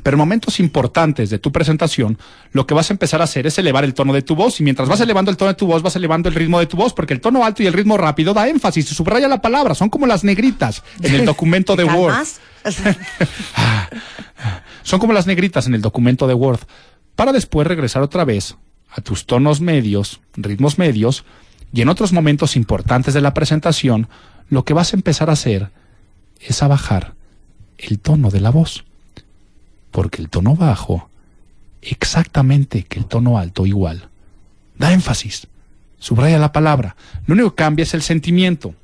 Pero 0.03 0.15
en 0.15 0.19
momentos 0.19 0.61
importantes 0.61 1.31
de 1.31 1.39
tu 1.39 1.51
presentación, 1.51 2.19
lo 2.53 2.67
que 2.67 2.75
vas 2.75 2.91
a 2.91 2.95
empezar 2.95 3.21
a 3.21 3.25
hacer 3.25 3.47
es 3.47 3.59
elevar 3.59 3.85
el 3.85 3.95
tono 3.95 4.13
de 4.13 4.23
tu 4.23 4.37
voz. 4.37 4.61
Y 4.61 4.63
mientras 4.63 4.89
vas 4.89 5.01
elevando 5.01 5.31
el 5.31 5.37
tono 5.37 5.51
de 5.51 5.57
tu 5.57 5.67
voz, 5.67 5.83
vas 5.83 5.97
elevando 5.97 6.29
el 6.29 6.35
ritmo 6.35 6.61
de 6.61 6.67
tu 6.67 6.77
voz, 6.77 6.93
porque 6.93 7.15
el 7.15 7.21
tono 7.21 7.45
alto 7.45 7.63
y 7.63 7.67
el 7.67 7.73
ritmo 7.73 7.97
rápido 7.97 8.35
da 8.35 8.49
énfasis, 8.49 8.87
se 8.87 8.95
subraya 8.95 9.29
la 9.29 9.41
palabra. 9.41 9.75
Son 9.75 9.89
como 9.89 10.07
las 10.07 10.25
negritas 10.25 10.83
en 11.03 11.15
el 11.15 11.25
documento 11.27 11.75
de 11.75 11.85
¿Te 11.85 11.93
Word. 11.93 12.27
Son 14.83 15.01
como 15.01 15.13
las 15.13 15.27
negritas 15.27 15.67
en 15.67 15.75
el 15.75 15.83
documento 15.83 16.27
de 16.27 16.35
Word. 16.35 16.61
Para 17.15 17.33
después 17.33 17.67
regresar 17.67 18.03
otra 18.03 18.25
vez 18.25 18.57
a 18.91 19.01
tus 19.01 19.27
tonos 19.27 19.61
medios, 19.61 20.21
ritmos 20.37 20.79
medios, 20.79 21.25
y 21.73 21.83
en 21.83 21.89
otros 21.89 22.13
momentos 22.13 22.57
importantes 22.57 23.15
de 23.15 23.21
la 23.21 23.35
presentación, 23.35 24.09
lo 24.49 24.65
que 24.65 24.75
vas 24.75 24.93
a 24.93 24.97
empezar 24.97 25.29
a 25.29 25.35
hacer 25.35 25.71
es 26.41 26.63
a 26.63 26.69
bajar 26.69 27.15
el 27.77 27.99
tono 27.99 28.31
de 28.31 28.41
la 28.41 28.51
voz. 28.51 28.85
Porque 29.91 30.23
el 30.23 30.29
tono 30.29 30.55
bajo, 30.55 31.09
exactamente 31.83 32.85
que 32.85 32.99
el 32.99 33.07
tono 33.07 33.39
alto 33.39 33.67
igual, 33.67 34.09
da 34.77 34.93
énfasis, 34.93 35.49
subraya 35.99 36.39
la 36.39 36.53
palabra. 36.53 36.97
Lo 37.27 37.35
único 37.35 37.51
que 37.51 37.63
cambia 37.63 37.83
es 37.85 37.95
el 37.95 38.03
sentimiento. 38.03 38.75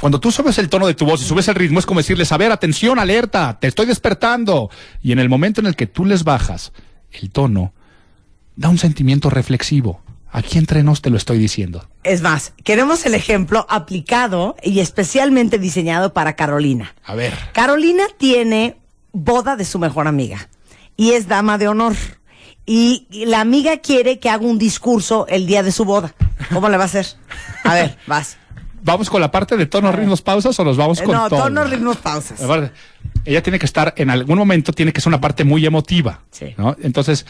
Cuando 0.00 0.20
tú 0.20 0.30
subes 0.30 0.58
el 0.58 0.68
tono 0.68 0.86
de 0.86 0.94
tu 0.94 1.06
voz 1.06 1.22
y 1.22 1.24
subes 1.24 1.48
el 1.48 1.54
ritmo, 1.54 1.78
es 1.78 1.86
como 1.86 2.00
decirles, 2.00 2.30
a 2.32 2.36
ver, 2.36 2.52
atención, 2.52 2.98
alerta, 2.98 3.58
te 3.58 3.66
estoy 3.66 3.86
despertando. 3.86 4.70
Y 5.02 5.12
en 5.12 5.18
el 5.18 5.28
momento 5.28 5.60
en 5.60 5.66
el 5.66 5.76
que 5.76 5.86
tú 5.86 6.04
les 6.04 6.22
bajas 6.22 6.72
el 7.12 7.30
tono, 7.30 7.72
da 8.56 8.68
un 8.68 8.78
sentimiento 8.78 9.30
reflexivo. 9.30 10.02
Aquí 10.30 10.58
entre 10.58 10.82
nos 10.82 11.00
te 11.00 11.08
lo 11.08 11.16
estoy 11.16 11.38
diciendo. 11.38 11.88
Es 12.04 12.20
más, 12.20 12.52
queremos 12.62 13.06
el 13.06 13.14
ejemplo 13.14 13.66
aplicado 13.70 14.54
y 14.62 14.80
especialmente 14.80 15.58
diseñado 15.58 16.12
para 16.12 16.36
Carolina. 16.36 16.94
A 17.04 17.14
ver. 17.14 17.32
Carolina 17.52 18.04
tiene 18.18 18.76
boda 19.16 19.56
de 19.56 19.64
su 19.64 19.78
mejor 19.78 20.06
amiga 20.06 20.48
y 20.96 21.12
es 21.12 21.26
dama 21.26 21.58
de 21.58 21.68
honor. 21.68 21.94
Y 22.66 23.06
y 23.10 23.26
la 23.26 23.40
amiga 23.40 23.78
quiere 23.78 24.18
que 24.18 24.28
haga 24.28 24.44
un 24.44 24.58
discurso 24.58 25.26
el 25.28 25.46
día 25.46 25.62
de 25.62 25.72
su 25.72 25.84
boda. 25.84 26.14
¿Cómo 26.52 26.68
le 26.68 26.76
va 26.76 26.84
a 26.84 26.86
hacer? 26.86 27.06
A 27.64 27.74
ver, 27.74 27.96
vas. 28.06 28.36
¿Vamos 28.82 29.10
con 29.10 29.20
la 29.20 29.32
parte 29.32 29.56
de 29.56 29.66
tonos, 29.66 29.94
ritmos, 29.94 30.22
pausas 30.22 30.58
o 30.60 30.64
nos 30.64 30.76
vamos 30.76 31.00
con 31.02 31.12
no, 31.12 31.28
todo? 31.28 31.42
tonos, 31.42 31.70
ritmos, 31.70 31.96
pausas. 31.96 32.40
Ella 33.24 33.42
tiene 33.42 33.58
que 33.58 33.66
estar, 33.66 33.94
en 33.96 34.10
algún 34.10 34.38
momento 34.38 34.72
tiene 34.72 34.92
que 34.92 35.00
ser 35.00 35.08
una 35.08 35.20
parte 35.20 35.42
muy 35.42 35.66
emotiva. 35.66 36.20
Sí. 36.30 36.54
¿no? 36.56 36.76
Entonces, 36.80 37.26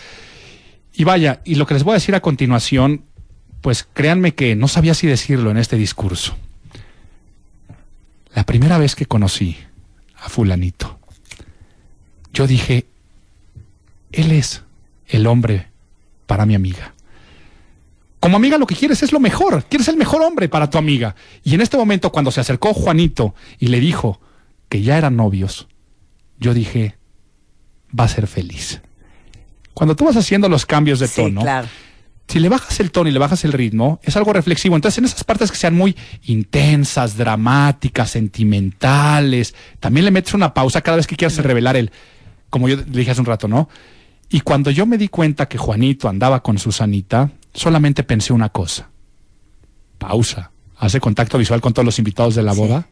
y 0.93 1.05
vaya, 1.05 1.41
y 1.45 1.55
lo 1.55 1.66
que 1.66 1.72
les 1.72 1.82
voy 1.82 1.93
a 1.93 1.95
decir 1.95 2.14
a 2.14 2.20
continuación, 2.20 3.05
pues 3.62 3.89
créanme 3.91 4.34
que 4.34 4.55
no 4.55 4.68
sabía 4.68 4.93
si 4.93 5.07
decirlo 5.07 5.51
en 5.51 5.57
este 5.57 5.76
discurso. 5.76 6.37
La 8.34 8.45
primera 8.45 8.76
vez 8.76 8.95
que 8.95 9.07
conocí 9.07 9.57
a 10.18 10.28
fulanito, 10.28 10.95
yo 12.37 12.47
dije, 12.47 12.84
él 14.12 14.30
es 14.30 14.62
el 15.07 15.26
hombre 15.26 15.68
para 16.26 16.45
mi 16.45 16.55
amiga. 16.55 16.93
Como 18.20 18.37
amiga 18.37 18.59
lo 18.59 18.66
que 18.66 18.74
quieres 18.74 19.03
es 19.03 19.11
lo 19.11 19.20
mejor, 19.20 19.64
quieres 19.64 19.89
el 19.89 19.97
mejor 19.97 20.20
hombre 20.20 20.47
para 20.51 20.68
tu 20.68 20.76
amiga. 20.76 21.16
Y 21.45 21.55
en 21.55 21.62
este 21.62 21.78
momento 21.78 22.12
cuando 22.12 22.30
se 22.30 22.43
acercó 22.43 22.74
Juanito 22.74 23.34
y 23.59 23.68
le 23.68 23.80
dijo 23.80 24.20
que 24.68 24.82
ya 24.82 24.99
eran 24.99 25.16
novios, 25.16 25.66
yo 26.39 26.53
dije, 26.53 26.97
va 27.99 28.05
a 28.05 28.09
ser 28.09 28.26
feliz. 28.26 28.82
Cuando 29.72 29.97
tú 29.97 30.05
vas 30.05 30.16
haciendo 30.16 30.51
los 30.51 30.66
cambios 30.66 31.01
de 31.01 31.09
Sí, 31.09 31.22
tono, 31.22 31.41
claro. 31.41 31.68
si 32.28 32.39
le 32.39 32.51
bajas 32.51 32.80
el 32.80 32.91
tono 32.91 33.09
y 33.09 33.12
le 33.12 33.18
bajas 33.18 33.47
el 33.47 33.55
ritmo, 33.55 33.99
es 34.03 34.14
algo 34.14 34.34
reflexivo. 34.34 34.76
Entonces, 34.76 34.99
en 34.99 35.07
esas 35.07 35.24
partes 35.24 35.51
que 35.51 35.57
sean 35.57 35.74
muy 35.74 35.97
intensas, 36.24 37.16
dramáticas, 37.16 38.11
sentimentales, 38.11 39.55
también 39.80 40.05
le 40.05 40.11
metes 40.11 40.34
una 40.34 40.53
pausa 40.53 40.82
cada 40.82 40.99
vez 40.99 41.07
que 41.07 41.16
quieras 41.16 41.39
revelar 41.39 41.76
el, 41.76 41.91
como 42.51 42.68
yo 42.68 42.76
le 42.76 42.84
dije 42.84 43.11
hace 43.11 43.20
un 43.20 43.26
rato, 43.26 43.49
¿no? 43.49 43.68
Y 44.28 44.40
cuando 44.40 44.70
yo 44.70 44.86
me 44.86 44.99
di 44.99 45.09
cuenta 45.09 45.47
que 45.47 45.59
Juanito 45.59 46.09
andaba 46.09 46.42
con 46.42 46.59
Susanita, 46.59 47.30
solamente 47.55 48.03
pensé 48.03 48.32
una 48.32 48.49
cosa. 48.49 48.88
Pausa. 49.99 50.51
Hace 50.78 51.01
contacto 51.01 51.38
visual 51.38 51.61
con 51.61 51.72
todos 51.72 51.86
los 51.86 51.99
invitados 51.99 52.34
de 52.34 52.42
la 52.42 52.53
Sí. 52.53 52.61
boda. 52.61 52.86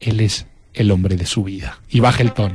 Él 0.00 0.20
es 0.20 0.46
el 0.74 0.90
hombre 0.90 1.16
de 1.16 1.26
su 1.26 1.42
vida. 1.44 1.78
Y 1.88 2.00
baja 2.00 2.22
el 2.22 2.32
tono. 2.32 2.54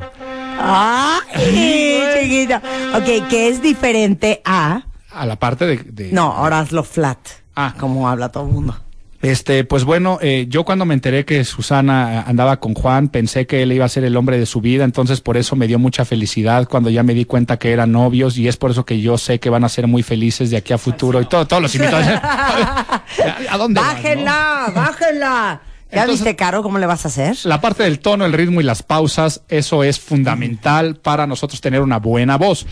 ¡Ay, 0.59 2.01
chiquita! 2.21 2.61
Ok, 2.95 3.27
que 3.29 3.47
es 3.49 3.61
diferente 3.61 4.41
a... 4.45 4.83
A 5.11 5.25
la 5.25 5.37
parte 5.37 5.65
de... 5.65 5.77
de- 5.77 6.11
No, 6.11 6.31
ahora 6.31 6.59
hazlo 6.59 6.83
flat. 6.83 7.17
Ah. 7.55 7.73
Como 7.79 8.07
habla 8.09 8.29
todo 8.29 8.45
el 8.47 8.53
mundo. 8.53 8.79
Este, 9.23 9.63
pues 9.63 9.85
bueno, 9.85 10.19
eh, 10.21 10.47
yo 10.49 10.65
cuando 10.65 10.83
me 10.83 10.93
enteré 10.93 11.23
que 11.23 11.45
Susana 11.45 12.23
andaba 12.23 12.59
con 12.59 12.73
Juan, 12.73 13.07
pensé 13.07 13.47
que 13.47 13.63
él 13.63 13.71
iba 13.71 13.85
a 13.85 13.89
ser 13.89 14.03
el 14.03 14.17
hombre 14.17 14.37
de 14.37 14.45
su 14.45 14.59
vida, 14.59 14.83
entonces 14.83 15.21
por 15.21 15.37
eso 15.37 15.55
me 15.55 15.65
dio 15.65 15.79
mucha 15.79 16.03
felicidad 16.03 16.67
cuando 16.67 16.89
ya 16.89 17.03
me 17.03 17.13
di 17.13 17.23
cuenta 17.23 17.57
que 17.57 17.71
eran 17.71 17.93
novios 17.93 18.37
y 18.37 18.49
es 18.49 18.57
por 18.57 18.71
eso 18.71 18.85
que 18.85 18.99
yo 18.99 19.17
sé 19.17 19.39
que 19.39 19.49
van 19.49 19.63
a 19.63 19.69
ser 19.69 19.87
muy 19.87 20.03
felices 20.03 20.49
de 20.51 20.57
aquí 20.57 20.73
a 20.73 20.77
futuro 20.77 21.21
y 21.21 21.25
todo, 21.25 21.47
todos 21.47 21.61
los 21.63 21.73
invitados. 21.73 22.05
¿A, 22.05 23.03
¿A 23.49 23.57
dónde 23.57 23.79
no? 23.79 23.87
Bájenla, 23.87 24.71
bájenla. 24.75 25.61
¿Ya 25.89 26.01
Entonces- 26.01 26.25
viste, 26.25 26.35
Caro, 26.35 26.61
cómo 26.61 26.77
le 26.77 26.85
vas 26.85 27.05
a 27.05 27.07
hacer? 27.07 27.37
La 27.45 27.61
parte 27.61 27.83
del 27.83 27.99
tono, 27.99 28.25
el 28.25 28.33
ritmo 28.33 28.59
y 28.59 28.63
las 28.65 28.83
pausas, 28.83 29.41
eso 29.47 29.85
es 29.85 29.99
fundamental 30.01 30.95
para 30.97 31.27
nosotros 31.27 31.61
tener 31.61 31.81
una 31.81 31.99
buena 31.99 32.37
voz. 32.37 32.65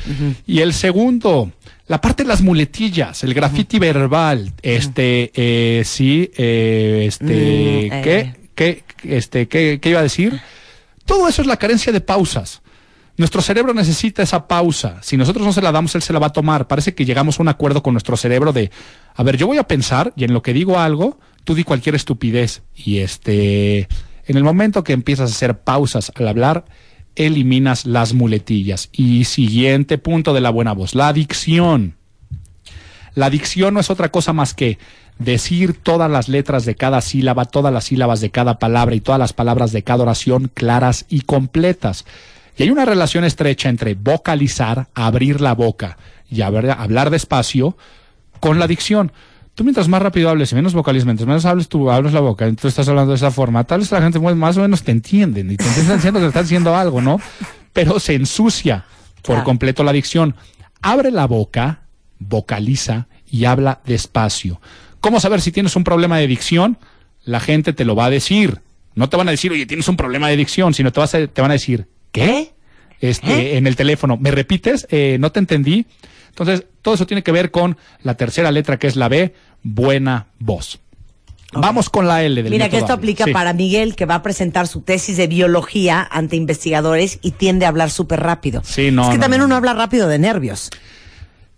Y 0.46 0.60
el 0.60 0.74
segundo, 0.74 1.52
la 1.92 2.00
parte 2.00 2.24
de 2.24 2.30
las 2.30 2.42
muletillas, 2.42 3.22
el 3.26 3.34
graffiti 3.34 3.78
verbal, 3.78 4.54
este, 4.62 5.30
eh, 5.36 5.84
sí, 5.84 6.32
eh, 6.38 7.04
este, 7.06 7.90
Mm, 7.92 8.02
¿qué, 8.02 8.20
eh. 8.20 8.36
qué, 8.56 8.84
este, 9.04 9.50
qué, 9.50 9.80
qué 9.82 9.90
iba 9.90 10.00
a 10.00 10.04
decir? 10.04 10.40
Todo 11.06 11.28
eso 11.28 11.42
es 11.42 11.50
la 11.50 11.58
carencia 11.58 11.92
de 11.92 12.00
pausas. 12.00 12.62
Nuestro 13.18 13.42
cerebro 13.42 13.74
necesita 13.74 14.24
esa 14.24 14.48
pausa. 14.48 15.00
Si 15.02 15.18
nosotros 15.18 15.46
no 15.46 15.52
se 15.52 15.62
la 15.62 15.74
damos, 15.74 15.94
él 15.96 16.02
se 16.02 16.14
la 16.14 16.20
va 16.20 16.28
a 16.28 16.32
tomar. 16.32 16.66
Parece 16.66 16.96
que 16.96 17.04
llegamos 17.04 17.38
a 17.38 17.42
un 17.42 17.50
acuerdo 17.50 17.84
con 17.84 17.94
nuestro 17.94 18.16
cerebro 18.16 18.54
de, 18.54 18.72
a 19.14 19.24
ver, 19.24 19.36
yo 19.36 19.48
voy 19.48 19.58
a 19.58 19.68
pensar 19.68 20.14
y 20.16 20.24
en 20.24 20.32
lo 20.32 20.42
que 20.42 20.54
digo 20.54 20.80
algo, 20.80 21.20
tú 21.44 21.56
di 21.56 21.66
cualquier 21.66 21.96
estupidez. 21.96 22.64
Y 22.74 23.00
este, 23.00 23.90
en 24.28 24.38
el 24.38 24.46
momento 24.46 24.86
que 24.86 24.94
empiezas 24.94 25.30
a 25.30 25.36
hacer 25.36 25.60
pausas 25.60 26.14
al 26.16 26.30
hablar, 26.30 26.64
eliminas 27.16 27.86
las 27.86 28.14
muletillas. 28.14 28.90
Y 28.92 29.26
siguiente 29.26 29.98
punto 29.98 30.34
de 30.34 30.42
la 30.42 30.50
buena 30.50 30.74
voz, 30.74 30.96
la 30.96 31.14
dicción. 31.14 31.96
La 33.14 33.30
dicción 33.30 33.74
no 33.74 33.80
es 33.80 33.90
otra 33.90 34.10
cosa 34.10 34.34
más 34.34 34.54
que 34.54 34.78
decir 35.20 35.74
todas 35.74 36.10
las 36.10 36.30
letras 36.30 36.66
de 36.66 36.76
cada 36.76 37.02
sílaba, 37.02 37.46
todas 37.46 37.74
las 37.74 37.86
sílabas 37.86 38.22
de 38.22 38.32
cada 38.32 38.58
palabra 38.58 38.96
y 38.96 39.02
todas 39.02 39.20
las 39.20 39.34
palabras 39.34 39.72
de 39.72 39.84
cada 39.84 40.04
oración 40.04 40.50
claras 40.54 41.06
y 41.10 41.22
completas. 41.22 42.06
Y 42.58 42.64
hay 42.64 42.70
una 42.70 42.86
relación 42.86 43.24
estrecha 43.24 43.70
entre 43.70 43.96
vocalizar, 43.96 44.88
abrir 44.94 45.42
la 45.42 45.54
boca 45.54 45.98
y 46.30 46.42
hablar 46.42 47.10
despacio 47.10 47.78
con 48.40 48.60
la 48.60 48.68
dicción. 48.68 49.12
Tú 49.56 49.64
mientras 49.64 49.88
más 49.88 50.02
rápido 50.02 50.30
hables 50.30 50.52
y 50.52 50.56
menos 50.56 50.74
vocalices, 50.74 51.06
mientras 51.06 51.28
menos 51.28 51.46
hables 51.46 51.68
tú, 51.68 51.92
abres 51.92 52.14
la 52.14 52.22
boca, 52.22 52.48
y 52.48 52.54
tú 52.54 52.68
estás 52.68 52.88
hablando 52.88 53.12
de 53.12 53.18
esa 53.18 53.32
forma, 53.32 53.64
tal 53.66 53.80
vez 53.82 53.92
la 53.92 54.02
gente 54.02 54.18
más 54.20 54.58
o 54.58 54.62
menos 54.62 54.84
te 54.84 54.92
entienden 54.92 55.52
y 55.52 55.58
te 55.58 55.66
están 55.66 55.98
diciendo 55.98 56.20
que 56.20 56.28
están 56.28 56.44
diciendo 56.44 56.76
algo, 56.76 57.02
¿no? 57.02 57.20
Pero 57.74 58.00
se 58.00 58.16
ensucia 58.16 58.86
por 59.22 59.36
Claro. 59.36 59.44
completo 59.44 59.84
la 59.84 59.92
dicción. 59.92 60.36
Abre 60.82 61.12
la 61.12 61.28
boca, 61.28 61.82
vocaliza 62.20 63.08
y 63.30 63.46
habla 63.46 63.82
despacio. 63.86 64.62
¿Cómo 65.00 65.20
saber 65.20 65.42
si 65.42 65.52
tienes 65.52 65.76
un 65.76 65.84
problema 65.84 66.18
de 66.18 66.28
dicción? 66.28 66.78
La 67.24 67.40
gente 67.40 67.74
te 67.74 67.86
lo 67.86 67.96
va 67.96 68.06
a 68.06 68.10
decir. 68.10 68.62
No 68.96 69.10
te 69.10 69.18
van 69.18 69.28
a 69.28 69.32
decir, 69.32 69.52
oye, 69.52 69.66
tienes 69.66 69.88
un 69.88 69.98
problema 69.98 70.30
de 70.30 70.38
dicción, 70.38 70.74
sino 70.74 70.92
te, 70.92 71.00
vas 71.00 71.14
a- 71.16 71.28
te 71.28 71.42
van 71.42 71.52
a 71.52 71.56
decir, 71.56 71.88
¿qué? 72.12 72.54
Este, 73.00 73.58
en 73.58 73.66
el 73.68 73.76
teléfono, 73.76 74.18
¿me 74.18 74.32
repites? 74.32 74.86
Eh, 74.92 75.18
no 75.20 75.32
te 75.32 75.40
entendí. 75.40 75.86
Entonces, 76.32 76.66
todo 76.82 76.96
eso 76.96 77.06
tiene 77.06 77.24
que 77.24 77.32
ver 77.32 77.52
con 77.52 77.78
la 78.04 78.16
tercera 78.16 78.52
letra 78.52 78.80
que 78.80 78.88
es 78.88 78.96
la 78.96 79.08
B, 79.10 79.34
buena 79.64 80.28
voz. 80.40 80.80
Vamos 81.54 81.90
con 81.90 82.08
la 82.08 82.24
L 82.24 82.42
del 82.44 82.50
Mira 82.52 82.70
que 82.70 82.78
esto 82.78 82.94
aplica 82.94 83.26
Sí. 83.26 83.34
para 83.34 83.52
Miguel, 83.52 83.96
que 83.98 84.06
va 84.06 84.16
a 84.16 84.24
presentar 84.24 84.68
su 84.68 84.82
tesis 84.82 85.18
de 85.18 85.28
biología 85.28 86.08
ante 86.10 86.38
investigadores 86.38 87.20
y 87.22 87.32
tiende 87.32 87.66
a 87.66 87.70
hablar 87.70 87.90
súper 87.92 88.22
rápido. 88.22 88.62
Sí, 88.64 88.90
no, 88.90 89.04
Es 89.04 89.10
que 89.10 89.16
no, 89.16 89.22
también 89.22 89.42
no. 89.42 89.48
uno 89.48 89.56
habla 89.58 89.74
rápido 89.74 90.08
de 90.08 90.18
nervios. 90.18 90.70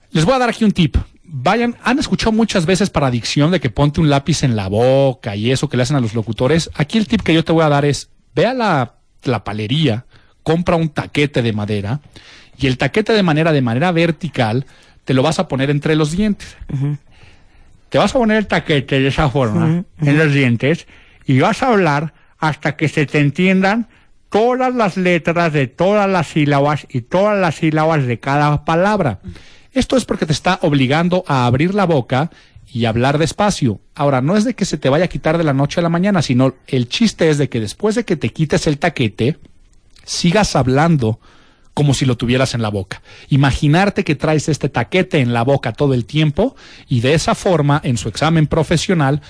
Les 0.09 0.25
voy 0.25 0.33
a 0.33 0.39
dar 0.39 0.49
aquí 0.49 0.63
un 0.65 0.71
tip. 0.71 0.97
Vayan, 1.23 1.77
han 1.83 1.99
escuchado 1.99 2.31
muchas 2.31 2.65
veces 2.65 2.89
para 2.89 3.07
adicción 3.07 3.51
de 3.51 3.59
que 3.59 3.69
ponte 3.69 4.01
un 4.01 4.09
lápiz 4.09 4.41
en 4.43 4.55
la 4.55 4.67
boca 4.67 5.35
y 5.35 5.51
eso 5.51 5.69
que 5.69 5.77
le 5.77 5.83
hacen 5.83 5.95
a 5.95 5.99
los 5.99 6.15
locutores. 6.15 6.71
Aquí 6.73 6.97
el 6.97 7.07
tip 7.07 7.21
que 7.21 7.33
yo 7.35 7.43
te 7.43 7.51
voy 7.51 7.63
a 7.63 7.69
dar 7.69 7.85
es, 7.85 8.09
ve 8.33 8.47
a 8.47 8.53
la, 8.55 8.95
la 9.23 9.43
palería, 9.43 10.05
compra 10.41 10.75
un 10.75 10.89
taquete 10.89 11.41
de 11.43 11.53
madera 11.53 12.01
y 12.63 12.67
el 12.67 12.77
taquete 12.77 13.11
de 13.11 13.23
manera, 13.23 13.51
de 13.51 13.61
manera 13.61 13.91
vertical, 13.91 14.65
te 15.03 15.13
lo 15.13 15.21
vas 15.21 15.37
a 15.37 15.49
poner 15.49 15.69
entre 15.69 15.97
los 15.97 16.11
dientes. 16.11 16.55
Te 17.89 17.97
vas 17.97 18.15
a 18.15 18.17
poner 18.17 18.37
el 18.37 18.47
taquete 18.47 19.01
de 19.01 19.07
esa 19.09 19.29
forma 19.29 19.83
en 19.99 20.17
los 20.17 20.31
dientes 20.31 20.87
y 21.25 21.39
vas 21.39 21.61
a 21.61 21.73
hablar 21.73 22.13
hasta 22.39 22.77
que 22.77 22.87
se 22.87 23.05
te 23.05 23.19
entiendan 23.19 23.89
todas 24.29 24.73
las 24.73 24.95
letras 24.95 25.51
de 25.51 25.67
todas 25.67 26.09
las 26.09 26.27
sílabas 26.27 26.87
y 26.89 27.01
todas 27.01 27.37
las 27.37 27.55
sílabas 27.55 28.05
de 28.07 28.21
cada 28.21 28.63
palabra. 28.63 29.19
Esto 29.73 29.97
es 29.97 30.05
porque 30.05 30.25
te 30.25 30.31
está 30.31 30.59
obligando 30.61 31.25
a 31.27 31.45
abrir 31.45 31.75
la 31.75 31.85
boca 31.85 32.31
y 32.71 32.85
hablar 32.85 33.17
despacio. 33.17 33.81
Ahora, 33.93 34.21
no 34.21 34.37
es 34.37 34.45
de 34.45 34.53
que 34.53 34.63
se 34.63 34.77
te 34.77 34.87
vaya 34.87 35.05
a 35.05 35.09
quitar 35.09 35.37
de 35.37 35.43
la 35.43 35.53
noche 35.53 35.81
a 35.81 35.83
la 35.83 35.89
mañana, 35.89 36.21
sino 36.21 36.55
el 36.67 36.87
chiste 36.87 37.29
es 37.29 37.37
de 37.37 37.49
que 37.49 37.59
después 37.59 37.95
de 37.95 38.05
que 38.05 38.15
te 38.15 38.29
quites 38.29 38.67
el 38.67 38.79
taquete, 38.79 39.37
sigas 40.05 40.55
hablando 40.55 41.19
como 41.73 41.93
si 41.93 42.05
lo 42.05 42.17
tuvieras 42.17 42.53
en 42.53 42.61
la 42.61 42.69
boca. 42.69 43.01
Imaginarte 43.29 44.03
que 44.03 44.15
traes 44.15 44.49
este 44.49 44.69
taquete 44.69 45.19
en 45.19 45.33
la 45.33 45.43
boca 45.43 45.73
todo 45.73 45.93
el 45.93 46.05
tiempo 46.05 46.55
y 46.87 47.01
de 47.01 47.13
esa 47.13 47.35
forma, 47.35 47.81
en 47.83 47.97
su 47.97 48.09
examen 48.09 48.47
profesional, 48.47 49.21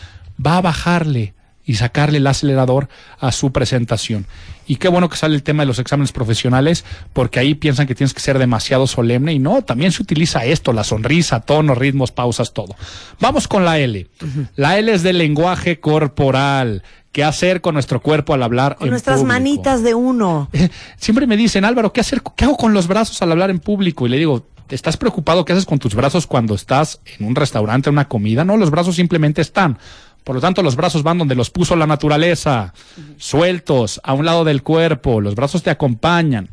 va 0.45 0.57
a 0.57 0.61
bajarle 0.61 1.33
y 1.65 1.75
sacarle 1.75 2.17
el 2.17 2.27
acelerador 2.27 2.89
a 3.19 3.31
su 3.31 3.51
presentación. 3.51 4.25
Y 4.65 4.77
qué 4.77 4.87
bueno 4.87 5.09
que 5.09 5.17
sale 5.17 5.35
el 5.35 5.43
tema 5.43 5.63
de 5.63 5.67
los 5.67 5.79
exámenes 5.79 6.11
profesionales, 6.11 6.85
porque 7.11 7.39
ahí 7.39 7.55
piensan 7.55 7.87
que 7.87 7.95
tienes 7.95 8.13
que 8.13 8.21
ser 8.21 8.39
demasiado 8.39 8.87
solemne 8.87 9.33
y 9.33 9.39
no, 9.39 9.61
también 9.61 9.91
se 9.91 10.01
utiliza 10.01 10.45
esto, 10.45 10.73
la 10.73 10.83
sonrisa, 10.83 11.41
tono, 11.41 11.75
ritmos, 11.75 12.11
pausas, 12.11 12.53
todo. 12.53 12.75
Vamos 13.19 13.47
con 13.47 13.65
la 13.65 13.79
L. 13.79 14.07
La 14.55 14.77
L 14.77 14.91
es 14.93 15.03
del 15.03 15.17
lenguaje 15.17 15.79
corporal. 15.79 16.83
¿Qué 17.11 17.23
hacer 17.23 17.61
con 17.61 17.75
nuestro 17.75 18.01
cuerpo 18.01 18.33
al 18.33 18.41
hablar 18.41 18.75
Con 18.75 18.87
en 18.87 18.91
nuestras 18.91 19.19
público? 19.19 19.33
manitas 19.33 19.83
de 19.83 19.93
uno. 19.93 20.49
Siempre 20.97 21.27
me 21.27 21.37
dicen, 21.37 21.63
Álvaro, 21.63 21.93
¿qué 21.93 22.01
hacer? 22.01 22.23
¿Qué 22.35 22.45
hago 22.45 22.57
con 22.57 22.73
los 22.73 22.87
brazos 22.87 23.21
al 23.21 23.31
hablar 23.31 23.51
en 23.51 23.59
público? 23.59 24.07
Y 24.07 24.09
le 24.09 24.17
digo, 24.17 24.47
¿estás 24.69 24.97
preocupado 24.97 25.45
qué 25.45 25.53
haces 25.53 25.65
con 25.65 25.77
tus 25.77 25.93
brazos 25.93 26.25
cuando 26.25 26.55
estás 26.55 27.01
en 27.19 27.27
un 27.27 27.35
restaurante, 27.35 27.89
en 27.89 27.93
una 27.93 28.07
comida? 28.07 28.43
No, 28.43 28.57
los 28.57 28.71
brazos 28.71 28.95
simplemente 28.95 29.41
están. 29.41 29.77
Por 30.23 30.35
lo 30.35 30.41
tanto, 30.41 30.63
los 30.63 30.75
brazos 30.75 31.03
van 31.03 31.17
donde 31.17 31.35
los 31.35 31.49
puso 31.49 31.75
la 31.75 31.87
naturaleza, 31.87 32.73
sueltos, 33.17 33.99
a 34.03 34.13
un 34.13 34.25
lado 34.25 34.43
del 34.43 34.63
cuerpo, 34.63 35.21
los 35.21 35.35
brazos 35.35 35.63
te 35.63 35.69
acompañan. 35.69 36.49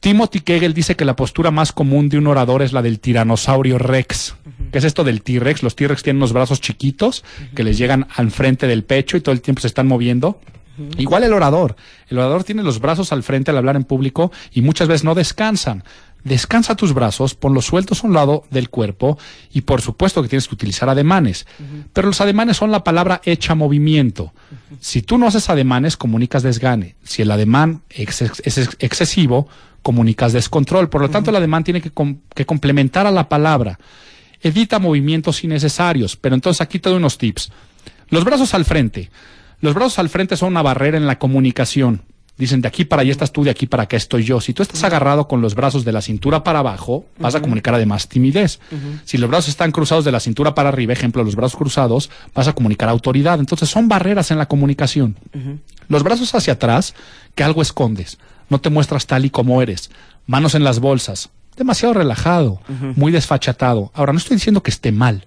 Timothy 0.00 0.40
Kegel 0.40 0.74
dice 0.74 0.94
que 0.94 1.04
la 1.04 1.16
postura 1.16 1.50
más 1.50 1.72
común 1.72 2.08
de 2.08 2.18
un 2.18 2.26
orador 2.26 2.62
es 2.62 2.72
la 2.72 2.82
del 2.82 3.00
tiranosaurio 3.00 3.78
rex. 3.78 4.36
¿Qué 4.70 4.78
es 4.78 4.84
esto 4.84 5.04
del 5.04 5.22
T-Rex? 5.22 5.62
Los 5.62 5.74
T-Rex 5.74 6.02
tienen 6.02 6.18
unos 6.18 6.32
brazos 6.32 6.60
chiquitos 6.60 7.24
que 7.54 7.64
les 7.64 7.78
llegan 7.78 8.06
al 8.14 8.30
frente 8.30 8.66
del 8.66 8.84
pecho 8.84 9.16
y 9.16 9.20
todo 9.20 9.32
el 9.32 9.40
tiempo 9.40 9.62
se 9.62 9.66
están 9.66 9.86
moviendo. 9.86 10.38
Igual 10.98 11.24
el 11.24 11.32
orador. 11.32 11.76
El 12.08 12.18
orador 12.18 12.44
tiene 12.44 12.62
los 12.62 12.80
brazos 12.80 13.12
al 13.12 13.22
frente 13.22 13.50
al 13.50 13.56
hablar 13.56 13.76
en 13.76 13.84
público 13.84 14.30
y 14.52 14.60
muchas 14.60 14.88
veces 14.88 15.04
no 15.04 15.14
descansan. 15.14 15.82
Descansa 16.26 16.74
tus 16.74 16.92
brazos, 16.92 17.34
ponlos 17.34 17.66
sueltos 17.66 18.02
a 18.02 18.06
un 18.08 18.12
lado 18.12 18.44
del 18.50 18.68
cuerpo 18.68 19.16
y 19.52 19.60
por 19.60 19.80
supuesto 19.80 20.22
que 20.22 20.28
tienes 20.28 20.48
que 20.48 20.54
utilizar 20.56 20.88
ademanes. 20.88 21.46
Pero 21.92 22.08
los 22.08 22.20
ademanes 22.20 22.56
son 22.56 22.72
la 22.72 22.82
palabra 22.82 23.20
hecha 23.24 23.54
movimiento. 23.54 24.32
Si 24.80 25.02
tú 25.02 25.18
no 25.18 25.28
haces 25.28 25.48
ademanes, 25.50 25.96
comunicas 25.96 26.42
desgane. 26.42 26.96
Si 27.04 27.22
el 27.22 27.30
ademán 27.30 27.82
ex- 27.90 28.22
es 28.22 28.58
ex- 28.58 28.76
excesivo, 28.80 29.46
comunicas 29.82 30.32
descontrol. 30.32 30.88
Por 30.88 31.00
lo 31.00 31.10
tanto, 31.10 31.30
el 31.30 31.36
ademán 31.36 31.62
tiene 31.62 31.80
que, 31.80 31.90
com- 31.92 32.18
que 32.34 32.44
complementar 32.44 33.06
a 33.06 33.12
la 33.12 33.28
palabra. 33.28 33.78
Evita 34.42 34.80
movimientos 34.80 35.44
innecesarios. 35.44 36.16
Pero 36.16 36.34
entonces 36.34 36.60
aquí 36.60 36.80
te 36.80 36.88
doy 36.88 36.98
unos 36.98 37.18
tips. 37.18 37.52
Los 38.08 38.24
brazos 38.24 38.52
al 38.54 38.64
frente. 38.64 39.10
Los 39.60 39.74
brazos 39.74 40.00
al 40.00 40.08
frente 40.08 40.36
son 40.36 40.48
una 40.48 40.62
barrera 40.62 40.96
en 40.96 41.06
la 41.06 41.18
comunicación. 41.20 42.02
Dicen, 42.38 42.60
de 42.60 42.68
aquí 42.68 42.84
para 42.84 43.02
allá 43.02 43.12
estás 43.12 43.32
tú, 43.32 43.44
de 43.44 43.50
aquí 43.50 43.66
para 43.66 43.84
acá 43.84 43.96
estoy 43.96 44.24
yo. 44.24 44.40
Si 44.42 44.52
tú 44.52 44.62
estás 44.62 44.84
agarrado 44.84 45.26
con 45.26 45.40
los 45.40 45.54
brazos 45.54 45.86
de 45.86 45.92
la 45.92 46.02
cintura 46.02 46.44
para 46.44 46.58
abajo, 46.58 47.06
vas 47.18 47.34
a 47.34 47.40
comunicar 47.40 47.74
además 47.74 48.08
timidez. 48.08 48.60
Si 49.04 49.16
los 49.16 49.30
brazos 49.30 49.48
están 49.48 49.72
cruzados 49.72 50.04
de 50.04 50.12
la 50.12 50.20
cintura 50.20 50.54
para 50.54 50.68
arriba, 50.68 50.92
ejemplo, 50.92 51.24
los 51.24 51.34
brazos 51.34 51.56
cruzados, 51.56 52.10
vas 52.34 52.46
a 52.46 52.52
comunicar 52.52 52.90
autoridad. 52.90 53.40
Entonces 53.40 53.70
son 53.70 53.88
barreras 53.88 54.30
en 54.30 54.38
la 54.38 54.46
comunicación. 54.46 55.16
Los 55.88 56.02
brazos 56.02 56.34
hacia 56.34 56.54
atrás, 56.54 56.94
que 57.34 57.42
algo 57.42 57.62
escondes. 57.62 58.18
No 58.50 58.60
te 58.60 58.70
muestras 58.70 59.06
tal 59.06 59.24
y 59.24 59.30
como 59.30 59.62
eres. 59.62 59.90
Manos 60.26 60.54
en 60.54 60.62
las 60.62 60.78
bolsas. 60.78 61.30
Demasiado 61.56 61.94
relajado, 61.94 62.60
muy 62.96 63.12
desfachatado. 63.12 63.90
Ahora, 63.94 64.12
no 64.12 64.18
estoy 64.18 64.36
diciendo 64.36 64.62
que 64.62 64.70
esté 64.70 64.92
mal. 64.92 65.24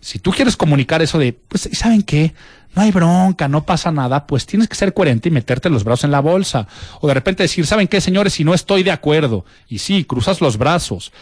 Si 0.00 0.18
tú 0.18 0.30
quieres 0.30 0.56
comunicar 0.56 1.02
eso 1.02 1.18
de, 1.18 1.32
pues, 1.32 1.68
¿y 1.70 1.74
¿saben 1.74 2.02
qué? 2.02 2.34
No 2.74 2.82
hay 2.82 2.92
bronca, 2.92 3.48
no 3.48 3.66
pasa 3.66 3.90
nada, 3.90 4.26
pues 4.26 4.46
tienes 4.46 4.68
que 4.68 4.76
ser 4.76 4.94
coherente 4.94 5.28
y 5.28 5.32
meterte 5.32 5.68
los 5.70 5.84
brazos 5.84 6.04
en 6.04 6.12
la 6.12 6.20
bolsa. 6.20 6.68
O 7.00 7.08
de 7.08 7.14
repente 7.14 7.42
decir, 7.42 7.66
¿saben 7.66 7.88
qué, 7.88 8.00
señores? 8.00 8.34
Si 8.34 8.44
no 8.44 8.54
estoy 8.54 8.82
de 8.82 8.92
acuerdo. 8.92 9.44
Y 9.68 9.78
sí, 9.78 10.04
cruzas 10.04 10.40
los 10.40 10.56
brazos. 10.56 11.12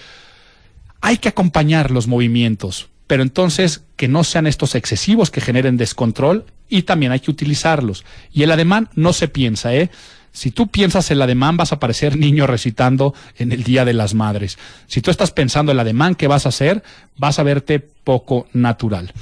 Hay 1.00 1.18
que 1.18 1.28
acompañar 1.28 1.90
los 1.90 2.06
movimientos, 2.06 2.88
pero 3.06 3.22
entonces 3.22 3.82
que 3.96 4.08
no 4.08 4.24
sean 4.24 4.46
estos 4.46 4.74
excesivos 4.74 5.30
que 5.30 5.40
generen 5.40 5.76
descontrol 5.76 6.46
y 6.68 6.82
también 6.82 7.12
hay 7.12 7.20
que 7.20 7.30
utilizarlos. 7.30 8.04
Y 8.32 8.42
el 8.42 8.50
ademán 8.50 8.90
no 8.94 9.12
se 9.12 9.28
piensa, 9.28 9.74
¿eh? 9.74 9.90
Si 10.38 10.52
tú 10.52 10.68
piensas 10.68 11.10
el 11.10 11.20
ademán, 11.20 11.56
vas 11.56 11.72
a 11.72 11.80
parecer 11.80 12.16
niño 12.16 12.46
recitando 12.46 13.12
en 13.38 13.50
el 13.50 13.64
Día 13.64 13.84
de 13.84 13.92
las 13.92 14.14
Madres. 14.14 14.56
Si 14.86 15.00
tú 15.00 15.10
estás 15.10 15.32
pensando 15.32 15.72
el 15.72 15.80
ademán 15.80 16.14
que 16.14 16.28
vas 16.28 16.46
a 16.46 16.50
hacer, 16.50 16.84
vas 17.16 17.40
a 17.40 17.42
verte 17.42 17.80
poco 17.80 18.46
natural. 18.52 19.12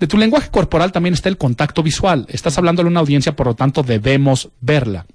De 0.00 0.08
tu 0.08 0.18
lenguaje 0.18 0.50
corporal 0.50 0.90
también 0.90 1.14
está 1.14 1.28
el 1.28 1.38
contacto 1.38 1.84
visual. 1.84 2.26
Estás 2.28 2.58
hablando 2.58 2.82
a 2.82 2.86
una 2.86 2.98
audiencia, 2.98 3.36
por 3.36 3.46
lo 3.46 3.54
tanto 3.54 3.84
debemos 3.84 4.48
verla. 4.60 5.06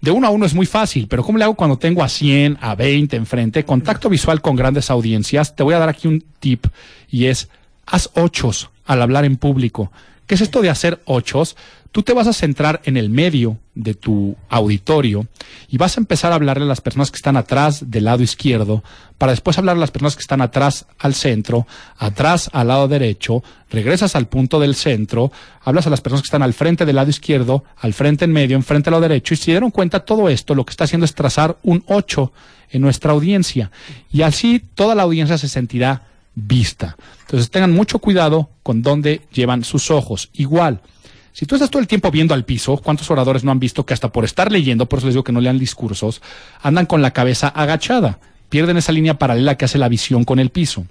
De 0.00 0.12
uno 0.12 0.28
a 0.28 0.30
uno 0.30 0.46
es 0.46 0.54
muy 0.54 0.66
fácil, 0.66 1.08
pero 1.08 1.24
¿cómo 1.24 1.36
le 1.36 1.42
hago 1.42 1.56
cuando 1.56 1.76
tengo 1.76 2.04
a 2.04 2.08
100, 2.08 2.58
a 2.60 2.76
20 2.76 3.16
enfrente? 3.16 3.64
Contacto 3.64 4.08
visual 4.08 4.40
con 4.40 4.54
grandes 4.54 4.88
audiencias. 4.88 5.56
Te 5.56 5.64
voy 5.64 5.74
a 5.74 5.80
dar 5.80 5.88
aquí 5.88 6.06
un 6.06 6.22
tip 6.38 6.64
y 7.10 7.24
es, 7.24 7.48
haz 7.86 8.08
ochos 8.14 8.70
al 8.86 9.02
hablar 9.02 9.24
en 9.24 9.36
público. 9.36 9.90
¿Qué 10.28 10.34
es 10.34 10.42
esto 10.42 10.60
de 10.60 10.68
hacer 10.68 11.00
ochos? 11.06 11.56
Tú 11.90 12.02
te 12.02 12.12
vas 12.12 12.26
a 12.26 12.32
centrar 12.32 12.80
en 12.84 12.96
el 12.96 13.08
medio 13.08 13.58
de 13.74 13.94
tu 13.94 14.36
auditorio 14.50 15.26
y 15.68 15.78
vas 15.78 15.96
a 15.96 16.00
empezar 16.00 16.32
a 16.32 16.34
hablarle 16.34 16.64
a 16.64 16.68
las 16.68 16.82
personas 16.82 17.10
que 17.10 17.16
están 17.16 17.36
atrás 17.36 17.90
del 17.90 18.04
lado 18.04 18.22
izquierdo, 18.22 18.84
para 19.16 19.32
después 19.32 19.56
hablar 19.58 19.76
a 19.76 19.80
las 19.80 19.90
personas 19.90 20.14
que 20.14 20.20
están 20.20 20.42
atrás 20.42 20.86
al 20.98 21.14
centro, 21.14 21.66
atrás 21.96 22.50
al 22.52 22.68
lado 22.68 22.88
derecho, 22.88 23.42
regresas 23.70 24.16
al 24.16 24.28
punto 24.28 24.60
del 24.60 24.74
centro, 24.74 25.32
hablas 25.62 25.86
a 25.86 25.90
las 25.90 26.00
personas 26.00 26.22
que 26.22 26.26
están 26.26 26.42
al 26.42 26.54
frente 26.54 26.84
del 26.84 26.96
lado 26.96 27.10
izquierdo, 27.10 27.64
al 27.78 27.94
frente 27.94 28.26
en 28.26 28.32
medio, 28.32 28.56
enfrente 28.56 28.90
al 28.90 28.92
lado 28.92 29.08
derecho, 29.08 29.34
y 29.34 29.38
si 29.38 29.50
dieron 29.50 29.70
cuenta 29.70 30.00
todo 30.00 30.28
esto, 30.28 30.54
lo 30.54 30.66
que 30.66 30.70
está 30.70 30.84
haciendo 30.84 31.06
es 31.06 31.14
trazar 31.14 31.56
un 31.62 31.82
8 31.86 32.32
en 32.70 32.82
nuestra 32.82 33.12
audiencia. 33.12 33.70
Y 34.12 34.22
así 34.22 34.60
toda 34.74 34.94
la 34.94 35.04
audiencia 35.04 35.38
se 35.38 35.48
sentirá 35.48 36.02
vista. 36.34 36.96
Entonces 37.22 37.50
tengan 37.50 37.72
mucho 37.72 37.98
cuidado 37.98 38.50
con 38.62 38.82
dónde 38.82 39.22
llevan 39.32 39.64
sus 39.64 39.90
ojos. 39.90 40.30
Igual, 40.32 40.80
si 41.32 41.46
tú 41.46 41.54
estás 41.54 41.70
todo 41.70 41.80
el 41.80 41.88
tiempo 41.88 42.10
viendo 42.10 42.34
al 42.34 42.44
piso, 42.44 42.76
¿cuántos 42.78 43.10
oradores 43.10 43.44
no 43.44 43.50
han 43.50 43.60
visto 43.60 43.86
que 43.86 43.94
hasta 43.94 44.10
por 44.10 44.24
estar 44.24 44.50
leyendo, 44.50 44.88
por 44.88 44.98
eso 44.98 45.06
les 45.06 45.14
digo 45.14 45.24
que 45.24 45.32
no 45.32 45.40
lean 45.40 45.58
discursos, 45.58 46.20
andan 46.62 46.86
con 46.86 47.02
la 47.02 47.12
cabeza 47.12 47.48
agachada? 47.48 48.18
Pierden 48.48 48.76
esa 48.76 48.92
línea 48.92 49.18
paralela 49.18 49.56
que 49.56 49.64
hace 49.64 49.78
la 49.78 49.88
visión 49.88 50.24
con 50.24 50.38
el 50.38 50.50
piso. 50.50 50.86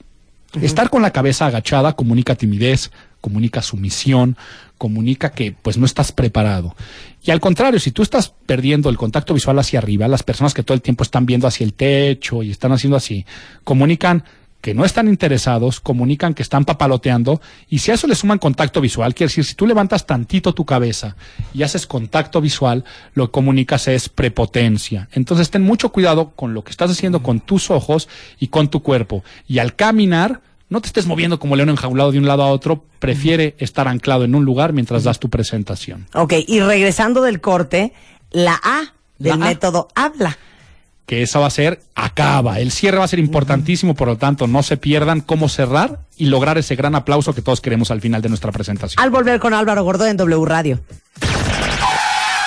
Estar 0.61 0.89
con 0.89 1.01
la 1.01 1.11
cabeza 1.11 1.45
agachada 1.45 1.93
comunica 1.93 2.35
timidez, 2.35 2.91
comunica 3.19 3.61
sumisión, 3.61 4.38
comunica 4.77 5.31
que 5.31 5.53
pues 5.61 5.77
no 5.77 5.85
estás 5.85 6.11
preparado. 6.11 6.75
Y 7.23 7.31
al 7.31 7.39
contrario, 7.39 7.79
si 7.79 7.91
tú 7.91 8.01
estás 8.01 8.33
perdiendo 8.45 8.89
el 8.89 8.97
contacto 8.97 9.33
visual 9.33 9.59
hacia 9.59 9.79
arriba, 9.79 10.07
las 10.07 10.23
personas 10.23 10.53
que 10.53 10.63
todo 10.63 10.75
el 10.75 10.81
tiempo 10.81 11.03
están 11.03 11.25
viendo 11.25 11.47
hacia 11.47 11.65
el 11.65 11.73
techo 11.73 12.43
y 12.43 12.51
están 12.51 12.71
haciendo 12.71 12.95
así, 12.95 13.25
comunican 13.63 14.23
que 14.68 14.74
no 14.74 14.84
están 14.84 15.07
interesados, 15.07 15.80
comunican 15.80 16.34
que 16.34 16.43
están 16.43 16.65
papaloteando, 16.65 17.39
y 17.70 17.80
si 17.80 17.91
a 17.91 17.93
eso 17.93 18.05
le 18.05 18.15
suman 18.15 18.38
contacto 18.38 18.82
visual, 18.82 19.15
quiere 19.15 19.30
decir, 19.30 19.45
si 19.45 19.55
tú 19.55 19.65
levantas 19.65 20.05
tantito 20.05 20.53
tu 20.53 20.65
cabeza 20.65 21.15
y 21.53 21.63
haces 21.63 21.88
contacto 21.88 22.41
visual, 22.41 22.84
lo 23.13 23.28
que 23.28 23.32
comunicas 23.32 23.88
es 23.88 24.09
prepotencia. 24.09 25.07
Entonces 25.13 25.51
ten 25.51 25.61
mucho 25.61 25.93
cuidado 25.93 26.32
con 26.32 26.53
lo 26.53 26.65
que 26.65 26.72
estás 26.72 26.91
haciendo 26.91 27.24
con 27.24 27.39
tus 27.39 27.72
ojos 27.72 28.09
y 28.41 28.49
con 28.49 28.68
tu 28.68 28.84
cuerpo. 28.84 29.24
Y 29.47 29.59
al 29.59 29.74
caminar, 29.74 30.41
no 30.68 30.82
te 30.82 30.88
estés 30.88 31.05
moviendo 31.05 31.39
como 31.39 31.55
león 31.55 31.70
enjaulado 31.70 32.11
de 32.11 32.20
un 32.20 32.28
lado 32.28 32.43
a 32.43 32.47
otro, 32.47 32.84
prefiere 32.99 33.55
estar 33.59 33.88
anclado 33.88 34.26
en 34.26 34.36
un 34.36 34.43
lugar 34.43 34.74
mientras 34.74 35.05
das 35.05 35.18
tu 35.18 35.30
presentación. 35.30 36.07
Ok, 36.13 36.34
y 36.45 36.59
regresando 36.59 37.22
del 37.22 37.39
corte, 37.39 37.93
la 38.32 38.59
A 38.61 38.93
del 39.18 39.39
La 39.39 39.45
A. 39.45 39.47
método 39.47 39.88
habla. 39.95 40.38
Que 41.08 41.24
esa 41.24 41.39
va 41.39 41.47
a 41.47 41.49
ser 41.49 41.82
acaba. 41.95 42.60
El 42.60 42.72
cierre 42.72 42.97
va 42.97 43.05
a 43.05 43.08
ser 43.08 43.20
importantísimo, 43.20 43.95
por 43.95 44.10
lo 44.10 44.18
tanto, 44.18 44.45
no 44.45 44.62
se 44.62 44.76
pierdan 44.76 45.22
cómo 45.22 45.47
cerrar 45.47 46.01
y 46.18 46.26
lograr 46.26 46.58
ese 46.58 46.76
gran 46.76 46.95
aplauso 46.95 47.34
que 47.34 47.41
todos 47.41 47.62
queremos 47.62 47.89
al 47.89 48.01
final 48.01 48.22
de 48.22 48.30
nuestra 48.30 48.51
presentación. 48.51 49.01
Al 49.01 49.10
volver 49.10 49.39
con 49.39 49.53
Álvaro 49.53 49.84
Gordo 49.84 50.05
en 50.05 50.18
W 50.18 50.45
Radio. 50.45 50.82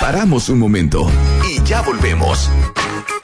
Paramos 0.01 0.49
un 0.49 0.57
momento 0.57 1.07
y 1.47 1.61
ya 1.63 1.81
volvemos. 1.83 2.49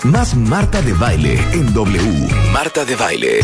Más 0.03 0.35
Marta 0.35 0.79
de 0.83 0.93
Baile 0.93 1.33
en 1.51 1.73
W. 1.73 2.27
Marta 2.53 2.85
de 2.85 2.95
Baile. 2.95 3.39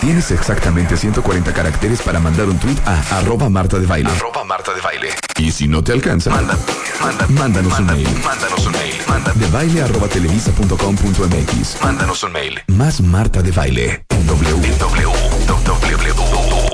Tienes 0.00 0.30
exactamente 0.30 0.96
140 0.96 1.52
caracteres 1.52 2.00
para 2.00 2.20
mandar 2.20 2.48
un 2.48 2.58
tweet 2.58 2.76
a 2.86 3.18
arroba 3.18 3.50
Marta 3.50 3.80
de 3.80 3.86
Baile. 3.86 4.08
Arroba 4.08 4.44
Marta 4.44 4.72
de 4.72 4.80
Baile. 4.80 5.08
Y 5.36 5.50
si 5.50 5.66
no 5.66 5.82
te 5.82 5.92
alcanza, 5.92 6.30
manda, 6.30 6.56
manda, 7.02 7.26
mándanos 7.28 7.78
un 7.80 7.86
mail. 7.86 8.08
Mándanos 8.24 8.64
un 8.64 8.72
mail. 8.72 8.94
Manda 9.08 9.32
de 9.32 9.46
baile 9.48 9.82
arroba 9.82 10.06
televisa.com.mx. 10.06 11.82
Mándanos 11.82 12.22
un 12.22 12.32
mail. 12.32 12.60
Más 12.68 13.00
Marta 13.00 13.42
de 13.42 13.50
Baile 13.50 14.04
en 14.10 14.26
W. 14.28 14.68
En 14.68 14.78
W. 14.78 15.12
W. 15.46 16.69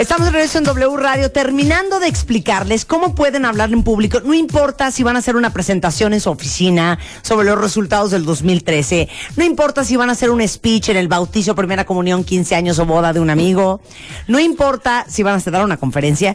Estamos 0.00 0.28
de 0.28 0.32
regreso 0.32 0.56
en 0.56 0.64
W 0.64 0.96
Radio 0.96 1.30
terminando 1.30 2.00
de 2.00 2.08
explicarles 2.08 2.86
cómo 2.86 3.14
pueden 3.14 3.44
hablar 3.44 3.70
en 3.70 3.82
público. 3.82 4.20
No 4.24 4.32
importa 4.32 4.90
si 4.90 5.02
van 5.02 5.16
a 5.16 5.18
hacer 5.18 5.36
una 5.36 5.52
presentación 5.52 6.14
en 6.14 6.20
su 6.22 6.30
oficina 6.30 6.98
sobre 7.20 7.46
los 7.46 7.60
resultados 7.60 8.10
del 8.10 8.24
2013. 8.24 9.10
No 9.36 9.44
importa 9.44 9.84
si 9.84 9.96
van 9.96 10.08
a 10.08 10.12
hacer 10.12 10.30
un 10.30 10.46
speech 10.48 10.88
en 10.88 10.96
el 10.96 11.08
bautizo, 11.08 11.54
primera 11.54 11.84
comunión, 11.84 12.24
15 12.24 12.54
años 12.56 12.78
o 12.78 12.86
boda 12.86 13.12
de 13.12 13.20
un 13.20 13.28
amigo. 13.28 13.82
No 14.26 14.40
importa 14.40 15.04
si 15.06 15.22
van 15.22 15.38
a 15.38 15.50
dar 15.50 15.66
una 15.66 15.76
conferencia. 15.76 16.34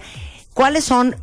¿Cuáles 0.54 0.84
son, 0.84 1.16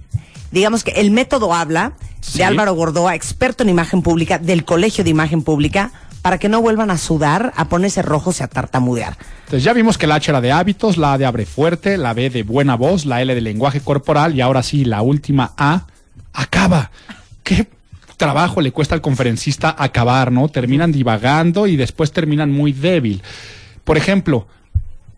digamos 0.51 0.82
que 0.82 0.90
el 0.93 1.12
método 1.12 1.55
habla 1.55 1.93
Sí. 2.20 2.38
de 2.38 2.45
Álvaro 2.45 2.74
Gordoa, 2.74 3.14
experto 3.14 3.62
en 3.62 3.68
imagen 3.68 4.03
pública 4.03 4.38
del 4.38 4.64
Colegio 4.64 5.05
de 5.05 5.11
Imagen 5.11 5.43
Pública, 5.43 5.93
para 6.22 6.38
que 6.38 6.48
no 6.48 6.62
vuelvan 6.62 6.90
a 6.90 6.98
sudar, 6.98 7.52
a 7.56 7.68
ponerse 7.68 8.00
rojos 8.00 8.40
y 8.40 8.44
a 8.44 8.48
tartamudear? 8.48 9.16
Entonces 9.40 9.64
ya 9.64 9.72
vimos 9.72 9.98
que 9.98 10.06
la 10.06 10.14
H 10.14 10.30
era 10.30 10.40
de 10.40 10.52
hábitos, 10.52 10.96
la 10.96 11.14
A 11.14 11.18
de 11.18 11.26
abre 11.26 11.44
fuerte, 11.44 11.98
la 11.98 12.14
B 12.14 12.30
de 12.30 12.44
buena 12.44 12.76
voz, 12.76 13.04
la 13.04 13.20
L 13.20 13.34
de 13.34 13.40
lenguaje 13.40 13.80
corporal 13.80 14.34
y 14.34 14.40
ahora 14.40 14.62
sí, 14.62 14.84
la 14.84 15.02
última 15.02 15.52
A, 15.58 15.86
acaba. 16.32 16.90
¿Qué 17.42 17.66
trabajo 18.16 18.60
le 18.60 18.70
cuesta 18.70 18.94
al 18.94 19.00
conferencista 19.00 19.74
acabar, 19.76 20.30
no? 20.30 20.48
Terminan 20.48 20.92
divagando 20.92 21.66
y 21.66 21.76
después 21.76 22.12
terminan 22.12 22.52
muy 22.52 22.72
débil. 22.72 23.20
Por 23.82 23.96
ejemplo, 23.96 24.46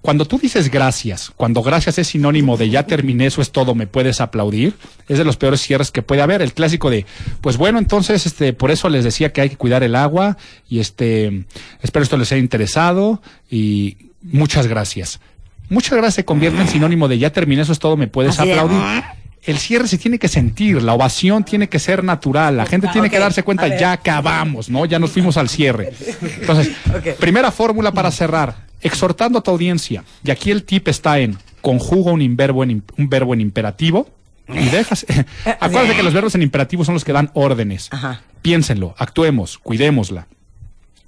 cuando 0.04 0.26
tú 0.26 0.38
dices 0.38 0.70
gracias, 0.70 1.32
cuando 1.34 1.62
gracias 1.62 1.96
es 1.96 2.08
sinónimo 2.08 2.58
de 2.58 2.68
ya 2.68 2.82
terminé, 2.82 3.24
eso 3.24 3.40
es 3.40 3.52
todo, 3.52 3.74
me 3.74 3.86
puedes 3.86 4.20
aplaudir, 4.20 4.74
es 5.08 5.16
de 5.16 5.24
los 5.24 5.38
peores 5.38 5.62
cierres 5.62 5.90
que 5.90 6.02
puede 6.02 6.20
haber. 6.20 6.42
El 6.42 6.52
clásico 6.52 6.90
de, 6.90 7.06
pues 7.40 7.56
bueno, 7.56 7.78
entonces, 7.78 8.26
este, 8.26 8.52
por 8.52 8.70
eso 8.70 8.90
les 8.90 9.02
decía 9.02 9.32
que 9.32 9.40
hay 9.40 9.48
que 9.48 9.56
cuidar 9.56 9.82
el 9.82 9.94
agua 9.96 10.36
y 10.68 10.80
este, 10.80 11.46
espero 11.80 12.02
esto 12.02 12.18
les 12.18 12.30
haya 12.32 12.40
interesado 12.42 13.22
y 13.50 13.96
muchas 14.20 14.66
gracias. 14.66 15.20
Muchas 15.70 15.92
gracias 15.92 16.16
se 16.16 16.24
convierte 16.26 16.60
en 16.60 16.68
sinónimo 16.68 17.08
de 17.08 17.18
ya 17.18 17.30
terminé, 17.30 17.62
eso 17.62 17.72
es 17.72 17.78
todo, 17.78 17.96
me 17.96 18.06
puedes 18.06 18.38
Así 18.38 18.48
de, 18.48 18.60
aplaudir. 18.60 18.82
El 19.44 19.56
cierre 19.56 19.88
se 19.88 19.96
tiene 19.96 20.18
que 20.18 20.28
sentir, 20.28 20.82
la 20.82 20.92
ovación 20.92 21.44
tiene 21.44 21.70
que 21.70 21.78
ser 21.78 22.04
natural, 22.04 22.58
la 22.58 22.66
gente 22.66 22.88
tiene 22.92 23.08
que 23.08 23.18
darse 23.18 23.42
cuenta, 23.42 23.74
ya 23.78 23.92
acabamos, 23.92 24.68
¿no? 24.68 24.84
Ya 24.84 24.98
nos 24.98 25.12
fuimos 25.12 25.38
al 25.38 25.48
cierre. 25.48 25.94
Entonces, 26.40 26.72
primera 27.18 27.50
fórmula 27.50 27.92
para 27.92 28.10
cerrar, 28.10 28.64
exhortando 28.84 29.40
a 29.40 29.42
tu 29.42 29.50
audiencia. 29.50 30.04
Y 30.22 30.30
aquí 30.30 30.52
el 30.52 30.62
tip 30.62 30.86
está 30.86 31.18
en 31.18 31.36
conjuga 31.60 32.12
un, 32.12 32.22
inverbo 32.22 32.62
en, 32.62 32.84
un 32.96 33.08
verbo 33.08 33.34
en 33.34 33.40
imperativo 33.40 34.08
y 34.48 34.66
dejas. 34.66 35.06
Acuérdate 35.60 35.96
que 35.96 36.02
los 36.02 36.12
verbos 36.12 36.34
en 36.34 36.42
imperativo 36.42 36.84
son 36.84 36.94
los 36.94 37.04
que 37.04 37.12
dan 37.12 37.30
órdenes. 37.34 37.88
Ajá. 37.90 38.20
Piénsenlo, 38.42 38.94
actuemos, 38.98 39.58
cuidémosla. 39.58 40.28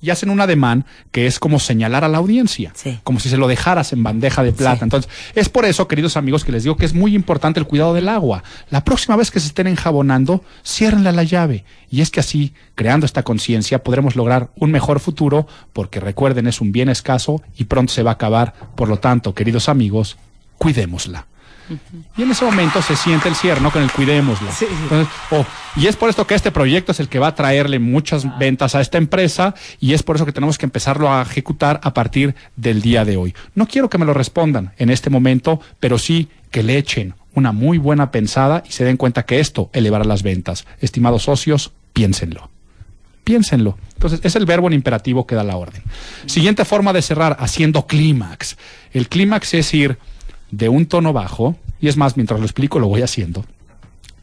Y 0.00 0.10
hacen 0.10 0.28
un 0.30 0.40
ademán 0.40 0.84
que 1.10 1.26
es 1.26 1.38
como 1.38 1.58
señalar 1.58 2.04
a 2.04 2.08
la 2.08 2.18
audiencia, 2.18 2.72
Sí. 2.74 2.98
como 3.02 3.18
si 3.18 3.28
se 3.30 3.36
lo 3.38 3.48
dejaras 3.48 3.92
en 3.92 4.02
bandeja 4.02 4.42
de 4.42 4.52
plata. 4.52 4.78
Sí. 4.78 4.84
Entonces, 4.84 5.10
es 5.34 5.48
por 5.48 5.64
eso, 5.64 5.88
queridos 5.88 6.16
amigos, 6.16 6.44
que 6.44 6.52
les 6.52 6.62
digo 6.64 6.76
que 6.76 6.84
es 6.84 6.92
muy 6.94 7.14
importante 7.14 7.58
el 7.60 7.66
cuidado 7.66 7.94
del 7.94 8.08
agua. 8.08 8.44
La 8.70 8.84
próxima 8.84 9.16
vez 9.16 9.30
que 9.30 9.40
se 9.40 9.48
estén 9.48 9.66
enjabonando, 9.66 10.44
ciérrenle 10.64 11.12
la 11.12 11.22
llave. 11.22 11.64
Y 11.90 12.02
es 12.02 12.10
que 12.10 12.20
así, 12.20 12.52
creando 12.74 13.06
esta 13.06 13.22
conciencia, 13.22 13.82
podremos 13.82 14.16
lograr 14.16 14.50
un 14.56 14.70
mejor 14.70 15.00
futuro, 15.00 15.46
porque 15.72 15.98
recuerden, 16.00 16.46
es 16.46 16.60
un 16.60 16.72
bien 16.72 16.88
escaso 16.88 17.42
y 17.56 17.64
pronto 17.64 17.92
se 17.92 18.02
va 18.02 18.10
a 18.10 18.14
acabar. 18.14 18.52
Por 18.74 18.88
lo 18.88 18.98
tanto, 18.98 19.34
queridos 19.34 19.68
amigos, 19.68 20.16
cuidémosla. 20.58 21.26
Y 22.16 22.22
en 22.22 22.30
ese 22.30 22.44
momento 22.44 22.80
se 22.82 22.96
siente 22.96 23.28
el 23.28 23.34
cierre, 23.34 23.60
¿no? 23.60 23.70
Con 23.70 23.82
el 23.82 23.90
cuidémosla. 23.90 24.50
Entonces, 24.60 25.08
oh, 25.30 25.44
y 25.76 25.86
es 25.86 25.96
por 25.96 26.08
esto 26.08 26.26
que 26.26 26.34
este 26.34 26.52
proyecto 26.52 26.92
es 26.92 27.00
el 27.00 27.08
que 27.08 27.18
va 27.18 27.28
a 27.28 27.34
traerle 27.34 27.78
muchas 27.78 28.38
ventas 28.38 28.74
a 28.74 28.80
esta 28.80 28.98
empresa 28.98 29.54
y 29.80 29.92
es 29.92 30.02
por 30.02 30.16
eso 30.16 30.26
que 30.26 30.32
tenemos 30.32 30.58
que 30.58 30.66
empezarlo 30.66 31.12
a 31.12 31.22
ejecutar 31.22 31.80
a 31.82 31.92
partir 31.94 32.34
del 32.56 32.82
día 32.82 33.04
de 33.04 33.16
hoy. 33.16 33.34
No 33.54 33.66
quiero 33.66 33.90
que 33.90 33.98
me 33.98 34.06
lo 34.06 34.14
respondan 34.14 34.72
en 34.78 34.90
este 34.90 35.10
momento, 35.10 35.60
pero 35.80 35.98
sí 35.98 36.28
que 36.50 36.62
le 36.62 36.78
echen 36.78 37.14
una 37.34 37.52
muy 37.52 37.78
buena 37.78 38.10
pensada 38.10 38.62
y 38.66 38.72
se 38.72 38.84
den 38.84 38.96
cuenta 38.96 39.24
que 39.24 39.40
esto 39.40 39.70
elevará 39.72 40.04
las 40.04 40.22
ventas. 40.22 40.66
Estimados 40.80 41.24
socios, 41.24 41.72
piénsenlo. 41.92 42.50
Piénsenlo. 43.24 43.76
Entonces, 43.94 44.20
es 44.22 44.36
el 44.36 44.46
verbo 44.46 44.68
en 44.68 44.72
imperativo 44.72 45.26
que 45.26 45.34
da 45.34 45.42
la 45.42 45.56
orden. 45.56 45.82
Siguiente 46.26 46.64
forma 46.64 46.92
de 46.92 47.02
cerrar, 47.02 47.36
haciendo 47.40 47.86
clímax. 47.86 48.56
El 48.92 49.08
clímax 49.08 49.52
es 49.54 49.74
ir 49.74 49.98
de 50.50 50.68
un 50.68 50.86
tono 50.86 51.12
bajo, 51.12 51.56
y 51.80 51.88
es 51.88 51.96
más, 51.96 52.16
mientras 52.16 52.40
lo 52.40 52.46
explico, 52.46 52.78
lo 52.78 52.88
voy 52.88 53.02
haciendo. 53.02 53.44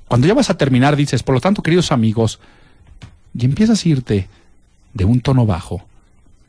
Cuando 0.07 0.27
ya 0.27 0.33
vas 0.33 0.49
a 0.49 0.57
terminar, 0.57 0.95
dices, 0.95 1.23
por 1.23 1.35
lo 1.35 1.41
tanto, 1.41 1.61
queridos 1.61 1.91
amigos, 1.91 2.39
y 3.37 3.45
empiezas 3.45 3.83
a 3.83 3.89
irte 3.89 4.29
de 4.93 5.05
un 5.05 5.21
tono 5.21 5.45
bajo 5.45 5.85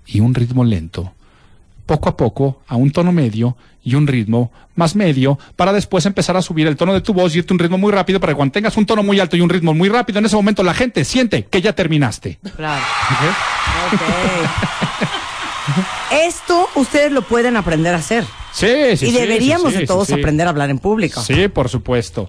y 0.07 0.21
un 0.21 0.35
ritmo 0.35 0.65
lento, 0.65 1.13
poco 1.87 2.09
a 2.09 2.17
poco 2.17 2.63
a 2.69 2.77
un 2.77 2.91
tono 2.91 3.13
medio 3.13 3.57
y 3.83 3.95
un 3.95 4.07
ritmo 4.07 4.51
más 4.75 4.97
medio 4.97 5.39
para 5.57 5.73
después 5.73 6.07
empezar 6.07 6.37
a 6.37 6.43
subir 6.43 6.67
el 6.67 6.77
tono 6.77 6.95
de 6.95 7.01
tu 7.01 7.13
voz 7.13 7.35
y 7.35 7.39
irte 7.39 7.53
a 7.53 7.55
un 7.55 7.59
ritmo 7.59 7.79
muy 7.79 7.93
rápido 7.93 8.21
para 8.21 8.33
que 8.33 8.37
cuando 8.37 8.53
tengas 8.53 8.77
un 8.77 8.87
tono 8.87 9.03
muy 9.03 9.21
alto 9.21 9.37
y 9.37 9.41
un 9.41 9.51
ritmo 9.51 9.75
muy 9.75 9.89
rápido, 9.89 10.19
en 10.19 10.27
ese 10.27 10.37
momento 10.37 10.63
la 10.63 10.75
gente 10.75 11.05
siente 11.05 11.45
que 11.45 11.61
ya 11.61 11.75
terminaste. 11.75 12.39
Claro. 12.57 12.85
Esto 16.11 16.69
ustedes 16.77 17.13
lo 17.13 17.23
pueden 17.23 17.57
aprender 17.57 17.95
a 17.95 17.99
hacer. 17.99 18.25
Sí, 18.53 18.97
sí, 18.97 19.07
y 19.07 19.13
deberíamos 19.13 19.69
sí, 19.69 19.75
sí, 19.75 19.81
de 19.81 19.87
todos 19.87 20.09
sí, 20.09 20.15
aprender 20.15 20.47
a 20.47 20.51
hablar 20.51 20.71
en 20.71 20.79
público. 20.79 21.21
Sí, 21.23 21.49
por 21.49 21.69
supuesto. 21.69 22.29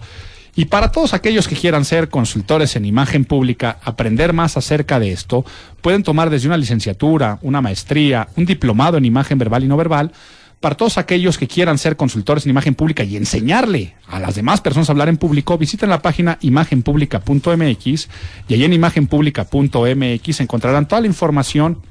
Y 0.55 0.65
para 0.65 0.91
todos 0.91 1.13
aquellos 1.13 1.47
que 1.49 1.55
quieran 1.55 1.83
ser 1.83 2.09
consultores 2.09 2.77
en 2.77 2.85
imagen 2.85 3.25
pública, 3.25 3.77
aprender 3.83 4.31
más 4.31 4.55
acerca 4.55 4.99
de 4.99 5.11
esto, 5.11 5.45
pueden 5.81 6.01
tomar 6.01 6.29
desde 6.29 6.47
una 6.47 6.57
licenciatura, 6.57 7.39
una 7.41 7.61
maestría, 7.61 8.29
un 8.37 8.45
diplomado 8.45 8.97
en 8.97 9.03
imagen 9.03 9.37
verbal 9.37 9.65
y 9.65 9.67
no 9.67 9.75
verbal. 9.75 10.13
Para 10.61 10.77
todos 10.77 10.97
aquellos 10.97 11.37
que 11.37 11.49
quieran 11.49 11.77
ser 11.77 11.97
consultores 11.97 12.45
en 12.45 12.51
imagen 12.51 12.73
pública 12.73 13.03
y 13.03 13.17
enseñarle 13.17 13.95
a 14.07 14.19
las 14.19 14.35
demás 14.35 14.61
personas 14.61 14.87
a 14.89 14.93
hablar 14.93 15.09
en 15.09 15.17
público, 15.17 15.57
visiten 15.57 15.89
la 15.89 16.01
página 16.01 16.37
imagenpublica.mx 16.39 18.09
y 18.47 18.53
ahí 18.53 18.63
en 18.63 18.73
imagenpublica.mx 18.73 20.39
encontrarán 20.39 20.87
toda 20.87 21.01
la 21.01 21.07
información 21.07 21.81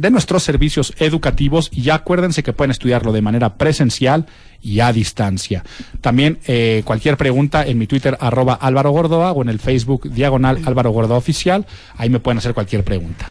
de 0.00 0.10
nuestros 0.10 0.42
servicios 0.42 0.94
educativos 0.98 1.68
y 1.72 1.82
ya 1.82 1.96
acuérdense 1.96 2.42
que 2.42 2.52
pueden 2.52 2.70
estudiarlo 2.70 3.12
de 3.12 3.20
manera 3.20 3.54
presencial 3.54 4.26
y 4.62 4.80
a 4.80 4.92
distancia. 4.92 5.62
También 6.00 6.38
eh, 6.46 6.82
cualquier 6.84 7.16
pregunta 7.16 7.66
en 7.66 7.78
mi 7.78 7.86
Twitter 7.86 8.16
arroba 8.20 8.54
Álvaro 8.54 8.90
Gordoa 8.90 9.32
o 9.32 9.42
en 9.42 9.50
el 9.50 9.58
Facebook 9.58 10.10
diagonal 10.10 10.60
Álvaro 10.64 10.90
Gordoa 10.90 11.18
Oficial, 11.18 11.66
ahí 11.96 12.08
me 12.08 12.20
pueden 12.20 12.38
hacer 12.38 12.54
cualquier 12.54 12.82
pregunta. 12.84 13.28